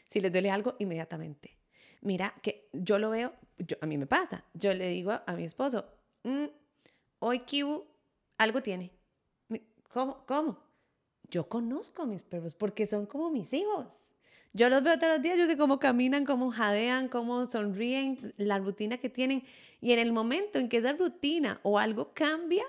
Si 0.06 0.20
les 0.20 0.30
duele 0.30 0.50
algo, 0.50 0.76
inmediatamente. 0.78 1.58
Mira, 2.02 2.34
que 2.42 2.68
yo 2.72 2.98
lo 2.98 3.10
veo, 3.10 3.32
yo, 3.58 3.76
a 3.80 3.86
mí 3.86 3.96
me 3.96 4.06
pasa. 4.06 4.44
Yo 4.54 4.72
le 4.74 4.88
digo 4.88 5.12
a, 5.26 5.32
mi 5.34 5.44
esposo, 5.44 5.86
mm, 6.24 6.46
hoy 7.20 7.40
Kibu 7.40 7.86
algo 8.38 8.62
tiene. 8.62 8.92
¿Cómo? 9.92 10.24
¿Cómo? 10.26 10.58
Yo 11.30 11.48
conozco 11.48 12.02
a 12.02 12.06
mis 12.06 12.22
perros 12.22 12.54
porque 12.54 12.86
son 12.86 13.06
como 13.06 13.30
mis 13.30 13.52
hijos. 13.52 14.14
Yo 14.54 14.68
los 14.68 14.82
veo 14.82 14.98
todos 14.98 15.14
los 15.14 15.22
días, 15.22 15.38
yo 15.38 15.46
sé 15.46 15.56
cómo 15.56 15.78
caminan, 15.78 16.26
cómo 16.26 16.50
jadean, 16.50 17.08
cómo 17.08 17.46
sonríen, 17.46 18.34
la 18.36 18.58
rutina 18.58 18.98
que 18.98 19.08
tienen. 19.08 19.44
Y 19.80 19.92
en 19.92 19.98
el 19.98 20.12
momento 20.12 20.58
en 20.58 20.68
que 20.68 20.76
esa 20.78 20.92
rutina 20.92 21.60
o 21.62 21.78
algo 21.78 22.12
cambia, 22.12 22.64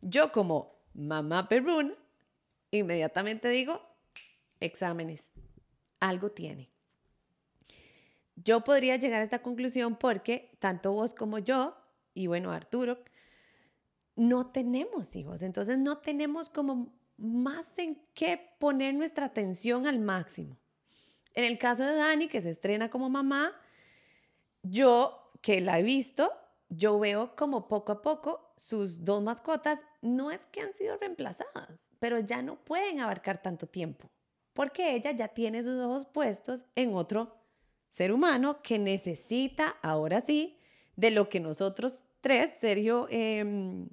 yo 0.00 0.32
como 0.32 0.80
mamá 0.94 1.48
perruna, 1.48 1.94
inmediatamente 2.72 3.48
digo, 3.48 3.80
exámenes, 4.58 5.30
algo 6.00 6.30
tiene. 6.30 6.70
Yo 8.34 8.62
podría 8.62 8.96
llegar 8.96 9.20
a 9.20 9.24
esta 9.24 9.42
conclusión 9.42 9.96
porque 9.96 10.56
tanto 10.58 10.92
vos 10.92 11.14
como 11.14 11.38
yo, 11.38 11.76
y 12.14 12.26
bueno, 12.26 12.50
Arturo, 12.50 12.98
no 14.18 14.48
tenemos 14.50 15.14
hijos, 15.14 15.42
entonces 15.42 15.78
no 15.78 15.98
tenemos 15.98 16.50
como 16.50 16.92
más 17.16 17.78
en 17.78 18.02
qué 18.14 18.56
poner 18.58 18.92
nuestra 18.94 19.26
atención 19.26 19.86
al 19.86 20.00
máximo. 20.00 20.56
En 21.34 21.44
el 21.44 21.56
caso 21.56 21.84
de 21.84 21.94
Dani, 21.94 22.26
que 22.26 22.40
se 22.40 22.50
estrena 22.50 22.90
como 22.90 23.08
mamá, 23.08 23.54
yo 24.62 25.30
que 25.40 25.60
la 25.60 25.78
he 25.78 25.84
visto, 25.84 26.32
yo 26.68 26.98
veo 26.98 27.36
como 27.36 27.68
poco 27.68 27.92
a 27.92 28.02
poco 28.02 28.52
sus 28.56 29.04
dos 29.04 29.22
mascotas 29.22 29.86
no 30.02 30.32
es 30.32 30.46
que 30.46 30.62
han 30.62 30.74
sido 30.74 30.96
reemplazadas, 30.96 31.88
pero 32.00 32.18
ya 32.18 32.42
no 32.42 32.56
pueden 32.64 32.98
abarcar 32.98 33.40
tanto 33.40 33.68
tiempo, 33.68 34.10
porque 34.52 34.96
ella 34.96 35.12
ya 35.12 35.28
tiene 35.28 35.62
sus 35.62 35.80
ojos 35.80 36.06
puestos 36.06 36.66
en 36.74 36.92
otro 36.92 37.36
ser 37.88 38.12
humano 38.12 38.62
que 38.62 38.80
necesita, 38.80 39.76
ahora 39.80 40.20
sí, 40.20 40.58
de 40.96 41.12
lo 41.12 41.28
que 41.28 41.38
nosotros 41.38 42.02
tres, 42.20 42.56
Sergio, 42.60 43.06
eh, 43.10 43.86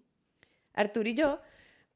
Arturo 0.76 1.10
y 1.10 1.16
yo, 1.16 1.42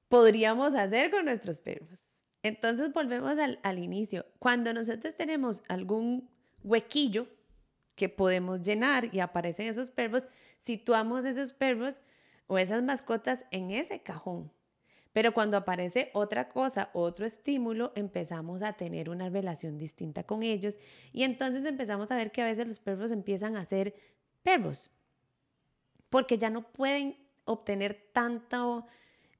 podríamos 0.07 0.73
hacer 0.73 1.11
con 1.11 1.25
nuestros 1.25 1.59
perros. 1.59 2.01
Entonces 2.41 2.91
volvemos 2.93 3.37
al, 3.37 3.59
al 3.63 3.79
inicio. 3.79 4.25
Cuando 4.39 4.73
nosotros 4.73 5.15
tenemos 5.15 5.61
algún 5.67 6.29
huequillo 6.63 7.27
que 7.95 8.09
podemos 8.09 8.61
llenar 8.61 9.13
y 9.13 9.19
aparecen 9.19 9.67
esos 9.67 9.91
perros, 9.91 10.27
situamos 10.57 11.25
esos 11.25 11.51
perros 11.51 12.01
o 12.47 12.57
esas 12.57 12.81
mascotas 12.81 13.45
en 13.51 13.71
ese 13.71 14.01
cajón. 14.01 14.51
Pero 15.11 15.33
cuando 15.33 15.57
aparece 15.57 16.11
otra 16.13 16.49
cosa, 16.49 16.91
otro 16.93 17.25
estímulo, 17.25 17.91
empezamos 17.95 18.61
a 18.61 18.73
tener 18.73 19.09
una 19.09 19.29
relación 19.29 19.77
distinta 19.77 20.23
con 20.23 20.43
ellos 20.43 20.79
y 21.11 21.23
entonces 21.23 21.65
empezamos 21.65 22.11
a 22.11 22.15
ver 22.15 22.31
que 22.31 22.41
a 22.41 22.45
veces 22.45 22.67
los 22.67 22.79
perros 22.79 23.11
empiezan 23.11 23.55
a 23.55 23.65
ser 23.65 23.95
perros, 24.43 24.91
porque 26.09 26.37
ya 26.37 26.49
no 26.49 26.71
pueden 26.71 27.17
obtener 27.49 28.09
tanto 28.13 28.85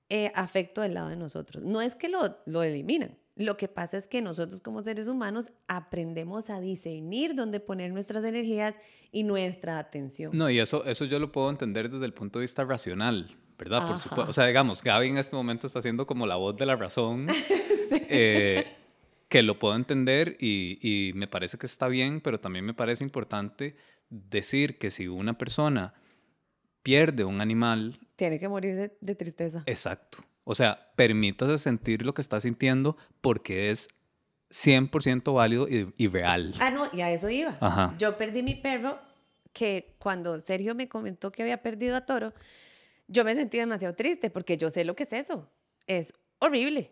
eh, 0.10 0.32
afecto 0.36 0.82
del 0.82 0.96
lado 0.96 1.10
de 1.10 1.16
nosotros. 1.16 1.64
No 1.64 1.82
es 1.82 1.96
que 1.96 2.10
lo, 2.10 2.38
lo 2.46 2.64
eliminan, 2.64 3.18
lo 3.40 3.56
que 3.56 3.70
pasa 3.70 3.96
es 3.98 4.06
que 4.06 4.22
nosotros 4.22 4.60
como 4.60 4.84
seres 4.84 5.08
humanos 5.08 5.50
aprendemos 5.70 6.50
a 6.50 6.60
discernir 6.60 7.36
dónde 7.36 7.62
poner 7.62 7.94
nuestras 7.94 8.26
energías 8.26 8.76
y 9.14 9.24
nuestra 9.24 9.80
atención. 9.80 10.32
No, 10.34 10.50
y 10.50 10.60
eso, 10.60 10.84
eso 10.84 11.06
yo 11.06 11.20
lo 11.20 11.32
puedo 11.32 11.50
entender 11.50 11.90
desde 11.90 12.06
el 12.06 12.14
punto 12.14 12.40
de 12.40 12.44
vista 12.44 12.66
racional, 12.66 13.38
¿verdad? 13.58 13.88
Por 13.88 13.98
supuesto. 13.98 14.30
O 14.30 14.34
sea, 14.34 14.46
digamos, 14.46 14.84
Gaby 14.84 15.08
en 15.08 15.18
este 15.18 15.38
momento 15.38 15.68
está 15.68 15.80
haciendo 15.80 16.06
como 16.06 16.28
la 16.28 16.36
voz 16.36 16.58
de 16.58 16.66
la 16.66 16.76
razón, 16.76 17.28
sí. 17.90 18.02
eh, 18.10 18.76
que 19.30 19.42
lo 19.42 19.58
puedo 19.58 19.74
entender 19.74 20.36
y, 20.42 20.78
y 20.82 21.14
me 21.14 21.28
parece 21.28 21.58
que 21.58 21.66
está 21.66 21.88
bien, 21.88 22.20
pero 22.20 22.42
también 22.42 22.66
me 22.66 22.74
parece 22.74 23.06
importante 23.06 23.78
decir 24.10 24.78
que 24.78 24.92
si 24.92 25.08
una 25.08 25.38
persona 25.38 25.94
pierde 26.84 27.24
un 27.24 27.42
animal... 27.42 28.00
Tiene 28.16 28.40
que 28.40 28.50
morir 28.50 28.76
de, 28.76 28.98
de 29.00 29.16
tristeza. 29.16 29.64
Exacto. 29.66 30.20
O 30.44 30.56
sea, 30.56 30.92
permítase 30.96 31.58
sentir 31.58 32.06
lo 32.06 32.14
que 32.14 32.22
está 32.22 32.42
sintiendo 32.42 32.98
porque 33.22 33.70
es 33.70 33.88
100% 34.52 35.34
válido 35.34 35.68
y, 35.68 35.94
y, 35.98 36.08
real. 36.08 36.56
Ah, 36.60 36.72
no, 36.72 36.90
y 36.92 37.02
a 37.02 37.12
eso 37.12 37.30
iba. 37.30 37.58
Ajá. 37.60 37.94
Yo 37.98 38.18
perdí 38.18 38.44
mi 38.44 38.56
perro 38.56 39.00
que 39.54 39.96
cuando 40.00 40.40
Sergio 40.40 40.76
me 40.76 40.90
comentó 40.90 41.32
que 41.32 41.44
había 41.44 41.62
perdido 41.62 41.96
a 41.96 42.06
Toro, 42.06 42.34
yo 43.08 43.24
me 43.24 43.36
sentí 43.36 43.58
demasiado 43.58 43.96
triste 43.96 44.30
porque 44.30 44.58
yo 44.58 44.70
sé 44.70 44.86
lo 44.86 44.96
que 44.96 45.04
es 45.04 45.14
eso. 45.14 45.50
Es 45.88 46.14
horrible. 46.40 46.92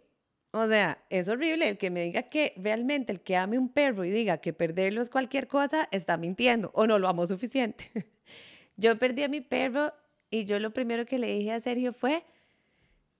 O 0.51 0.65
sea, 0.67 1.03
es 1.09 1.27
horrible 1.27 1.69
el 1.69 1.77
que 1.77 1.89
me 1.89 2.03
diga 2.03 2.23
que 2.23 2.53
realmente 2.57 3.11
el 3.11 3.21
que 3.21 3.35
ame 3.35 3.59
un 3.59 3.69
perro 3.69 4.05
y 4.05 4.09
diga 4.09 4.37
que 4.37 4.53
perderlo 4.53 5.01
es 5.01 5.09
cualquier 5.09 5.47
cosa, 5.47 5.87
está 5.91 6.17
mintiendo 6.17 6.71
o 6.73 6.87
no 6.87 6.99
lo 6.99 7.07
amo 7.07 7.25
suficiente. 7.25 7.91
Yo 8.77 8.97
perdí 8.97 9.23
a 9.23 9.29
mi 9.29 9.41
perro 9.41 9.93
y 10.29 10.45
yo 10.45 10.59
lo 10.59 10.71
primero 10.71 11.05
que 11.05 11.19
le 11.19 11.33
dije 11.33 11.51
a 11.51 11.59
Sergio 11.59 11.93
fue, 11.93 12.23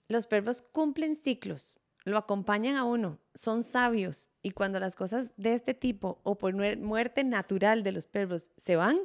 los 0.08 0.28
perros 0.28 0.62
cumplen 0.62 1.16
ciclos, 1.16 1.76
lo 2.06 2.18
acompañan 2.18 2.76
a 2.76 2.86
uno, 2.86 3.20
son 3.34 3.64
sabios 3.64 4.32
y 4.42 4.52
cuando 4.52 4.80
las 4.80 4.96
cosas 4.96 5.34
de 5.36 5.54
este 5.54 5.74
tipo 5.74 6.22
o 6.24 6.38
por 6.38 6.54
muerte 6.78 7.24
natural 7.24 7.84
de 7.84 7.92
los 7.92 8.08
perros 8.08 8.52
se 8.58 8.76
van, 8.76 9.00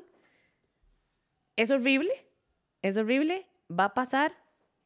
es 1.57 1.70
horrible, 1.70 2.12
es 2.82 2.96
horrible, 2.96 3.46
va 3.70 3.84
a 3.84 3.94
pasar, 3.94 4.32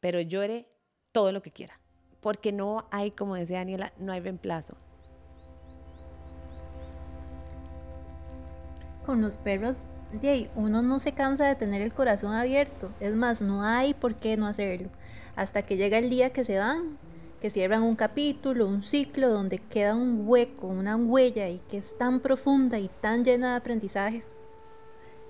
pero 0.01 0.21
llore 0.21 0.69
todo 1.13 1.33
lo 1.33 1.43
que 1.43 1.53
quiera, 1.53 1.81
porque 2.21 2.53
no 2.53 2.89
hay, 2.91 3.11
como 3.11 3.35
decía 3.35 3.59
Daniela, 3.59 3.93
no 3.99 4.13
hay 4.13 4.21
reemplazo. 4.21 4.77
con 9.07 9.23
los 9.23 9.39
perros, 9.39 9.87
de 10.13 10.49
uno 10.55 10.83
no 10.83 10.99
se 10.99 11.13
cansa 11.13 11.47
de 11.47 11.55
tener 11.55 11.83
el 11.83 11.93
corazón 11.93 12.33
abierto. 12.33 12.91
Es 13.01 13.15
más, 13.15 13.41
no 13.41 13.63
hay 13.63 13.95
por 13.95 14.15
qué 14.15 14.37
no 14.37 14.47
hacerlo. 14.47 14.89
Hasta 15.35 15.63
que 15.63 15.77
llega 15.77 15.99
el 15.99 16.11
día 16.11 16.31
que 16.31 16.45
se 16.45 16.59
van, 16.59 16.99
que 17.41 17.51
cierran 17.51 17.83
un 17.83 17.97
capítulo, 17.97 18.67
un 18.67 18.83
ciclo 18.83 19.29
donde 19.29 19.59
queda 19.59 19.95
un 19.95 20.23
hueco, 20.27 20.67
una 20.67 20.97
huella 20.97 21.49
y 21.49 21.59
que 21.69 21.79
es 21.79 21.97
tan 21.99 22.21
profunda 22.21 22.79
y 22.79 22.91
tan 23.01 23.25
llena 23.25 23.51
de 23.51 23.57
aprendizajes. 23.57 24.27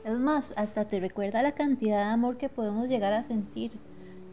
Es 0.05 0.17
más, 0.19 0.55
hasta 0.57 0.85
te 0.85 1.01
recuerda 1.01 1.43
la 1.43 1.53
cantidad 1.53 1.99
de 1.99 2.13
amor 2.13 2.37
que 2.37 2.49
podemos 2.49 2.89
llegar 2.89 3.13
a 3.13 3.25
sentir 3.25 3.73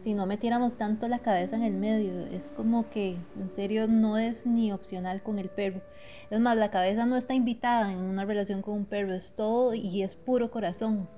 si 0.04 0.12
no 0.12 0.26
metiéramos 0.26 0.76
tanto 0.76 1.08
la 1.08 1.20
cabeza 1.20 1.56
en 1.56 1.62
el 1.62 1.72
medio. 1.72 2.26
Es 2.26 2.52
como 2.52 2.90
que 2.90 3.16
en 3.40 3.48
serio 3.48 3.88
no 3.88 4.18
es 4.18 4.44
ni 4.44 4.70
opcional 4.70 5.22
con 5.22 5.38
el 5.38 5.48
perro. 5.48 5.80
Es 6.28 6.40
más, 6.40 6.58
la 6.58 6.70
cabeza 6.70 7.06
no 7.06 7.16
está 7.16 7.32
invitada 7.32 7.90
en 7.90 8.00
una 8.00 8.26
relación 8.26 8.60
con 8.60 8.74
un 8.74 8.84
perro, 8.84 9.14
es 9.14 9.32
todo 9.32 9.72
y 9.72 10.02
es 10.02 10.14
puro 10.14 10.50
corazón. 10.50 11.08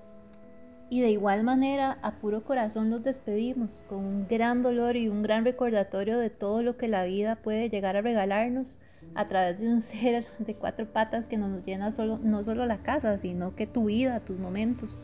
Y 0.88 1.00
de 1.00 1.10
igual 1.10 1.42
manera, 1.42 1.98
a 2.00 2.20
puro 2.20 2.44
corazón 2.44 2.90
los 2.90 3.02
despedimos, 3.02 3.84
con 3.88 4.04
un 4.04 4.28
gran 4.28 4.62
dolor 4.62 4.94
y 4.94 5.08
un 5.08 5.20
gran 5.20 5.44
recordatorio 5.44 6.16
de 6.16 6.30
todo 6.30 6.62
lo 6.62 6.76
que 6.76 6.86
la 6.86 7.04
vida 7.04 7.34
puede 7.34 7.68
llegar 7.68 7.96
a 7.96 8.02
regalarnos 8.02 8.78
a 9.16 9.26
través 9.26 9.58
de 9.58 9.68
un 9.68 9.80
ser 9.80 10.26
de 10.38 10.54
cuatro 10.54 10.86
patas 10.92 11.26
que 11.26 11.38
nos 11.38 11.64
llena 11.64 11.90
no 12.22 12.44
solo 12.44 12.66
la 12.66 12.82
casa, 12.84 13.18
sino 13.18 13.56
que 13.56 13.66
tu 13.66 13.86
vida, 13.86 14.20
tus 14.20 14.38
momentos. 14.38 15.02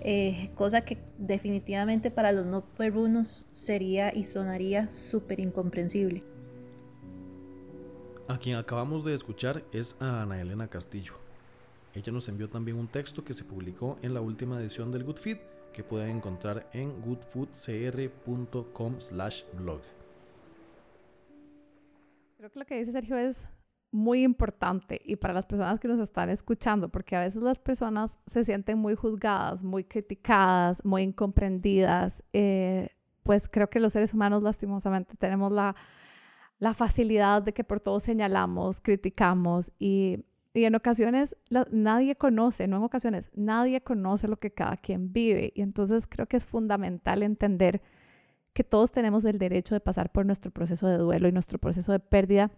Eh, 0.00 0.50
cosa 0.54 0.82
que 0.82 0.98
definitivamente 1.18 2.10
para 2.10 2.32
los 2.32 2.46
no 2.46 2.64
perrunos 2.64 3.46
sería 3.50 4.14
y 4.14 4.24
sonaría 4.24 4.88
súper 4.88 5.40
incomprensible. 5.40 6.22
A 8.28 8.38
quien 8.38 8.56
acabamos 8.56 9.04
de 9.04 9.14
escuchar 9.14 9.64
es 9.72 9.96
a 10.00 10.22
Ana 10.22 10.40
Elena 10.40 10.68
Castillo. 10.68 11.14
Ella 11.94 12.12
nos 12.12 12.28
envió 12.28 12.48
también 12.48 12.76
un 12.76 12.88
texto 12.88 13.24
que 13.24 13.32
se 13.34 13.44
publicó 13.44 13.96
en 14.02 14.12
la 14.14 14.20
última 14.20 14.60
edición 14.60 14.92
del 14.92 15.04
Good 15.04 15.16
Feed 15.16 15.38
que 15.72 15.82
pueden 15.84 16.16
encontrar 16.16 16.68
en 16.72 17.00
goodfoodcr.com 17.02 19.00
slash 19.00 19.44
blog. 19.52 19.80
Creo 22.36 22.50
que 22.50 22.58
lo 22.58 22.64
que 22.64 22.78
dice 22.78 22.92
Sergio 22.92 23.16
es 23.16 23.46
muy 23.96 24.24
importante 24.24 25.00
y 25.06 25.16
para 25.16 25.32
las 25.32 25.46
personas 25.46 25.80
que 25.80 25.88
nos 25.88 25.98
están 26.00 26.28
escuchando, 26.28 26.90
porque 26.90 27.16
a 27.16 27.20
veces 27.20 27.42
las 27.42 27.58
personas 27.58 28.18
se 28.26 28.44
sienten 28.44 28.78
muy 28.78 28.94
juzgadas, 28.94 29.62
muy 29.62 29.84
criticadas, 29.84 30.84
muy 30.84 31.02
incomprendidas, 31.02 32.22
eh, 32.34 32.90
pues 33.22 33.48
creo 33.48 33.70
que 33.70 33.80
los 33.80 33.94
seres 33.94 34.12
humanos 34.12 34.42
lastimosamente 34.42 35.16
tenemos 35.16 35.50
la, 35.50 35.74
la 36.58 36.74
facilidad 36.74 37.42
de 37.42 37.54
que 37.54 37.64
por 37.64 37.80
todo 37.80 37.98
señalamos, 37.98 38.82
criticamos 38.82 39.72
y, 39.78 40.26
y 40.52 40.64
en 40.64 40.74
ocasiones 40.74 41.34
nadie 41.70 42.16
conoce, 42.16 42.68
no 42.68 42.76
en 42.76 42.82
ocasiones, 42.82 43.30
nadie 43.34 43.80
conoce 43.80 44.28
lo 44.28 44.36
que 44.36 44.50
cada 44.50 44.76
quien 44.76 45.10
vive. 45.10 45.52
Y 45.56 45.62
entonces 45.62 46.06
creo 46.06 46.26
que 46.26 46.36
es 46.36 46.44
fundamental 46.44 47.22
entender 47.22 47.80
que 48.52 48.62
todos 48.62 48.92
tenemos 48.92 49.24
el 49.24 49.38
derecho 49.38 49.74
de 49.74 49.80
pasar 49.80 50.12
por 50.12 50.26
nuestro 50.26 50.50
proceso 50.50 50.86
de 50.86 50.98
duelo 50.98 51.28
y 51.28 51.32
nuestro 51.32 51.58
proceso 51.58 51.92
de 51.92 51.98
pérdida 51.98 52.50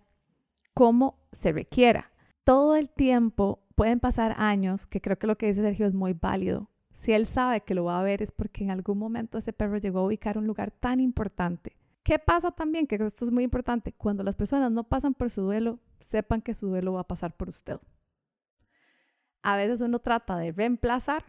como 0.78 1.18
se 1.32 1.50
requiera. 1.50 2.12
Todo 2.44 2.76
el 2.76 2.88
tiempo 2.88 3.66
pueden 3.74 3.98
pasar 3.98 4.36
años, 4.38 4.86
que 4.86 5.00
creo 5.00 5.18
que 5.18 5.26
lo 5.26 5.36
que 5.36 5.46
dice 5.46 5.60
Sergio 5.60 5.88
es 5.88 5.92
muy 5.92 6.12
válido. 6.12 6.70
Si 6.92 7.12
él 7.12 7.26
sabe 7.26 7.62
que 7.62 7.74
lo 7.74 7.82
va 7.82 7.98
a 7.98 8.04
ver 8.04 8.22
es 8.22 8.30
porque 8.30 8.62
en 8.62 8.70
algún 8.70 8.96
momento 8.96 9.38
ese 9.38 9.52
perro 9.52 9.78
llegó 9.78 9.98
a 9.98 10.04
ubicar 10.04 10.38
un 10.38 10.46
lugar 10.46 10.70
tan 10.70 11.00
importante. 11.00 11.74
¿Qué 12.04 12.20
pasa 12.20 12.52
también? 12.52 12.86
Que 12.86 12.94
esto 12.94 13.24
es 13.24 13.32
muy 13.32 13.42
importante. 13.42 13.92
Cuando 13.92 14.22
las 14.22 14.36
personas 14.36 14.70
no 14.70 14.84
pasan 14.84 15.14
por 15.14 15.30
su 15.30 15.42
duelo, 15.42 15.80
sepan 15.98 16.42
que 16.42 16.54
su 16.54 16.68
duelo 16.68 16.92
va 16.92 17.00
a 17.00 17.08
pasar 17.08 17.36
por 17.36 17.48
usted. 17.48 17.80
A 19.42 19.56
veces 19.56 19.80
uno 19.80 19.98
trata 19.98 20.36
de 20.36 20.52
reemplazar 20.52 21.24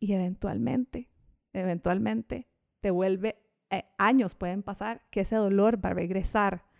y 0.00 0.12
eventualmente, 0.12 1.08
eventualmente 1.54 2.46
te 2.82 2.90
vuelve, 2.90 3.38
eh, 3.70 3.86
años 3.96 4.34
pueden 4.34 4.62
pasar 4.62 5.00
que 5.10 5.20
ese 5.20 5.36
dolor 5.36 5.82
va 5.82 5.88
a 5.88 5.94
regresar 5.94 6.70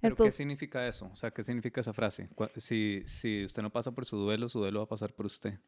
¿Qué 0.00 0.30
significa 0.30 0.86
eso? 0.86 1.10
O 1.12 1.16
sea, 1.16 1.30
¿qué 1.30 1.42
significa 1.42 1.80
esa 1.80 1.92
frase? 1.92 2.28
Si, 2.56 3.02
si 3.04 3.44
usted 3.44 3.62
no 3.62 3.70
pasa 3.70 3.90
por 3.90 4.04
su 4.04 4.16
duelo, 4.16 4.48
su 4.48 4.60
duelo 4.60 4.80
va 4.80 4.84
a 4.84 4.88
pasar 4.88 5.12
por 5.12 5.26
usted. 5.26 5.58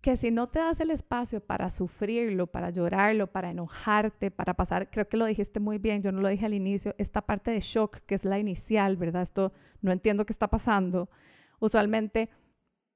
Que 0.00 0.16
si 0.16 0.30
no 0.30 0.48
te 0.48 0.60
das 0.60 0.78
el 0.78 0.90
espacio 0.90 1.40
para 1.40 1.68
sufrirlo, 1.70 2.46
para 2.46 2.70
llorarlo, 2.70 3.26
para 3.26 3.50
enojarte, 3.50 4.30
para 4.30 4.54
pasar, 4.54 4.88
creo 4.88 5.08
que 5.08 5.16
lo 5.16 5.26
dijiste 5.26 5.58
muy 5.58 5.78
bien, 5.78 6.00
yo 6.00 6.12
no 6.12 6.20
lo 6.20 6.28
dije 6.28 6.46
al 6.46 6.54
inicio, 6.54 6.94
esta 6.96 7.22
parte 7.22 7.50
de 7.50 7.60
shock, 7.60 7.98
que 8.06 8.14
es 8.14 8.24
la 8.24 8.38
inicial, 8.38 8.96
¿verdad? 8.96 9.22
Esto 9.22 9.52
no 9.80 9.90
entiendo 9.90 10.24
qué 10.26 10.32
está 10.32 10.48
pasando. 10.48 11.10
Usualmente 11.58 12.30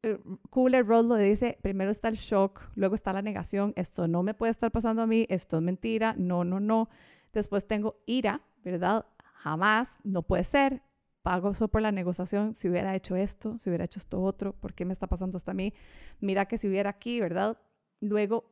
eh, 0.02 0.18
Cooler 0.50 0.86
Road 0.86 1.06
lo 1.06 1.16
dice, 1.16 1.58
primero 1.62 1.90
está 1.90 2.08
el 2.08 2.16
shock, 2.16 2.62
luego 2.76 2.94
está 2.94 3.12
la 3.12 3.22
negación, 3.22 3.72
esto 3.76 4.06
no 4.06 4.22
me 4.22 4.34
puede 4.34 4.50
estar 4.50 4.70
pasando 4.70 5.02
a 5.02 5.06
mí, 5.06 5.26
esto 5.28 5.56
es 5.56 5.62
mentira, 5.62 6.14
no, 6.16 6.44
no, 6.44 6.60
no. 6.60 6.88
Después 7.32 7.66
tengo 7.66 8.00
ira, 8.06 8.40
¿verdad? 8.62 9.04
Jamás, 9.40 9.98
no 10.04 10.22
puede 10.22 10.44
ser. 10.44 10.82
Pago 11.22 11.54
solo 11.54 11.68
por 11.68 11.80
la 11.80 11.92
negociación. 11.92 12.54
Si 12.54 12.68
hubiera 12.68 12.94
hecho 12.94 13.16
esto, 13.16 13.58
si 13.58 13.70
hubiera 13.70 13.86
hecho 13.86 13.98
esto 13.98 14.20
otro, 14.20 14.52
¿por 14.52 14.74
qué 14.74 14.84
me 14.84 14.92
está 14.92 15.06
pasando 15.06 15.38
esto 15.38 15.50
a 15.50 15.54
mí? 15.54 15.72
Mira 16.20 16.44
que 16.44 16.58
si 16.58 16.68
hubiera 16.68 16.90
aquí, 16.90 17.20
¿verdad? 17.20 17.56
Luego 18.00 18.44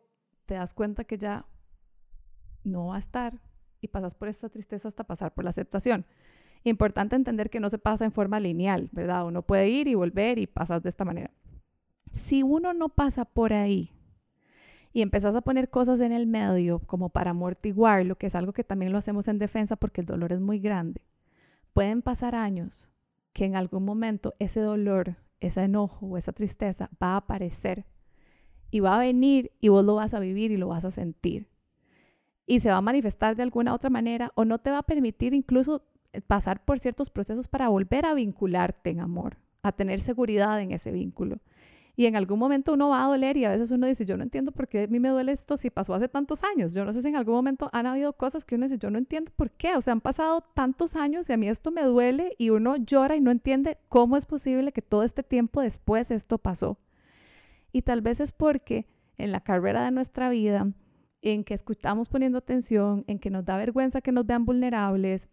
te 0.47 0.55
das 0.55 0.73
cuenta 0.73 1.05
que 1.05 1.19
ya 1.19 1.45
no 2.65 2.87
va 2.87 2.97
a 2.97 3.01
estar 3.01 3.39
y 3.83 3.89
pasas 3.89 4.15
por 4.15 4.29
esta 4.29 4.49
tristeza 4.49 4.89
hasta 4.89 5.05
pasar 5.05 5.35
por 5.35 5.45
la 5.45 5.51
aceptación. 5.51 6.07
Importante 6.65 7.17
entender 7.17 7.51
que 7.51 7.61
no 7.61 7.69
se 7.69 7.79
pasa 7.79 8.07
en 8.07 8.13
forma 8.13 8.41
lineal, 8.41 8.89
¿verdad? 8.93 9.27
Uno 9.27 9.43
puede 9.43 9.69
ir 9.69 9.89
y 9.89 9.95
volver 9.95 10.39
y 10.39 10.47
pasas 10.47 10.83
de 10.83 10.89
esta 10.89 11.05
manera. 11.05 11.31
Si 12.13 12.43
uno 12.43 12.73
no 12.73 12.89
pasa 12.89 13.27
por 13.27 13.53
ahí, 13.53 13.93
y 14.93 15.03
empezás 15.03 15.35
a 15.35 15.41
poner 15.41 15.71
cosas 15.71 16.01
en 16.01 16.13
el 16.13 16.27
medio 16.27 16.81
como 16.81 17.11
para 17.11 17.31
amortiguarlo, 17.31 18.17
que 18.17 18.27
es 18.27 18.35
algo 18.35 18.53
que 18.53 18.65
también 18.65 18.93
lo 18.93 18.99
hacemos 18.99 19.29
en 19.29 19.39
defensa 19.39 19.77
porque 19.77 20.01
el 20.01 20.07
dolor 20.07 20.33
es 20.33 20.41
muy 20.41 20.59
grande, 20.59 21.03
pueden 21.73 22.03
pasar 22.03 22.35
años 22.35 22.91
que 23.33 23.45
en 23.45 23.57
algún 23.57 23.85
momento 23.85 24.35
ese 24.39 24.61
dolor, 24.61 25.17
ese 25.41 25.63
enojo 25.63 26.07
o 26.07 26.17
esa 26.17 26.33
tristeza 26.33 26.91
va 27.03 27.13
a 27.13 27.17
aparecer 27.19 27.85
y 28.71 28.81
va 28.81 28.97
a 28.97 28.99
venir 28.99 29.53
y 29.61 29.69
vos 29.69 29.85
lo 29.85 29.95
vas 29.95 30.15
a 30.15 30.21
vivir 30.21 30.51
y 30.51 30.57
lo 30.57 30.69
vas 30.69 30.85
a 30.85 30.91
sentir. 30.91 31.49
Y 32.47 32.61
se 32.61 32.71
va 32.71 32.79
a 32.79 32.83
manifestar 32.83 33.37
de 33.37 33.43
alguna 33.43 33.75
otra 33.75 33.91
manera 33.91 34.33
o 34.35 34.45
no 34.45 34.59
te 34.59 34.71
va 34.71 34.79
a 34.79 34.83
permitir 34.83 35.35
incluso 35.35 35.85
eh, 36.13 36.21
pasar 36.21 36.65
por 36.65 36.79
ciertos 36.79 37.11
procesos 37.11 37.49
para 37.49 37.69
volver 37.69 38.07
a 38.07 38.15
vincularte 38.15 38.91
en 38.91 39.01
amor, 39.01 39.37
a 39.63 39.73
tener 39.73 40.01
seguridad 40.01 40.61
en 40.61 40.73
ese 40.73 40.91
vínculo. 40.91 41.39
Y 41.99 42.07
en 42.07 42.15
algún 42.15 42.39
momento 42.39 42.75
uno 42.75 42.91
va 42.91 43.03
a 43.03 43.09
doler 43.09 43.37
y 43.37 43.45
a 43.45 43.49
veces 43.49 43.73
uno 43.73 43.85
dice, 43.85 44.07
yo 44.07 44.17
no 44.17 44.23
entiendo 44.23 44.53
por 44.53 44.69
qué 44.69 44.85
a 44.85 44.87
mí 44.87 45.01
me 45.01 45.09
duele 45.09 45.33
esto 45.33 45.57
si 45.57 45.69
pasó 45.69 45.95
hace 45.95 46.07
tantos 46.07 46.45
años. 46.45 46.73
Yo 46.73 46.85
no 46.85 46.93
sé 46.93 47.03
si 47.03 47.09
en 47.09 47.17
algún 47.17 47.35
momento 47.35 47.71
han 47.73 47.87
habido 47.87 48.13
cosas 48.13 48.45
que 48.45 48.55
uno 48.55 48.67
dice, 48.67 48.79
yo 48.79 48.89
no 48.89 48.99
entiendo 48.99 49.33
por 49.35 49.51
qué. 49.51 49.75
O 49.75 49.81
sea, 49.81 49.95
han 49.95 50.01
pasado 50.01 50.43
tantos 50.55 50.95
años 50.95 51.29
y 51.29 51.33
a 51.33 51.37
mí 51.37 51.49
esto 51.49 51.73
me 51.73 51.83
duele 51.83 52.37
y 52.39 52.51
uno 52.51 52.77
llora 52.77 53.17
y 53.17 53.21
no 53.21 53.33
entiende 53.33 53.79
cómo 53.89 54.17
es 54.17 54.27
posible 54.27 54.71
que 54.71 54.81
todo 54.81 55.03
este 55.03 55.25
tiempo 55.25 55.61
después 55.61 56.13
esto 56.13 56.39
pasó. 56.39 56.79
Y 57.73 57.83
tal 57.83 58.01
vez 58.01 58.21
es 58.21 58.31
porque 58.31 58.87
en 59.17 59.33
la 59.33 59.41
carrera 59.41 59.83
de 59.83 59.91
nuestra 59.91 60.31
vida, 60.31 60.73
en 61.21 61.43
que 61.43 61.55
escuchamos 61.55 62.09
poniendo 62.09 62.39
atención, 62.39 63.03
en 63.09 63.19
que 63.19 63.31
nos 63.31 63.45
da 63.45 63.57
vergüenza 63.57 64.03
que 64.03 64.13
nos 64.13 64.25
vean 64.25 64.45
vulnerables, 64.45 65.29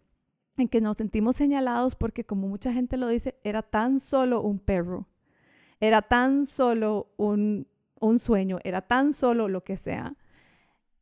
en 0.57 0.67
que 0.67 0.81
nos 0.81 0.97
sentimos 0.97 1.35
señalados 1.35 1.95
porque 1.95 2.23
como 2.23 2.47
mucha 2.47 2.73
gente 2.73 2.97
lo 2.97 3.07
dice, 3.07 3.35
era 3.43 3.61
tan 3.61 3.99
solo 3.99 4.41
un 4.41 4.57
perro 4.57 5.07
era 5.79 6.01
tan 6.01 6.45
solo 6.45 7.09
un, 7.17 7.67
sueño, 8.17 8.59
era 8.63 8.81
tan 8.81 9.13
solo 9.13 9.47
lo 9.47 9.63
que 9.63 9.77
sea, 9.77 10.15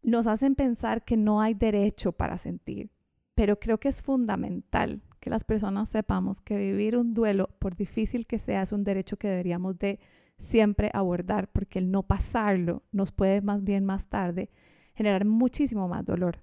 nos 0.01 0.27
hacen 0.27 0.55
pensar 0.55 1.03
que 1.03 1.17
no 1.17 1.41
hay 1.41 1.53
derecho 1.53 2.11
para 2.11 2.37
sentir. 2.37 2.91
Pero 3.35 3.59
creo 3.59 3.79
que 3.79 3.89
es 3.89 4.01
fundamental 4.01 5.01
que 5.19 5.29
las 5.29 5.43
personas 5.43 5.89
sepamos 5.89 6.41
que 6.41 6.57
vivir 6.57 6.97
un 6.97 7.13
duelo, 7.13 7.49
por 7.59 7.75
difícil 7.75 8.25
que 8.25 8.39
sea, 8.39 8.61
es 8.61 8.71
un 8.71 8.83
derecho 8.83 9.17
que 9.17 9.27
deberíamos 9.27 9.77
de 9.79 9.99
siempre 10.37 10.91
abordar, 10.93 11.49
porque 11.51 11.79
el 11.79 11.91
no 11.91 12.03
pasarlo 12.03 12.83
nos 12.91 13.11
puede 13.11 13.41
más 13.41 13.63
bien 13.63 13.85
más 13.85 14.07
tarde 14.07 14.49
generar 14.93 15.25
muchísimo 15.25 15.87
más 15.87 16.05
dolor. 16.05 16.41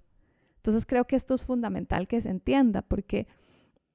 Entonces 0.57 0.85
creo 0.85 1.07
que 1.07 1.17
esto 1.17 1.35
es 1.35 1.45
fundamental 1.45 2.07
que 2.07 2.21
se 2.21 2.29
entienda, 2.29 2.83
porque 2.83 3.27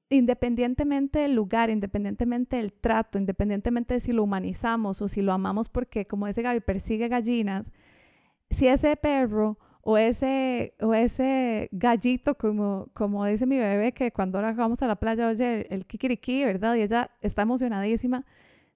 independientemente 0.08 1.20
del 1.20 1.34
lugar, 1.34 1.70
independientemente 1.70 2.56
del 2.56 2.72
trato, 2.72 3.18
independientemente 3.18 3.94
de 3.94 4.00
si 4.00 4.12
lo 4.12 4.22
humanizamos 4.22 5.02
o 5.02 5.08
si 5.08 5.22
lo 5.22 5.32
amamos 5.32 5.68
porque, 5.68 6.06
como 6.06 6.26
dice 6.26 6.42
Gaby, 6.42 6.60
persigue 6.60 7.08
gallinas, 7.08 7.72
si 8.50 8.68
ese 8.68 8.96
perro 8.96 9.58
o 9.82 9.98
ese, 9.98 10.74
o 10.80 10.94
ese 10.94 11.68
gallito, 11.72 12.36
como, 12.36 12.88
como 12.92 13.24
dice 13.24 13.46
mi 13.46 13.58
bebé, 13.58 13.92
que 13.92 14.12
cuando 14.12 14.38
ahora 14.38 14.52
vamos 14.52 14.82
a 14.82 14.86
la 14.88 14.96
playa 14.96 15.28
oye 15.28 15.72
el 15.72 15.86
kikiriki, 15.86 16.44
¿verdad? 16.44 16.74
Y 16.76 16.82
ella 16.82 17.10
está 17.20 17.42
emocionadísima. 17.42 18.24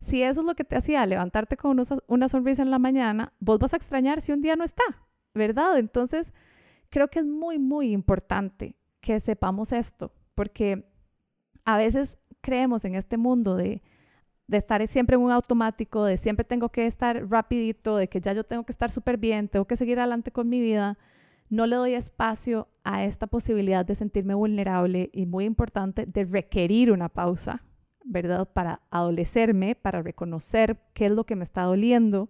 Si 0.01 0.23
eso 0.23 0.41
es 0.41 0.47
lo 0.47 0.55
que 0.55 0.65
te 0.65 0.77
hacía 0.77 1.05
levantarte 1.07 1.57
con 1.57 1.73
una, 1.73 1.83
una 2.07 2.29
sonrisa 2.29 2.63
en 2.63 2.71
la 2.71 2.79
mañana, 2.79 3.33
vos 3.41 3.59
vas 3.59 3.73
a 3.73 3.77
extrañar 3.77 4.21
si 4.21 4.33
un 4.33 4.41
día 4.41 4.57
no 4.57 4.65
está, 4.65 4.85
¿verdad? 5.35 5.79
Entonces, 5.79 6.33
creo 6.91 7.09
que 7.09 7.21
es 7.21 7.27
muy, 7.27 7.59
muy 7.59 7.93
importante 7.93 8.77
que 9.01 9.19
sepamos 9.21 9.73
esto, 9.73 10.13
porque 10.35 10.90
a 11.65 11.77
veces 11.77 12.19
creemos 12.41 12.85
en 12.85 12.95
este 12.95 13.17
mundo 13.17 13.57
de, 13.57 13.83
estar 14.49 14.85
siempre 14.89 15.15
en 15.15 15.23
un 15.23 15.31
automático, 15.31 16.05
de 16.05 16.17
siempre 16.17 16.45
tengo 16.45 16.71
que 16.71 16.87
estar 16.87 17.29
rapidito, 17.31 17.97
de 17.97 18.09
que 18.09 18.21
ya 18.21 18.33
yo 18.33 18.43
tengo 18.43 18.65
que 18.65 18.73
estar 18.73 18.91
súper 18.91 19.17
bien, 19.17 19.49
tengo 19.49 19.65
que 19.65 19.77
seguir 19.77 19.99
adelante 19.99 20.33
con 20.33 20.49
mi 20.49 20.61
vida, 20.61 20.99
no 21.49 21.67
le 21.67 21.77
doy 21.77 21.95
espacio 21.95 22.69
a 22.83 23.05
esta 23.05 23.27
posibilidad 23.27 23.85
de 23.85 23.95
sentirme 23.95 24.35
vulnerable 24.35 25.11
y 25.13 25.27
muy 25.27 25.45
importante 25.45 26.07
de 26.07 26.25
requerir 26.25 26.91
una 26.91 27.09
pausa, 27.09 27.63
¿verdad? 28.05 28.49
Para 28.53 28.81
adolecerme, 28.91 29.77
para 29.77 30.03
reconocer 30.03 30.79
qué 30.95 31.07
es 31.07 31.13
lo 31.13 31.25
que 31.25 31.37
me 31.37 31.45
está 31.45 31.63
doliendo, 31.63 32.29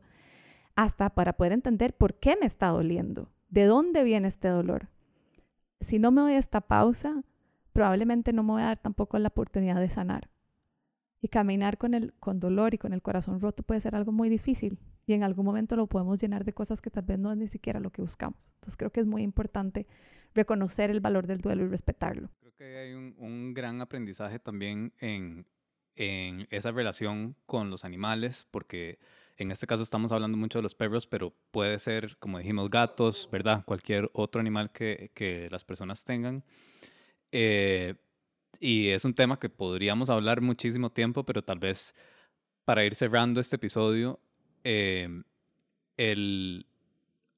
hasta 0.76 1.10
para 1.10 1.34
poder 1.34 1.52
entender 1.52 1.94
por 1.94 2.14
qué 2.14 2.36
me 2.38 2.46
está 2.46 2.68
doliendo, 2.68 3.30
de 3.48 3.64
dónde 3.64 4.04
viene 4.04 4.28
este 4.28 4.48
dolor. 4.48 4.88
Si 5.80 5.98
no 5.98 6.10
me 6.10 6.20
doy 6.20 6.34
esta 6.34 6.60
pausa, 6.60 7.22
probablemente 7.80 8.34
no 8.34 8.42
me 8.42 8.52
voy 8.52 8.60
a 8.60 8.66
dar 8.66 8.78
tampoco 8.78 9.18
la 9.18 9.28
oportunidad 9.28 9.80
de 9.80 9.88
sanar. 9.88 10.28
Y 11.22 11.28
caminar 11.28 11.78
con, 11.78 11.94
el, 11.94 12.12
con 12.20 12.38
dolor 12.38 12.74
y 12.74 12.78
con 12.78 12.92
el 12.92 13.00
corazón 13.00 13.40
roto 13.40 13.62
puede 13.62 13.80
ser 13.80 13.94
algo 13.94 14.12
muy 14.12 14.28
difícil 14.28 14.78
y 15.06 15.14
en 15.14 15.22
algún 15.22 15.46
momento 15.46 15.76
lo 15.76 15.86
podemos 15.86 16.20
llenar 16.20 16.44
de 16.44 16.52
cosas 16.52 16.82
que 16.82 16.90
tal 16.90 17.04
vez 17.04 17.18
no 17.18 17.32
es 17.32 17.38
ni 17.38 17.46
siquiera 17.46 17.80
lo 17.80 17.88
que 17.88 18.02
buscamos. 18.02 18.50
Entonces 18.56 18.76
creo 18.76 18.90
que 18.90 19.00
es 19.00 19.06
muy 19.06 19.22
importante 19.22 19.86
reconocer 20.34 20.90
el 20.90 21.00
valor 21.00 21.26
del 21.26 21.38
duelo 21.38 21.64
y 21.64 21.68
respetarlo. 21.68 22.28
Creo 22.40 22.54
que 22.54 22.76
hay 22.80 22.92
un, 22.92 23.14
un 23.16 23.54
gran 23.54 23.80
aprendizaje 23.80 24.38
también 24.38 24.92
en, 24.98 25.46
en 25.94 26.48
esa 26.50 26.72
relación 26.72 27.34
con 27.46 27.70
los 27.70 27.86
animales, 27.86 28.46
porque 28.50 28.98
en 29.38 29.50
este 29.50 29.66
caso 29.66 29.82
estamos 29.82 30.12
hablando 30.12 30.36
mucho 30.36 30.58
de 30.58 30.64
los 30.64 30.74
perros, 30.74 31.06
pero 31.06 31.32
puede 31.50 31.78
ser, 31.78 32.18
como 32.18 32.36
dijimos, 32.36 32.68
gatos, 32.68 33.26
¿verdad? 33.32 33.64
Cualquier 33.64 34.10
otro 34.12 34.38
animal 34.38 34.70
que, 34.70 35.12
que 35.14 35.48
las 35.50 35.64
personas 35.64 36.04
tengan. 36.04 36.44
Eh, 37.32 37.94
y 38.58 38.88
es 38.88 39.04
un 39.04 39.14
tema 39.14 39.38
que 39.38 39.48
podríamos 39.48 40.10
hablar 40.10 40.40
muchísimo 40.40 40.90
tiempo, 40.90 41.24
pero 41.24 41.42
tal 41.42 41.58
vez 41.58 41.94
para 42.64 42.84
ir 42.84 42.94
cerrando 42.94 43.40
este 43.40 43.56
episodio, 43.56 44.20
eh, 44.64 45.22
el, 45.96 46.66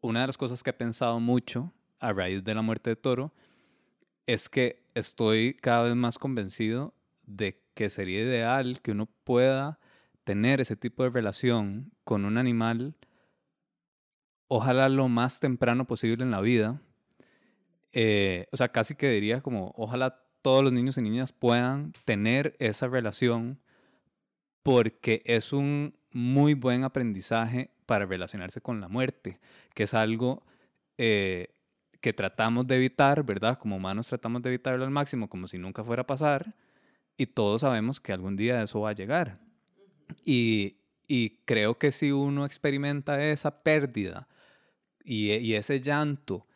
una 0.01 0.23
de 0.23 0.27
las 0.27 0.39
cosas 0.39 0.63
que 0.63 0.71
he 0.71 0.75
pensado 0.75 1.21
mucho 1.21 1.73
a 2.01 2.13
raíz 2.13 2.43
de 2.45 2.55
la 2.55 2.63
muerte 2.63 2.91
de 2.91 2.97
Toro 2.97 3.33
es 4.27 4.49
que 4.49 4.83
estoy 4.95 5.55
cada 5.55 5.85
vez 5.85 5.97
más 5.97 6.19
convencido 6.19 6.95
de 7.25 7.63
que 7.75 7.91
sería 7.91 8.21
ideal 8.21 8.81
que 8.83 8.91
uno 8.93 9.07
pueda 9.25 9.79
tener 10.25 10.61
ese 10.61 10.77
tipo 10.77 11.03
de 11.03 11.11
relación 11.11 11.93
con 12.05 12.25
un 12.25 12.39
animal, 12.39 12.95
ojalá 14.49 14.89
lo 14.89 15.09
más 15.09 15.41
temprano 15.41 15.87
posible 15.87 16.23
en 16.23 16.31
la 16.31 16.41
vida. 16.41 16.81
Eh, 17.93 18.47
o 18.51 18.57
sea, 18.57 18.69
casi 18.69 18.95
que 18.95 19.09
diría 19.11 19.43
como, 19.43 19.73
ojalá 19.77 20.23
todos 20.41 20.65
los 20.65 20.73
niños 20.73 20.99
y 20.99 21.03
niñas 21.03 21.33
puedan 21.33 21.93
tener 22.05 22.57
esa 22.59 22.89
relación 22.89 23.61
porque 24.63 25.23
es 25.25 25.53
un 25.53 25.95
muy 26.11 26.55
buen 26.55 26.85
aprendizaje 26.85 27.71
para 27.87 28.07
relacionarse 28.07 28.61
con 28.61 28.81
la 28.81 28.89
muerte, 28.89 29.41
que 29.75 29.85
es 29.85 29.95
algo 29.95 30.45
eh, 30.99 31.49
que 32.01 32.13
tratamos 32.13 32.67
de 32.67 32.77
evitar, 32.77 33.25
¿verdad? 33.25 33.59
Como 33.59 33.77
humanos 33.77 34.09
tratamos 34.09 34.43
de 34.43 34.51
evitarlo 34.51 34.85
al 34.85 34.91
máximo, 34.91 35.29
como 35.29 35.49
si 35.49 35.59
nunca 35.59 35.85
fuera 35.85 36.03
a 36.03 36.07
pasar, 36.07 36.55
y 37.17 37.27
todos 37.27 37.61
sabemos 37.61 38.01
que 38.01 38.13
algún 38.13 38.37
día 38.37 38.63
eso 38.63 38.81
va 38.81 38.91
a 38.91 38.95
llegar. 38.95 39.39
Y, 40.25 40.79
creo 41.45 41.79
que 41.79 41.93
si 41.93 42.11
uno 42.11 42.47
experimenta 42.47 43.23
esa 43.23 43.63
pérdida 43.63 44.29
y 45.05 45.53
ese 45.53 45.79
llanto 45.79 46.47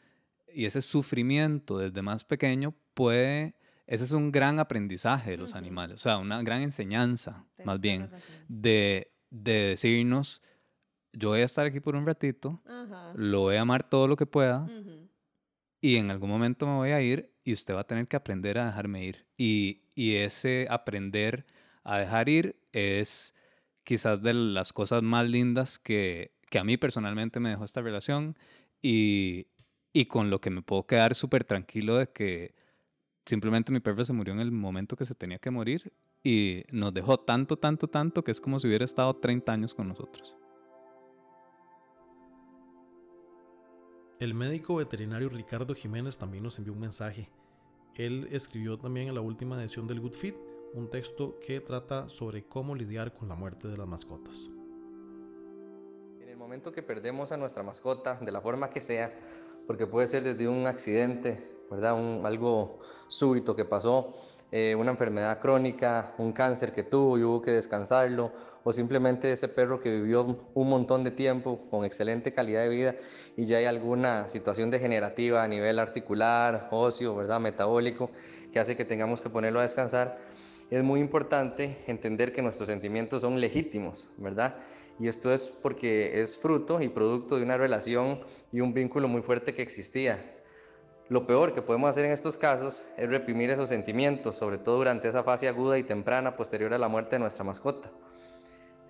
y 0.56 0.64
ese 0.64 0.80
sufrimiento 0.80 1.76
desde 1.76 2.00
más 2.00 2.24
pequeño, 2.24 2.74
puede 2.94 3.54
ese 3.86 4.04
es 4.04 4.12
un 4.12 4.32
gran 4.32 4.58
aprendizaje 4.58 5.32
de 5.32 5.36
los 5.36 5.54
animales, 5.54 5.96
o 5.96 5.98
sea, 5.98 6.16
una 6.16 6.42
gran 6.42 6.62
enseñanza, 6.62 7.46
más 7.62 7.78
bien, 7.78 8.10
de, 8.48 9.12
de, 9.30 9.52
decirnos, 9.52 10.42
yo 11.12 11.28
voy 11.28 11.40
a 11.40 11.44
estar 11.44 11.66
aquí 11.66 11.78
por 11.78 11.94
un 11.94 12.06
ratito, 12.06 12.60
lo 13.14 13.42
voy 13.42 13.56
a 13.56 13.60
amar 13.60 13.88
todo 13.88 14.08
lo 14.08 14.16
que 14.16 14.24
pueda, 14.26 14.66
y 15.80 15.96
en 15.96 16.10
algún 16.10 16.30
momento 16.30 16.66
me 16.66 16.74
voy 16.74 16.90
a 16.90 17.02
ir 17.02 17.32
y 17.44 17.52
usted 17.52 17.74
va 17.74 17.80
a 17.80 17.86
tener 17.86 18.08
que 18.08 18.16
aprender 18.16 18.58
a 18.58 18.66
dejarme 18.66 19.04
ir. 19.04 19.26
Y, 19.36 19.82
y 19.94 20.16
ese 20.16 20.66
aprender 20.68 21.46
a 21.84 21.98
dejar 21.98 22.28
ir 22.28 22.56
es 22.72 23.34
quizás 23.84 24.20
de 24.20 24.34
las 24.34 24.72
cosas 24.72 25.02
más 25.02 25.28
lindas 25.28 25.78
que, 25.78 26.32
que 26.50 26.58
a 26.58 26.64
mí 26.64 26.76
personalmente 26.76 27.38
me 27.38 27.50
dejó 27.50 27.64
esta 27.64 27.82
relación 27.82 28.36
y, 28.82 29.46
y 29.96 30.04
con 30.04 30.28
lo 30.28 30.42
que 30.42 30.50
me 30.50 30.60
puedo 30.60 30.86
quedar 30.86 31.14
súper 31.14 31.44
tranquilo 31.44 31.96
de 31.96 32.10
que 32.10 32.54
simplemente 33.24 33.72
mi 33.72 33.80
perro 33.80 34.04
se 34.04 34.12
murió 34.12 34.34
en 34.34 34.40
el 34.40 34.52
momento 34.52 34.94
que 34.94 35.06
se 35.06 35.14
tenía 35.14 35.38
que 35.38 35.50
morir 35.50 35.90
y 36.22 36.64
nos 36.70 36.92
dejó 36.92 37.18
tanto, 37.18 37.56
tanto, 37.56 37.88
tanto 37.88 38.22
que 38.22 38.30
es 38.30 38.38
como 38.38 38.60
si 38.60 38.66
hubiera 38.66 38.84
estado 38.84 39.16
30 39.16 39.50
años 39.50 39.74
con 39.74 39.88
nosotros. 39.88 40.36
El 44.20 44.34
médico 44.34 44.74
veterinario 44.74 45.30
Ricardo 45.30 45.74
Jiménez 45.74 46.18
también 46.18 46.44
nos 46.44 46.58
envió 46.58 46.74
un 46.74 46.80
mensaje. 46.80 47.30
Él 47.94 48.28
escribió 48.32 48.76
también 48.76 49.08
en 49.08 49.14
la 49.14 49.22
última 49.22 49.58
edición 49.58 49.86
del 49.86 50.00
Good 50.00 50.12
Feed 50.12 50.34
un 50.74 50.90
texto 50.90 51.40
que 51.40 51.62
trata 51.62 52.10
sobre 52.10 52.44
cómo 52.44 52.74
lidiar 52.74 53.14
con 53.14 53.30
la 53.30 53.34
muerte 53.34 53.66
de 53.66 53.78
las 53.78 53.88
mascotas. 53.88 54.50
En 56.20 56.28
el 56.28 56.36
momento 56.36 56.70
que 56.70 56.82
perdemos 56.82 57.32
a 57.32 57.38
nuestra 57.38 57.62
mascota, 57.62 58.18
de 58.20 58.30
la 58.30 58.42
forma 58.42 58.68
que 58.68 58.82
sea, 58.82 59.10
porque 59.66 59.86
puede 59.86 60.06
ser 60.06 60.22
desde 60.22 60.48
un 60.48 60.66
accidente, 60.66 61.38
¿verdad? 61.70 61.94
Un, 61.94 62.24
algo 62.24 62.80
súbito 63.08 63.56
que 63.56 63.64
pasó, 63.64 64.14
eh, 64.52 64.76
una 64.76 64.92
enfermedad 64.92 65.40
crónica, 65.40 66.14
un 66.18 66.32
cáncer 66.32 66.72
que 66.72 66.84
tuvo 66.84 67.18
y 67.18 67.24
hubo 67.24 67.42
que 67.42 67.50
descansarlo, 67.50 68.32
o 68.62 68.72
simplemente 68.72 69.32
ese 69.32 69.48
perro 69.48 69.80
que 69.80 69.90
vivió 69.90 70.26
un 70.54 70.68
montón 70.68 71.04
de 71.04 71.10
tiempo 71.10 71.68
con 71.70 71.84
excelente 71.84 72.32
calidad 72.32 72.62
de 72.62 72.68
vida 72.68 72.94
y 73.36 73.46
ya 73.46 73.58
hay 73.58 73.64
alguna 73.64 74.28
situación 74.28 74.70
degenerativa 74.70 75.42
a 75.42 75.48
nivel 75.48 75.78
articular, 75.78 76.68
óseo, 76.70 77.14
¿verdad? 77.14 77.40
metabólico, 77.40 78.10
que 78.52 78.58
hace 78.58 78.76
que 78.76 78.84
tengamos 78.84 79.20
que 79.20 79.30
ponerlo 79.30 79.60
a 79.60 79.62
descansar. 79.62 80.16
Es 80.70 80.82
muy 80.82 81.00
importante 81.00 81.76
entender 81.86 82.32
que 82.32 82.42
nuestros 82.42 82.68
sentimientos 82.68 83.22
son 83.22 83.40
legítimos, 83.40 84.12
¿verdad? 84.18 84.56
Y 84.98 85.08
esto 85.08 85.32
es 85.32 85.48
porque 85.48 86.20
es 86.20 86.38
fruto 86.38 86.80
y 86.80 86.88
producto 86.88 87.36
de 87.36 87.44
una 87.44 87.56
relación 87.56 88.20
y 88.52 88.60
un 88.60 88.74
vínculo 88.74 89.06
muy 89.08 89.22
fuerte 89.22 89.52
que 89.52 89.62
existía 89.62 90.18
lo 91.08 91.24
peor 91.24 91.54
que 91.54 91.62
podemos 91.62 91.90
hacer 91.90 92.04
en 92.04 92.10
estos 92.10 92.36
casos 92.36 92.88
es 92.96 93.08
reprimir 93.08 93.50
esos 93.50 93.68
sentimientos, 93.68 94.36
sobre 94.36 94.58
todo 94.58 94.78
durante 94.78 95.08
esa 95.08 95.22
fase 95.22 95.46
aguda 95.46 95.78
y 95.78 95.84
temprana 95.84 96.36
posterior 96.36 96.74
a 96.74 96.78
la 96.78 96.88
muerte 96.88 97.14
de 97.14 97.20
nuestra 97.20 97.44
mascota. 97.44 97.92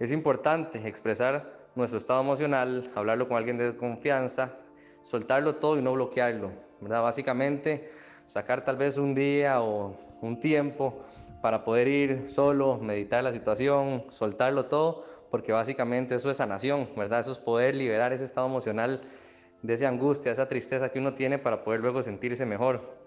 Es 0.01 0.13
importante 0.13 0.89
expresar 0.89 1.69
nuestro 1.75 1.99
estado 1.99 2.23
emocional, 2.23 2.91
hablarlo 2.95 3.29
con 3.29 3.37
alguien 3.37 3.59
de 3.59 3.77
confianza, 3.77 4.57
soltarlo 5.03 5.57
todo 5.57 5.79
y 5.79 5.83
no 5.83 5.93
bloquearlo. 5.93 6.53
¿verdad? 6.81 7.03
Básicamente, 7.03 7.91
sacar 8.25 8.65
tal 8.65 8.77
vez 8.77 8.97
un 8.97 9.15
día 9.15 9.61
o 9.61 9.99
un 10.23 10.41
tiempo 10.41 11.05
para 11.47 11.63
poder 11.63 11.87
ir 11.87 12.25
solo, 12.29 12.77
meditar 12.77 13.23
la 13.23 13.31
situación, 13.31 14.05
soltarlo 14.09 14.67
todo, 14.67 15.05
porque 15.31 15.53
básicamente 15.53 16.17
eso 16.17 16.29
es 16.29 16.39
sanación, 16.39 16.89
¿verdad? 16.97 17.21
Eso 17.21 17.31
es 17.31 17.39
poder 17.39 17.77
liberar 17.77 18.13
ese 18.13 18.25
estado 18.25 18.49
emocional 18.49 19.01
de 19.63 19.75
esa 19.75 19.87
angustia, 19.87 20.33
esa 20.33 20.49
tristeza 20.49 20.89
que 20.89 20.99
uno 20.99 21.15
tiene 21.15 21.39
para 21.39 21.63
poder 21.63 21.79
luego 21.79 22.03
sentirse 22.03 22.45
mejor. 22.47 22.99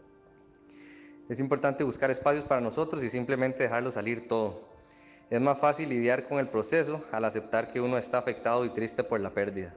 Es 1.28 1.42
importante 1.42 1.84
buscar 1.84 2.12
espacios 2.12 2.46
para 2.46 2.62
nosotros 2.62 3.04
y 3.04 3.10
simplemente 3.10 3.64
dejarlo 3.64 3.92
salir 3.92 4.30
todo. 4.30 4.70
Es 5.30 5.42
más 5.42 5.60
fácil 5.60 5.90
lidiar 5.90 6.26
con 6.26 6.40
el 6.40 6.48
proceso 6.48 7.04
al 7.12 7.26
aceptar 7.26 7.74
que 7.74 7.82
uno 7.82 7.98
está 7.98 8.20
afectado 8.20 8.64
y 8.64 8.70
triste 8.70 9.04
por 9.04 9.20
la 9.20 9.32
pérdida. 9.32 9.76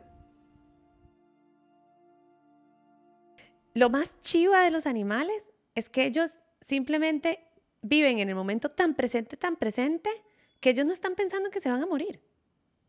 Lo 3.75 3.91
más 3.91 4.21
chiva 4.21 4.63
de 4.63 4.71
los 4.71 4.87
animales 4.87 5.51
es 5.75 5.89
que 5.89 6.07
ellos 6.07 6.39
simplemente 6.61 7.41
viven 7.83 8.21
en 8.21 8.29
el 8.29 8.35
momento 8.35 8.71
tan 8.71 8.95
presente, 8.95 9.37
tan 9.37 9.57
presente, 9.57 10.11
que 10.61 10.71
ellos 10.71 10.87
no 10.87 10.93
están 10.93 11.15
pensando 11.15 11.49
en 11.49 11.53
que 11.53 11.61
se 11.61 11.71
van 11.71 11.83
a 11.83 11.87
morir. 11.87 12.23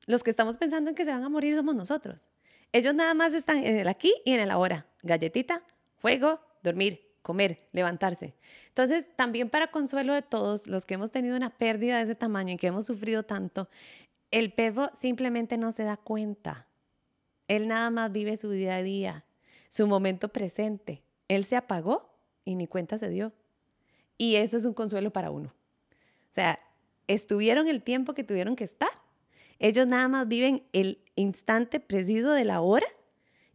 Los 0.05 0.23
que 0.23 0.29
estamos 0.29 0.57
pensando 0.57 0.89
en 0.89 0.95
que 0.95 1.05
se 1.05 1.11
van 1.11 1.23
a 1.23 1.29
morir 1.29 1.55
somos 1.55 1.75
nosotros. 1.75 2.29
Ellos 2.71 2.93
nada 2.93 3.13
más 3.13 3.33
están 3.33 3.63
en 3.63 3.77
el 3.77 3.87
aquí 3.87 4.13
y 4.25 4.33
en 4.33 4.39
el 4.39 4.51
ahora. 4.51 4.87
Galletita, 5.01 5.63
juego, 6.01 6.39
dormir, 6.61 7.13
comer, 7.21 7.67
levantarse. 7.71 8.35
Entonces, 8.67 9.09
también 9.15 9.49
para 9.49 9.71
consuelo 9.71 10.13
de 10.13 10.21
todos 10.21 10.67
los 10.67 10.85
que 10.85 10.95
hemos 10.95 11.11
tenido 11.11 11.35
una 11.35 11.49
pérdida 11.49 11.97
de 11.97 12.03
ese 12.03 12.15
tamaño 12.15 12.53
y 12.53 12.57
que 12.57 12.67
hemos 12.67 12.85
sufrido 12.85 13.23
tanto, 13.23 13.69
el 14.31 14.53
perro 14.53 14.91
simplemente 14.93 15.57
no 15.57 15.71
se 15.71 15.83
da 15.83 15.97
cuenta. 15.97 16.67
Él 17.47 17.67
nada 17.67 17.89
más 17.89 18.11
vive 18.11 18.37
su 18.37 18.49
día 18.49 18.75
a 18.75 18.83
día, 18.83 19.25
su 19.69 19.87
momento 19.87 20.29
presente. 20.29 21.03
Él 21.27 21.45
se 21.45 21.55
apagó 21.55 22.13
y 22.43 22.55
ni 22.55 22.67
cuenta 22.67 22.97
se 22.97 23.09
dio. 23.09 23.33
Y 24.17 24.35
eso 24.35 24.57
es 24.57 24.65
un 24.65 24.73
consuelo 24.73 25.11
para 25.11 25.31
uno. 25.31 25.49
O 25.49 26.33
sea, 26.33 26.59
estuvieron 27.07 27.67
el 27.67 27.81
tiempo 27.83 28.13
que 28.13 28.23
tuvieron 28.23 28.55
que 28.55 28.63
estar 28.63 28.89
ellos 29.63 29.87
nada 29.87 30.09
más 30.09 30.27
viven 30.27 30.63
el 30.73 30.99
instante 31.15 31.79
preciso 31.79 32.31
de 32.31 32.43
la 32.43 32.59
hora. 32.59 32.85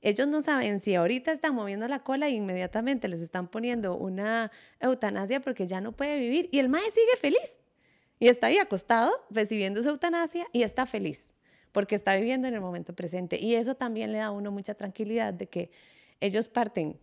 Ellos 0.00 0.26
no 0.26 0.40
saben 0.40 0.80
si 0.80 0.94
ahorita 0.94 1.32
están 1.32 1.54
moviendo 1.54 1.86
la 1.86 1.98
cola 1.98 2.28
e 2.28 2.30
inmediatamente 2.30 3.08
les 3.08 3.20
están 3.20 3.46
poniendo 3.46 3.94
una 3.94 4.50
eutanasia 4.80 5.40
porque 5.40 5.66
ya 5.66 5.82
no 5.82 5.92
puede 5.92 6.18
vivir 6.18 6.48
y 6.50 6.60
el 6.60 6.70
mae 6.70 6.90
sigue 6.90 7.14
feliz. 7.20 7.60
Y 8.20 8.28
está 8.28 8.46
ahí 8.46 8.56
acostado 8.56 9.12
recibiendo 9.28 9.82
su 9.82 9.90
eutanasia 9.90 10.46
y 10.50 10.62
está 10.62 10.86
feliz 10.86 11.30
porque 11.72 11.94
está 11.94 12.16
viviendo 12.16 12.48
en 12.48 12.54
el 12.54 12.62
momento 12.62 12.94
presente. 12.94 13.38
Y 13.38 13.56
eso 13.56 13.74
también 13.74 14.10
le 14.10 14.16
da 14.16 14.26
a 14.26 14.30
uno 14.30 14.50
mucha 14.50 14.72
tranquilidad 14.72 15.34
de 15.34 15.48
que 15.48 15.70
ellos 16.20 16.48
parten 16.48 16.98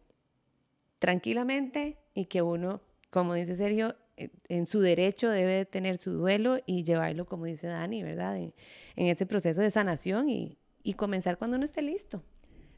tranquilamente 0.97 1.99
y 2.15 2.25
que 2.25 2.41
uno, 2.41 2.81
como 3.15 3.33
dice 3.33 3.55
Sergio, 3.55 3.95
eh, 4.17 4.29
en 4.49 4.65
su 4.65 4.81
derecho 4.81 5.29
debe 5.29 5.53
de 5.53 5.65
tener 5.65 5.95
su 5.97 6.11
duelo 6.11 6.57
y 6.65 6.83
llevarlo, 6.83 7.25
como 7.25 7.45
dice 7.45 7.65
Dani, 7.65 8.03
¿verdad? 8.03 8.35
En, 8.35 8.53
en 8.97 9.07
ese 9.07 9.25
proceso 9.25 9.61
de 9.61 9.71
sanación 9.71 10.27
y, 10.27 10.57
y 10.83 10.95
comenzar 10.95 11.37
cuando 11.37 11.55
uno 11.55 11.63
esté 11.63 11.81
listo. 11.81 12.21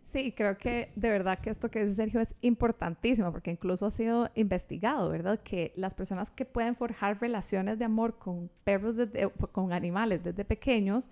Sí, 0.04 0.32
creo 0.34 0.56
que 0.60 0.92
de 0.96 1.10
verdad 1.10 1.40
que 1.40 1.50
esto 1.50 1.72
que 1.72 1.80
dice 1.80 1.96
Sergio 1.96 2.22
es 2.22 2.36
importantísimo 2.42 3.32
porque 3.32 3.50
incluso 3.50 3.88
ha 3.88 3.90
sido 3.90 4.30
investigado, 4.36 5.10
¿verdad? 5.10 5.40
Que 5.44 5.74
las 5.76 5.96
personas 5.96 6.30
que 6.30 6.46
pueden 6.46 6.76
forjar 6.76 7.20
relaciones 7.20 7.80
de 7.80 7.86
amor 7.86 8.20
con 8.20 8.52
perros, 8.64 8.96
desde, 8.96 9.28
con 9.52 9.74
animales 9.74 10.24
desde 10.24 10.46
pequeños, 10.46 11.10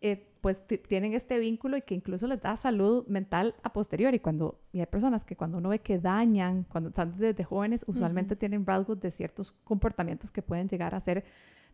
eh, 0.00 0.26
pues 0.44 0.62
tienen 0.88 1.14
este 1.14 1.38
vínculo 1.38 1.78
y 1.78 1.80
que 1.80 1.94
incluso 1.94 2.26
les 2.26 2.38
da 2.42 2.54
salud 2.54 3.06
mental 3.06 3.54
a 3.62 3.72
posteriori. 3.72 4.18
Cuando, 4.18 4.60
y 4.72 4.80
hay 4.80 4.84
personas 4.84 5.24
que 5.24 5.36
cuando 5.36 5.56
uno 5.56 5.70
ve 5.70 5.78
que 5.78 5.98
dañan, 5.98 6.64
cuando 6.64 6.90
están 6.90 7.16
desde 7.16 7.44
jóvenes, 7.44 7.82
usualmente 7.88 8.36
tienen 8.36 8.66
rasgos 8.66 9.00
de 9.00 9.10
ciertos 9.10 9.52
comportamientos 9.64 10.30
que 10.30 10.42
pueden 10.42 10.68
llegar 10.68 10.94
a 10.94 11.00
ser, 11.00 11.24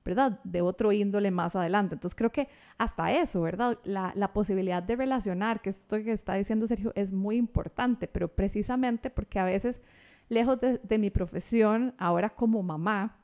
¿verdad? 0.05 0.39
De 0.45 0.63
otro 0.63 0.93
índole 0.93 1.33
más 1.33 1.57
adelante. 1.57 1.97
Entonces 1.97 2.15
creo 2.15 2.31
que 2.31 2.47
hasta 2.79 3.11
eso, 3.11 3.41
¿verdad? 3.41 3.77
La, 3.83 4.13
la 4.15 4.33
posibilidad 4.33 4.85
de 4.85 4.95
relacionar, 4.95 5.63
que 5.63 5.71
esto 5.71 5.97
que 5.97 6.13
está 6.13 6.35
diciendo 6.35 6.65
Sergio, 6.69 6.93
es 6.95 7.11
muy 7.11 7.39
importante, 7.39 8.07
pero 8.07 8.29
precisamente 8.29 9.11
porque 9.11 9.41
a 9.41 9.45
veces, 9.45 9.81
lejos 10.29 10.61
de, 10.61 10.79
de 10.79 10.99
mi 10.99 11.11
profesión, 11.11 11.93
ahora 11.99 12.31
como 12.31 12.63
mamá, 12.63 13.19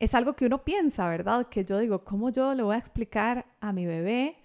es 0.00 0.12
algo 0.16 0.34
que 0.34 0.46
uno 0.46 0.64
piensa, 0.64 1.08
¿verdad? 1.08 1.46
Que 1.50 1.64
yo 1.64 1.78
digo, 1.78 2.02
¿cómo 2.02 2.30
yo 2.30 2.52
le 2.52 2.64
voy 2.64 2.74
a 2.74 2.78
explicar 2.78 3.46
a 3.60 3.72
mi 3.72 3.86
bebé 3.86 4.38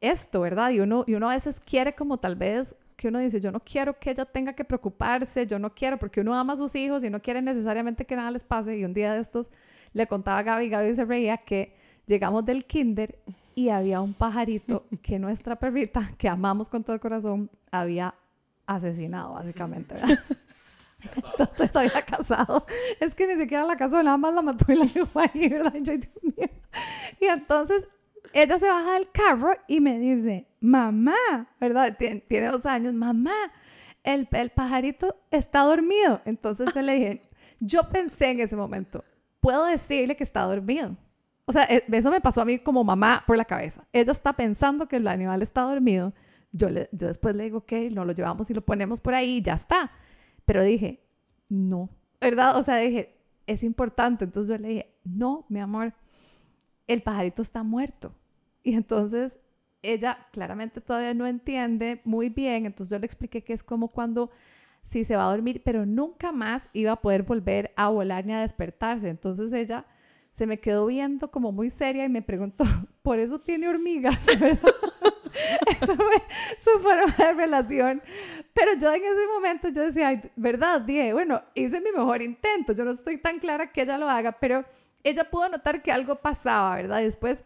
esto, 0.00 0.40
¿verdad? 0.40 0.70
Y 0.70 0.80
uno, 0.80 1.04
y 1.06 1.14
uno 1.14 1.28
a 1.30 1.34
veces 1.34 1.60
quiere 1.60 1.94
como 1.94 2.18
tal 2.18 2.36
vez 2.36 2.74
que 2.96 3.08
uno 3.08 3.20
dice, 3.20 3.40
yo 3.40 3.52
no 3.52 3.60
quiero 3.60 3.98
que 3.98 4.10
ella 4.10 4.24
tenga 4.24 4.54
que 4.54 4.64
preocuparse, 4.64 5.46
yo 5.46 5.58
no 5.60 5.72
quiero, 5.72 5.98
porque 5.98 6.20
uno 6.20 6.34
ama 6.34 6.54
a 6.54 6.56
sus 6.56 6.74
hijos 6.74 7.04
y 7.04 7.10
no 7.10 7.22
quiere 7.22 7.40
necesariamente 7.40 8.04
que 8.04 8.16
nada 8.16 8.32
les 8.32 8.42
pase. 8.42 8.76
Y 8.76 8.84
un 8.84 8.92
día 8.92 9.14
de 9.14 9.20
estos 9.20 9.50
le 9.92 10.06
contaba 10.08 10.38
a 10.38 10.42
Gaby, 10.42 10.68
Gaby 10.68 10.96
se 10.96 11.04
reía 11.04 11.36
que 11.38 11.76
llegamos 12.06 12.44
del 12.44 12.64
kinder 12.64 13.18
y 13.54 13.68
había 13.68 14.00
un 14.00 14.14
pajarito 14.14 14.84
que 15.02 15.18
nuestra 15.20 15.56
perrita, 15.56 16.10
que 16.18 16.28
amamos 16.28 16.68
con 16.68 16.82
todo 16.82 16.94
el 16.94 17.00
corazón, 17.00 17.48
había 17.70 18.14
asesinado, 18.66 19.34
básicamente, 19.34 19.94
¿verdad? 19.94 20.18
Entonces 21.38 21.76
había 21.76 22.04
casado. 22.04 22.66
Es 22.98 23.14
que 23.14 23.28
ni 23.28 23.40
siquiera 23.40 23.62
la 23.62 23.76
casó, 23.76 24.02
nada 24.02 24.16
más 24.16 24.34
la 24.34 24.42
mató 24.42 24.72
y 24.72 24.74
la 24.74 24.86
dejó 24.86 25.20
ahí, 25.20 25.48
¿verdad? 25.48 25.72
Y, 25.74 25.82
yo, 25.84 25.92
Dios 25.96 26.22
mío. 26.22 26.48
y 27.20 27.26
entonces 27.26 27.88
ella 28.32 28.58
se 28.58 28.68
baja 28.68 28.94
del 28.94 29.10
carro 29.10 29.52
y 29.66 29.80
me 29.80 29.98
dice, 29.98 30.46
mamá, 30.60 31.14
¿verdad? 31.60 31.96
Tien, 31.98 32.22
tiene 32.28 32.50
dos 32.50 32.66
años, 32.66 32.94
mamá, 32.94 33.34
el, 34.04 34.28
el 34.32 34.50
pajarito 34.50 35.16
está 35.30 35.60
dormido. 35.60 36.20
Entonces 36.24 36.74
yo 36.74 36.82
le 36.82 36.94
dije, 36.94 37.20
yo 37.60 37.88
pensé 37.90 38.30
en 38.30 38.40
ese 38.40 38.56
momento, 38.56 39.04
puedo 39.40 39.64
decirle 39.64 40.16
que 40.16 40.24
está 40.24 40.42
dormido. 40.42 40.96
O 41.44 41.52
sea, 41.52 41.64
e, 41.64 41.84
eso 41.90 42.10
me 42.10 42.20
pasó 42.20 42.42
a 42.42 42.44
mí 42.44 42.58
como 42.58 42.84
mamá 42.84 43.24
por 43.26 43.36
la 43.36 43.44
cabeza. 43.44 43.86
Ella 43.92 44.12
está 44.12 44.34
pensando 44.34 44.86
que 44.86 44.96
el 44.96 45.08
animal 45.08 45.42
está 45.42 45.62
dormido. 45.62 46.12
Yo, 46.52 46.68
le, 46.68 46.88
yo 46.92 47.08
después 47.08 47.34
le 47.36 47.44
digo, 47.44 47.58
ok, 47.58 47.72
nos 47.92 48.06
lo 48.06 48.12
llevamos 48.12 48.50
y 48.50 48.54
lo 48.54 48.62
ponemos 48.62 49.00
por 49.00 49.14
ahí 49.14 49.38
y 49.38 49.42
ya 49.42 49.54
está. 49.54 49.90
Pero 50.44 50.62
dije, 50.62 51.02
no, 51.48 51.90
¿verdad? 52.20 52.56
O 52.56 52.62
sea, 52.62 52.76
dije, 52.76 53.18
es 53.46 53.62
importante. 53.62 54.24
Entonces 54.24 54.56
yo 54.56 54.62
le 54.62 54.68
dije, 54.68 54.90
no, 55.04 55.46
mi 55.48 55.60
amor, 55.60 55.94
el 56.88 57.02
pajarito 57.02 57.42
está 57.42 57.62
muerto. 57.62 58.12
Y 58.64 58.74
entonces 58.74 59.38
ella 59.82 60.26
claramente 60.32 60.80
todavía 60.80 61.14
no 61.14 61.26
entiende 61.26 62.00
muy 62.04 62.28
bien. 62.28 62.66
Entonces 62.66 62.90
yo 62.90 62.98
le 62.98 63.06
expliqué 63.06 63.44
que 63.44 63.52
es 63.52 63.62
como 63.62 63.88
cuando 63.88 64.30
sí 64.82 65.04
se 65.04 65.16
va 65.16 65.26
a 65.26 65.30
dormir, 65.30 65.62
pero 65.64 65.86
nunca 65.86 66.32
más 66.32 66.68
iba 66.72 66.92
a 66.92 67.00
poder 67.00 67.22
volver 67.22 67.72
a 67.76 67.88
volar 67.88 68.26
ni 68.26 68.32
a 68.32 68.40
despertarse. 68.40 69.08
Entonces 69.08 69.52
ella 69.52 69.86
se 70.30 70.46
me 70.46 70.60
quedó 70.60 70.86
viendo 70.86 71.30
como 71.30 71.52
muy 71.52 71.70
seria 71.70 72.04
y 72.04 72.08
me 72.08 72.22
preguntó, 72.22 72.64
¿por 73.02 73.18
eso 73.18 73.40
tiene 73.40 73.68
hormigas? 73.68 74.26
Eso 75.80 75.94
fue 75.94 76.22
su 76.58 76.80
forma 76.80 77.14
de 77.16 77.32
relación. 77.32 78.02
Pero 78.52 78.72
yo 78.80 78.92
en 78.92 79.04
ese 79.04 79.26
momento 79.32 79.68
yo 79.68 79.82
decía, 79.82 80.20
¿verdad? 80.34 80.80
Dije, 80.80 81.12
bueno, 81.12 81.42
hice 81.54 81.80
mi 81.80 81.92
mejor 81.92 82.22
intento. 82.22 82.72
Yo 82.72 82.84
no 82.84 82.90
estoy 82.90 83.18
tan 83.18 83.38
clara 83.38 83.70
que 83.70 83.82
ella 83.82 83.98
lo 83.98 84.08
haga, 84.08 84.32
pero 84.32 84.64
ella 85.08 85.28
pudo 85.30 85.48
notar 85.48 85.82
que 85.82 85.92
algo 85.92 86.16
pasaba, 86.16 86.76
¿verdad? 86.76 87.00
Después 87.00 87.44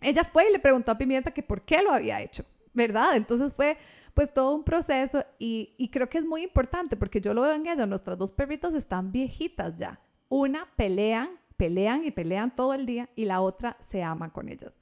ella 0.00 0.24
fue 0.24 0.48
y 0.48 0.52
le 0.52 0.58
preguntó 0.58 0.92
a 0.92 0.98
Pimienta 0.98 1.32
que 1.32 1.42
por 1.42 1.62
qué 1.62 1.82
lo 1.82 1.92
había 1.92 2.20
hecho, 2.20 2.44
¿verdad? 2.72 3.16
Entonces 3.16 3.54
fue 3.54 3.76
pues 4.14 4.32
todo 4.32 4.54
un 4.54 4.64
proceso 4.64 5.24
y, 5.38 5.74
y 5.78 5.88
creo 5.88 6.08
que 6.08 6.18
es 6.18 6.24
muy 6.24 6.42
importante 6.42 6.96
porque 6.96 7.20
yo 7.20 7.32
lo 7.32 7.42
veo 7.42 7.54
en 7.54 7.66
ella, 7.66 7.86
nuestras 7.86 8.18
dos 8.18 8.30
perritas 8.30 8.74
están 8.74 9.12
viejitas 9.12 9.76
ya. 9.76 10.00
Una 10.28 10.68
pelean, 10.76 11.30
pelean 11.56 12.04
y 12.04 12.10
pelean 12.10 12.54
todo 12.54 12.74
el 12.74 12.86
día 12.86 13.08
y 13.14 13.24
la 13.24 13.40
otra 13.40 13.76
se 13.80 14.02
ama 14.02 14.32
con 14.32 14.48
ellas. 14.48 14.78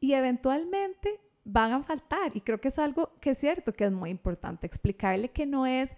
Y 0.00 0.14
eventualmente 0.14 1.20
van 1.44 1.72
a 1.72 1.82
faltar. 1.82 2.32
Y 2.34 2.40
creo 2.40 2.60
que 2.60 2.68
es 2.68 2.78
algo 2.78 3.12
que 3.20 3.30
es 3.30 3.38
cierto, 3.38 3.72
que 3.72 3.84
es 3.84 3.92
muy 3.92 4.10
importante 4.10 4.66
explicarle 4.66 5.30
que 5.30 5.46
no 5.46 5.66
es, 5.66 5.96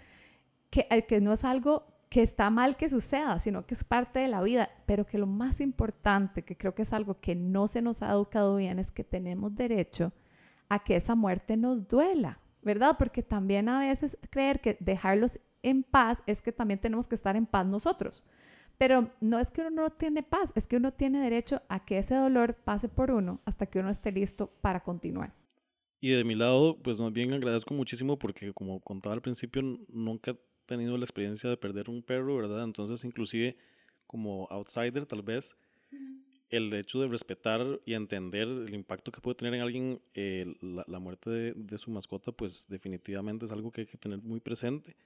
que, 0.70 0.86
eh, 0.90 1.06
que 1.06 1.20
no 1.20 1.32
es 1.32 1.44
algo 1.44 1.86
que 2.12 2.20
está 2.20 2.50
mal 2.50 2.76
que 2.76 2.90
suceda, 2.90 3.38
sino 3.38 3.64
que 3.64 3.72
es 3.72 3.84
parte 3.84 4.18
de 4.18 4.28
la 4.28 4.42
vida, 4.42 4.68
pero 4.84 5.06
que 5.06 5.16
lo 5.16 5.26
más 5.26 5.62
importante, 5.62 6.42
que 6.42 6.58
creo 6.58 6.74
que 6.74 6.82
es 6.82 6.92
algo 6.92 7.18
que 7.20 7.34
no 7.34 7.68
se 7.68 7.80
nos 7.80 8.02
ha 8.02 8.10
educado 8.10 8.56
bien, 8.56 8.78
es 8.78 8.90
que 8.90 9.02
tenemos 9.02 9.54
derecho 9.54 10.12
a 10.68 10.84
que 10.84 10.94
esa 10.94 11.14
muerte 11.14 11.56
nos 11.56 11.88
duela, 11.88 12.38
¿verdad? 12.60 12.96
Porque 12.98 13.22
también 13.22 13.70
a 13.70 13.80
veces 13.80 14.18
creer 14.28 14.60
que 14.60 14.76
dejarlos 14.78 15.40
en 15.62 15.84
paz 15.84 16.22
es 16.26 16.42
que 16.42 16.52
también 16.52 16.78
tenemos 16.78 17.08
que 17.08 17.14
estar 17.14 17.34
en 17.34 17.46
paz 17.46 17.64
nosotros. 17.64 18.22
Pero 18.76 19.10
no 19.22 19.38
es 19.38 19.50
que 19.50 19.62
uno 19.62 19.70
no 19.70 19.88
tiene 19.88 20.22
paz, 20.22 20.52
es 20.54 20.66
que 20.66 20.76
uno 20.76 20.92
tiene 20.92 21.18
derecho 21.18 21.62
a 21.70 21.82
que 21.86 21.96
ese 21.96 22.14
dolor 22.14 22.56
pase 22.56 22.90
por 22.90 23.10
uno 23.10 23.40
hasta 23.46 23.64
que 23.64 23.78
uno 23.78 23.88
esté 23.88 24.12
listo 24.12 24.52
para 24.60 24.80
continuar. 24.80 25.32
Y 26.02 26.10
de 26.10 26.24
mi 26.24 26.34
lado, 26.34 26.76
pues 26.82 26.98
más 26.98 27.10
bien 27.10 27.32
agradezco 27.32 27.72
muchísimo 27.72 28.18
porque 28.18 28.52
como 28.52 28.80
contaba 28.80 29.14
al 29.14 29.22
principio, 29.22 29.62
nunca 29.88 30.36
tenido 30.66 30.96
la 30.96 31.04
experiencia 31.04 31.50
de 31.50 31.56
perder 31.56 31.90
un 31.90 32.02
perro, 32.02 32.36
¿verdad? 32.36 32.64
Entonces, 32.64 33.04
inclusive 33.04 33.56
como 34.06 34.46
outsider, 34.50 35.06
tal 35.06 35.22
vez, 35.22 35.56
el 36.50 36.72
hecho 36.74 37.00
de 37.00 37.08
respetar 37.08 37.80
y 37.86 37.94
entender 37.94 38.46
el 38.46 38.74
impacto 38.74 39.10
que 39.10 39.20
puede 39.20 39.36
tener 39.36 39.54
en 39.54 39.62
alguien 39.62 40.02
eh, 40.14 40.54
la, 40.60 40.84
la, 40.86 40.98
muerte 40.98 41.30
de, 41.30 41.52
de, 41.54 41.78
su 41.78 41.90
mascota, 41.90 42.30
pues 42.30 42.66
definitivamente 42.68 43.46
es 43.46 43.52
algo 43.52 43.72
que 43.72 43.82
hay 43.82 43.86
que 43.86 43.96
tener 43.96 44.20
muy 44.20 44.40
presente. 44.40 44.96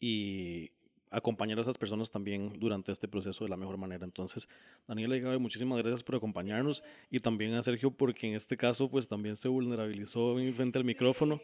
Y 0.00 0.70
acompañar 1.10 1.58
a 1.58 1.62
esas 1.62 1.76
personas 1.76 2.10
también 2.10 2.52
durante 2.58 2.92
este 2.92 3.08
proceso 3.08 3.44
de 3.44 3.50
la 3.50 3.56
mejor 3.56 3.76
manera. 3.76 4.04
Entonces, 4.04 4.48
Daniela 4.86 5.16
y 5.16 5.20
Gaby, 5.20 5.38
muchísimas 5.38 5.78
gracias 5.78 6.02
por 6.02 6.14
acompañarnos 6.14 6.82
y 7.10 7.18
también 7.18 7.54
a 7.54 7.62
Sergio 7.62 7.90
porque 7.90 8.28
en 8.28 8.34
este 8.34 8.56
caso 8.56 8.88
pues 8.88 9.08
también 9.08 9.36
se 9.36 9.48
vulnerabilizó 9.48 10.36
frente 10.54 10.78
al 10.78 10.84
micrófono 10.84 11.40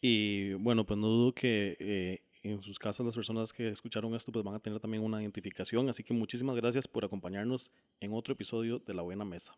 y 0.00 0.54
bueno, 0.54 0.86
pues 0.86 0.98
no 0.98 1.08
dudo 1.08 1.34
que 1.34 1.76
eh, 1.78 2.22
en 2.42 2.62
sus 2.62 2.78
casas 2.78 3.04
las 3.06 3.14
personas 3.14 3.52
que 3.52 3.68
escucharon 3.68 4.14
esto 4.14 4.32
pues 4.32 4.44
van 4.44 4.54
a 4.54 4.58
tener 4.60 4.80
también 4.80 5.02
una 5.02 5.20
identificación, 5.20 5.88
así 5.88 6.02
que 6.02 6.14
muchísimas 6.14 6.56
gracias 6.56 6.88
por 6.88 7.04
acompañarnos 7.04 7.70
en 8.00 8.12
otro 8.12 8.32
episodio 8.32 8.78
de 8.78 8.94
La 8.94 9.02
Buena 9.02 9.24
Mesa. 9.24 9.54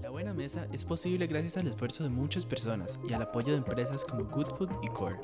La 0.00 0.10
buena 0.10 0.34
mesa 0.34 0.66
es 0.72 0.84
posible 0.84 1.26
gracias 1.26 1.56
al 1.56 1.68
esfuerzo 1.68 2.02
de 2.02 2.10
muchas 2.10 2.44
personas 2.44 2.98
y 3.08 3.12
al 3.12 3.22
apoyo 3.22 3.52
de 3.52 3.58
empresas 3.58 4.04
como 4.04 4.24
Good 4.24 4.46
Food 4.46 4.70
y 4.82 4.88
Core. 4.88 5.18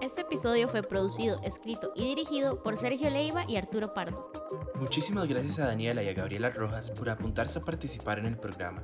Este 0.00 0.22
episodio 0.22 0.68
fue 0.68 0.82
producido, 0.82 1.40
escrito 1.42 1.92
y 1.96 2.04
dirigido 2.04 2.62
por 2.62 2.76
Sergio 2.76 3.10
Leiva 3.10 3.42
y 3.48 3.56
Arturo 3.56 3.92
Pardo. 3.94 4.30
Muchísimas 4.76 5.26
gracias 5.26 5.58
a 5.58 5.66
Daniela 5.66 6.02
y 6.02 6.08
a 6.08 6.12
Gabriela 6.12 6.50
Rojas 6.50 6.92
por 6.92 7.10
apuntarse 7.10 7.58
a 7.58 7.62
participar 7.62 8.18
en 8.20 8.26
el 8.26 8.36
programa. 8.36 8.82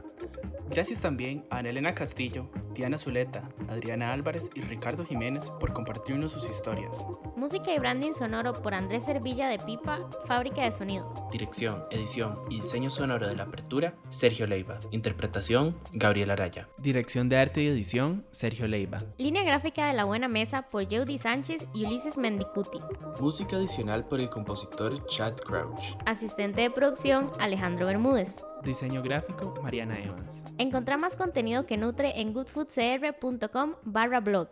Gracias 0.71 1.01
también 1.01 1.45
a 1.51 1.59
Ana 1.59 1.71
Elena 1.71 1.95
Castillo, 1.95 2.51
Diana 2.75 2.99
Zuleta, 2.99 3.49
Adriana 3.69 4.13
Álvarez 4.13 4.51
y 4.55 4.63
Ricardo 4.63 5.05
Jiménez 5.05 5.51
por 5.61 5.73
compartirnos 5.73 6.33
sus 6.33 6.51
historias. 6.51 7.07
Música 7.37 7.73
y 7.73 7.79
branding 7.79 8.13
sonoro 8.13 8.53
por 8.55 8.75
Andrés 8.75 9.05
Servilla 9.05 9.49
de 9.49 9.59
Pipa, 9.59 10.09
Fábrica 10.25 10.63
de 10.63 10.73
Sonido. 10.73 11.13
Dirección, 11.31 11.85
edición 11.91 12.33
y 12.51 12.61
diseño 12.61 12.91
sonoro 12.91 13.29
de 13.29 13.37
la 13.37 13.45
apertura, 13.45 13.95
Sergio 14.11 14.47
Leiva. 14.47 14.79
Interpretación, 14.91 15.79
Gabriela 15.93 16.33
Araya. 16.33 16.69
Dirección 16.79 17.29
de 17.29 17.37
arte 17.37 17.63
y 17.63 17.69
edición, 17.69 18.27
Sergio 18.33 18.67
Leiva. 18.67 18.99
Línea 19.19 19.45
gráfica 19.45 19.87
de 19.87 19.93
La 19.93 20.05
Buena 20.05 20.27
Mesa 20.27 20.63
por 20.63 20.89
Jody 20.95 21.19
Sánchez 21.19 21.67
y 21.75 21.87
Ulises 21.87 22.17
Mendicuti. 22.19 22.79
Música 23.21 23.57
adicional 23.57 24.07
por 24.07 24.21
el 24.21 24.31
compositor 24.31 25.05
Chad 25.07 25.35
Crouch. 25.39 25.81
Asistente 26.07 26.61
de 26.61 26.71
producción, 26.71 27.31
Alejandro 27.41 27.87
Bermúdez. 27.87 28.47
Diseño 28.63 29.03
gráfico, 29.03 29.55
Mariana 29.61 29.95
Evans. 29.95 30.45
Encontrá 30.57 30.97
más 30.97 31.17
contenido 31.17 31.67
que 31.67 31.77
nutre 31.77 32.21
en 32.21 32.33
goodfoodcr.com 32.33 33.75
barra 33.83 34.21
blog. 34.21 34.49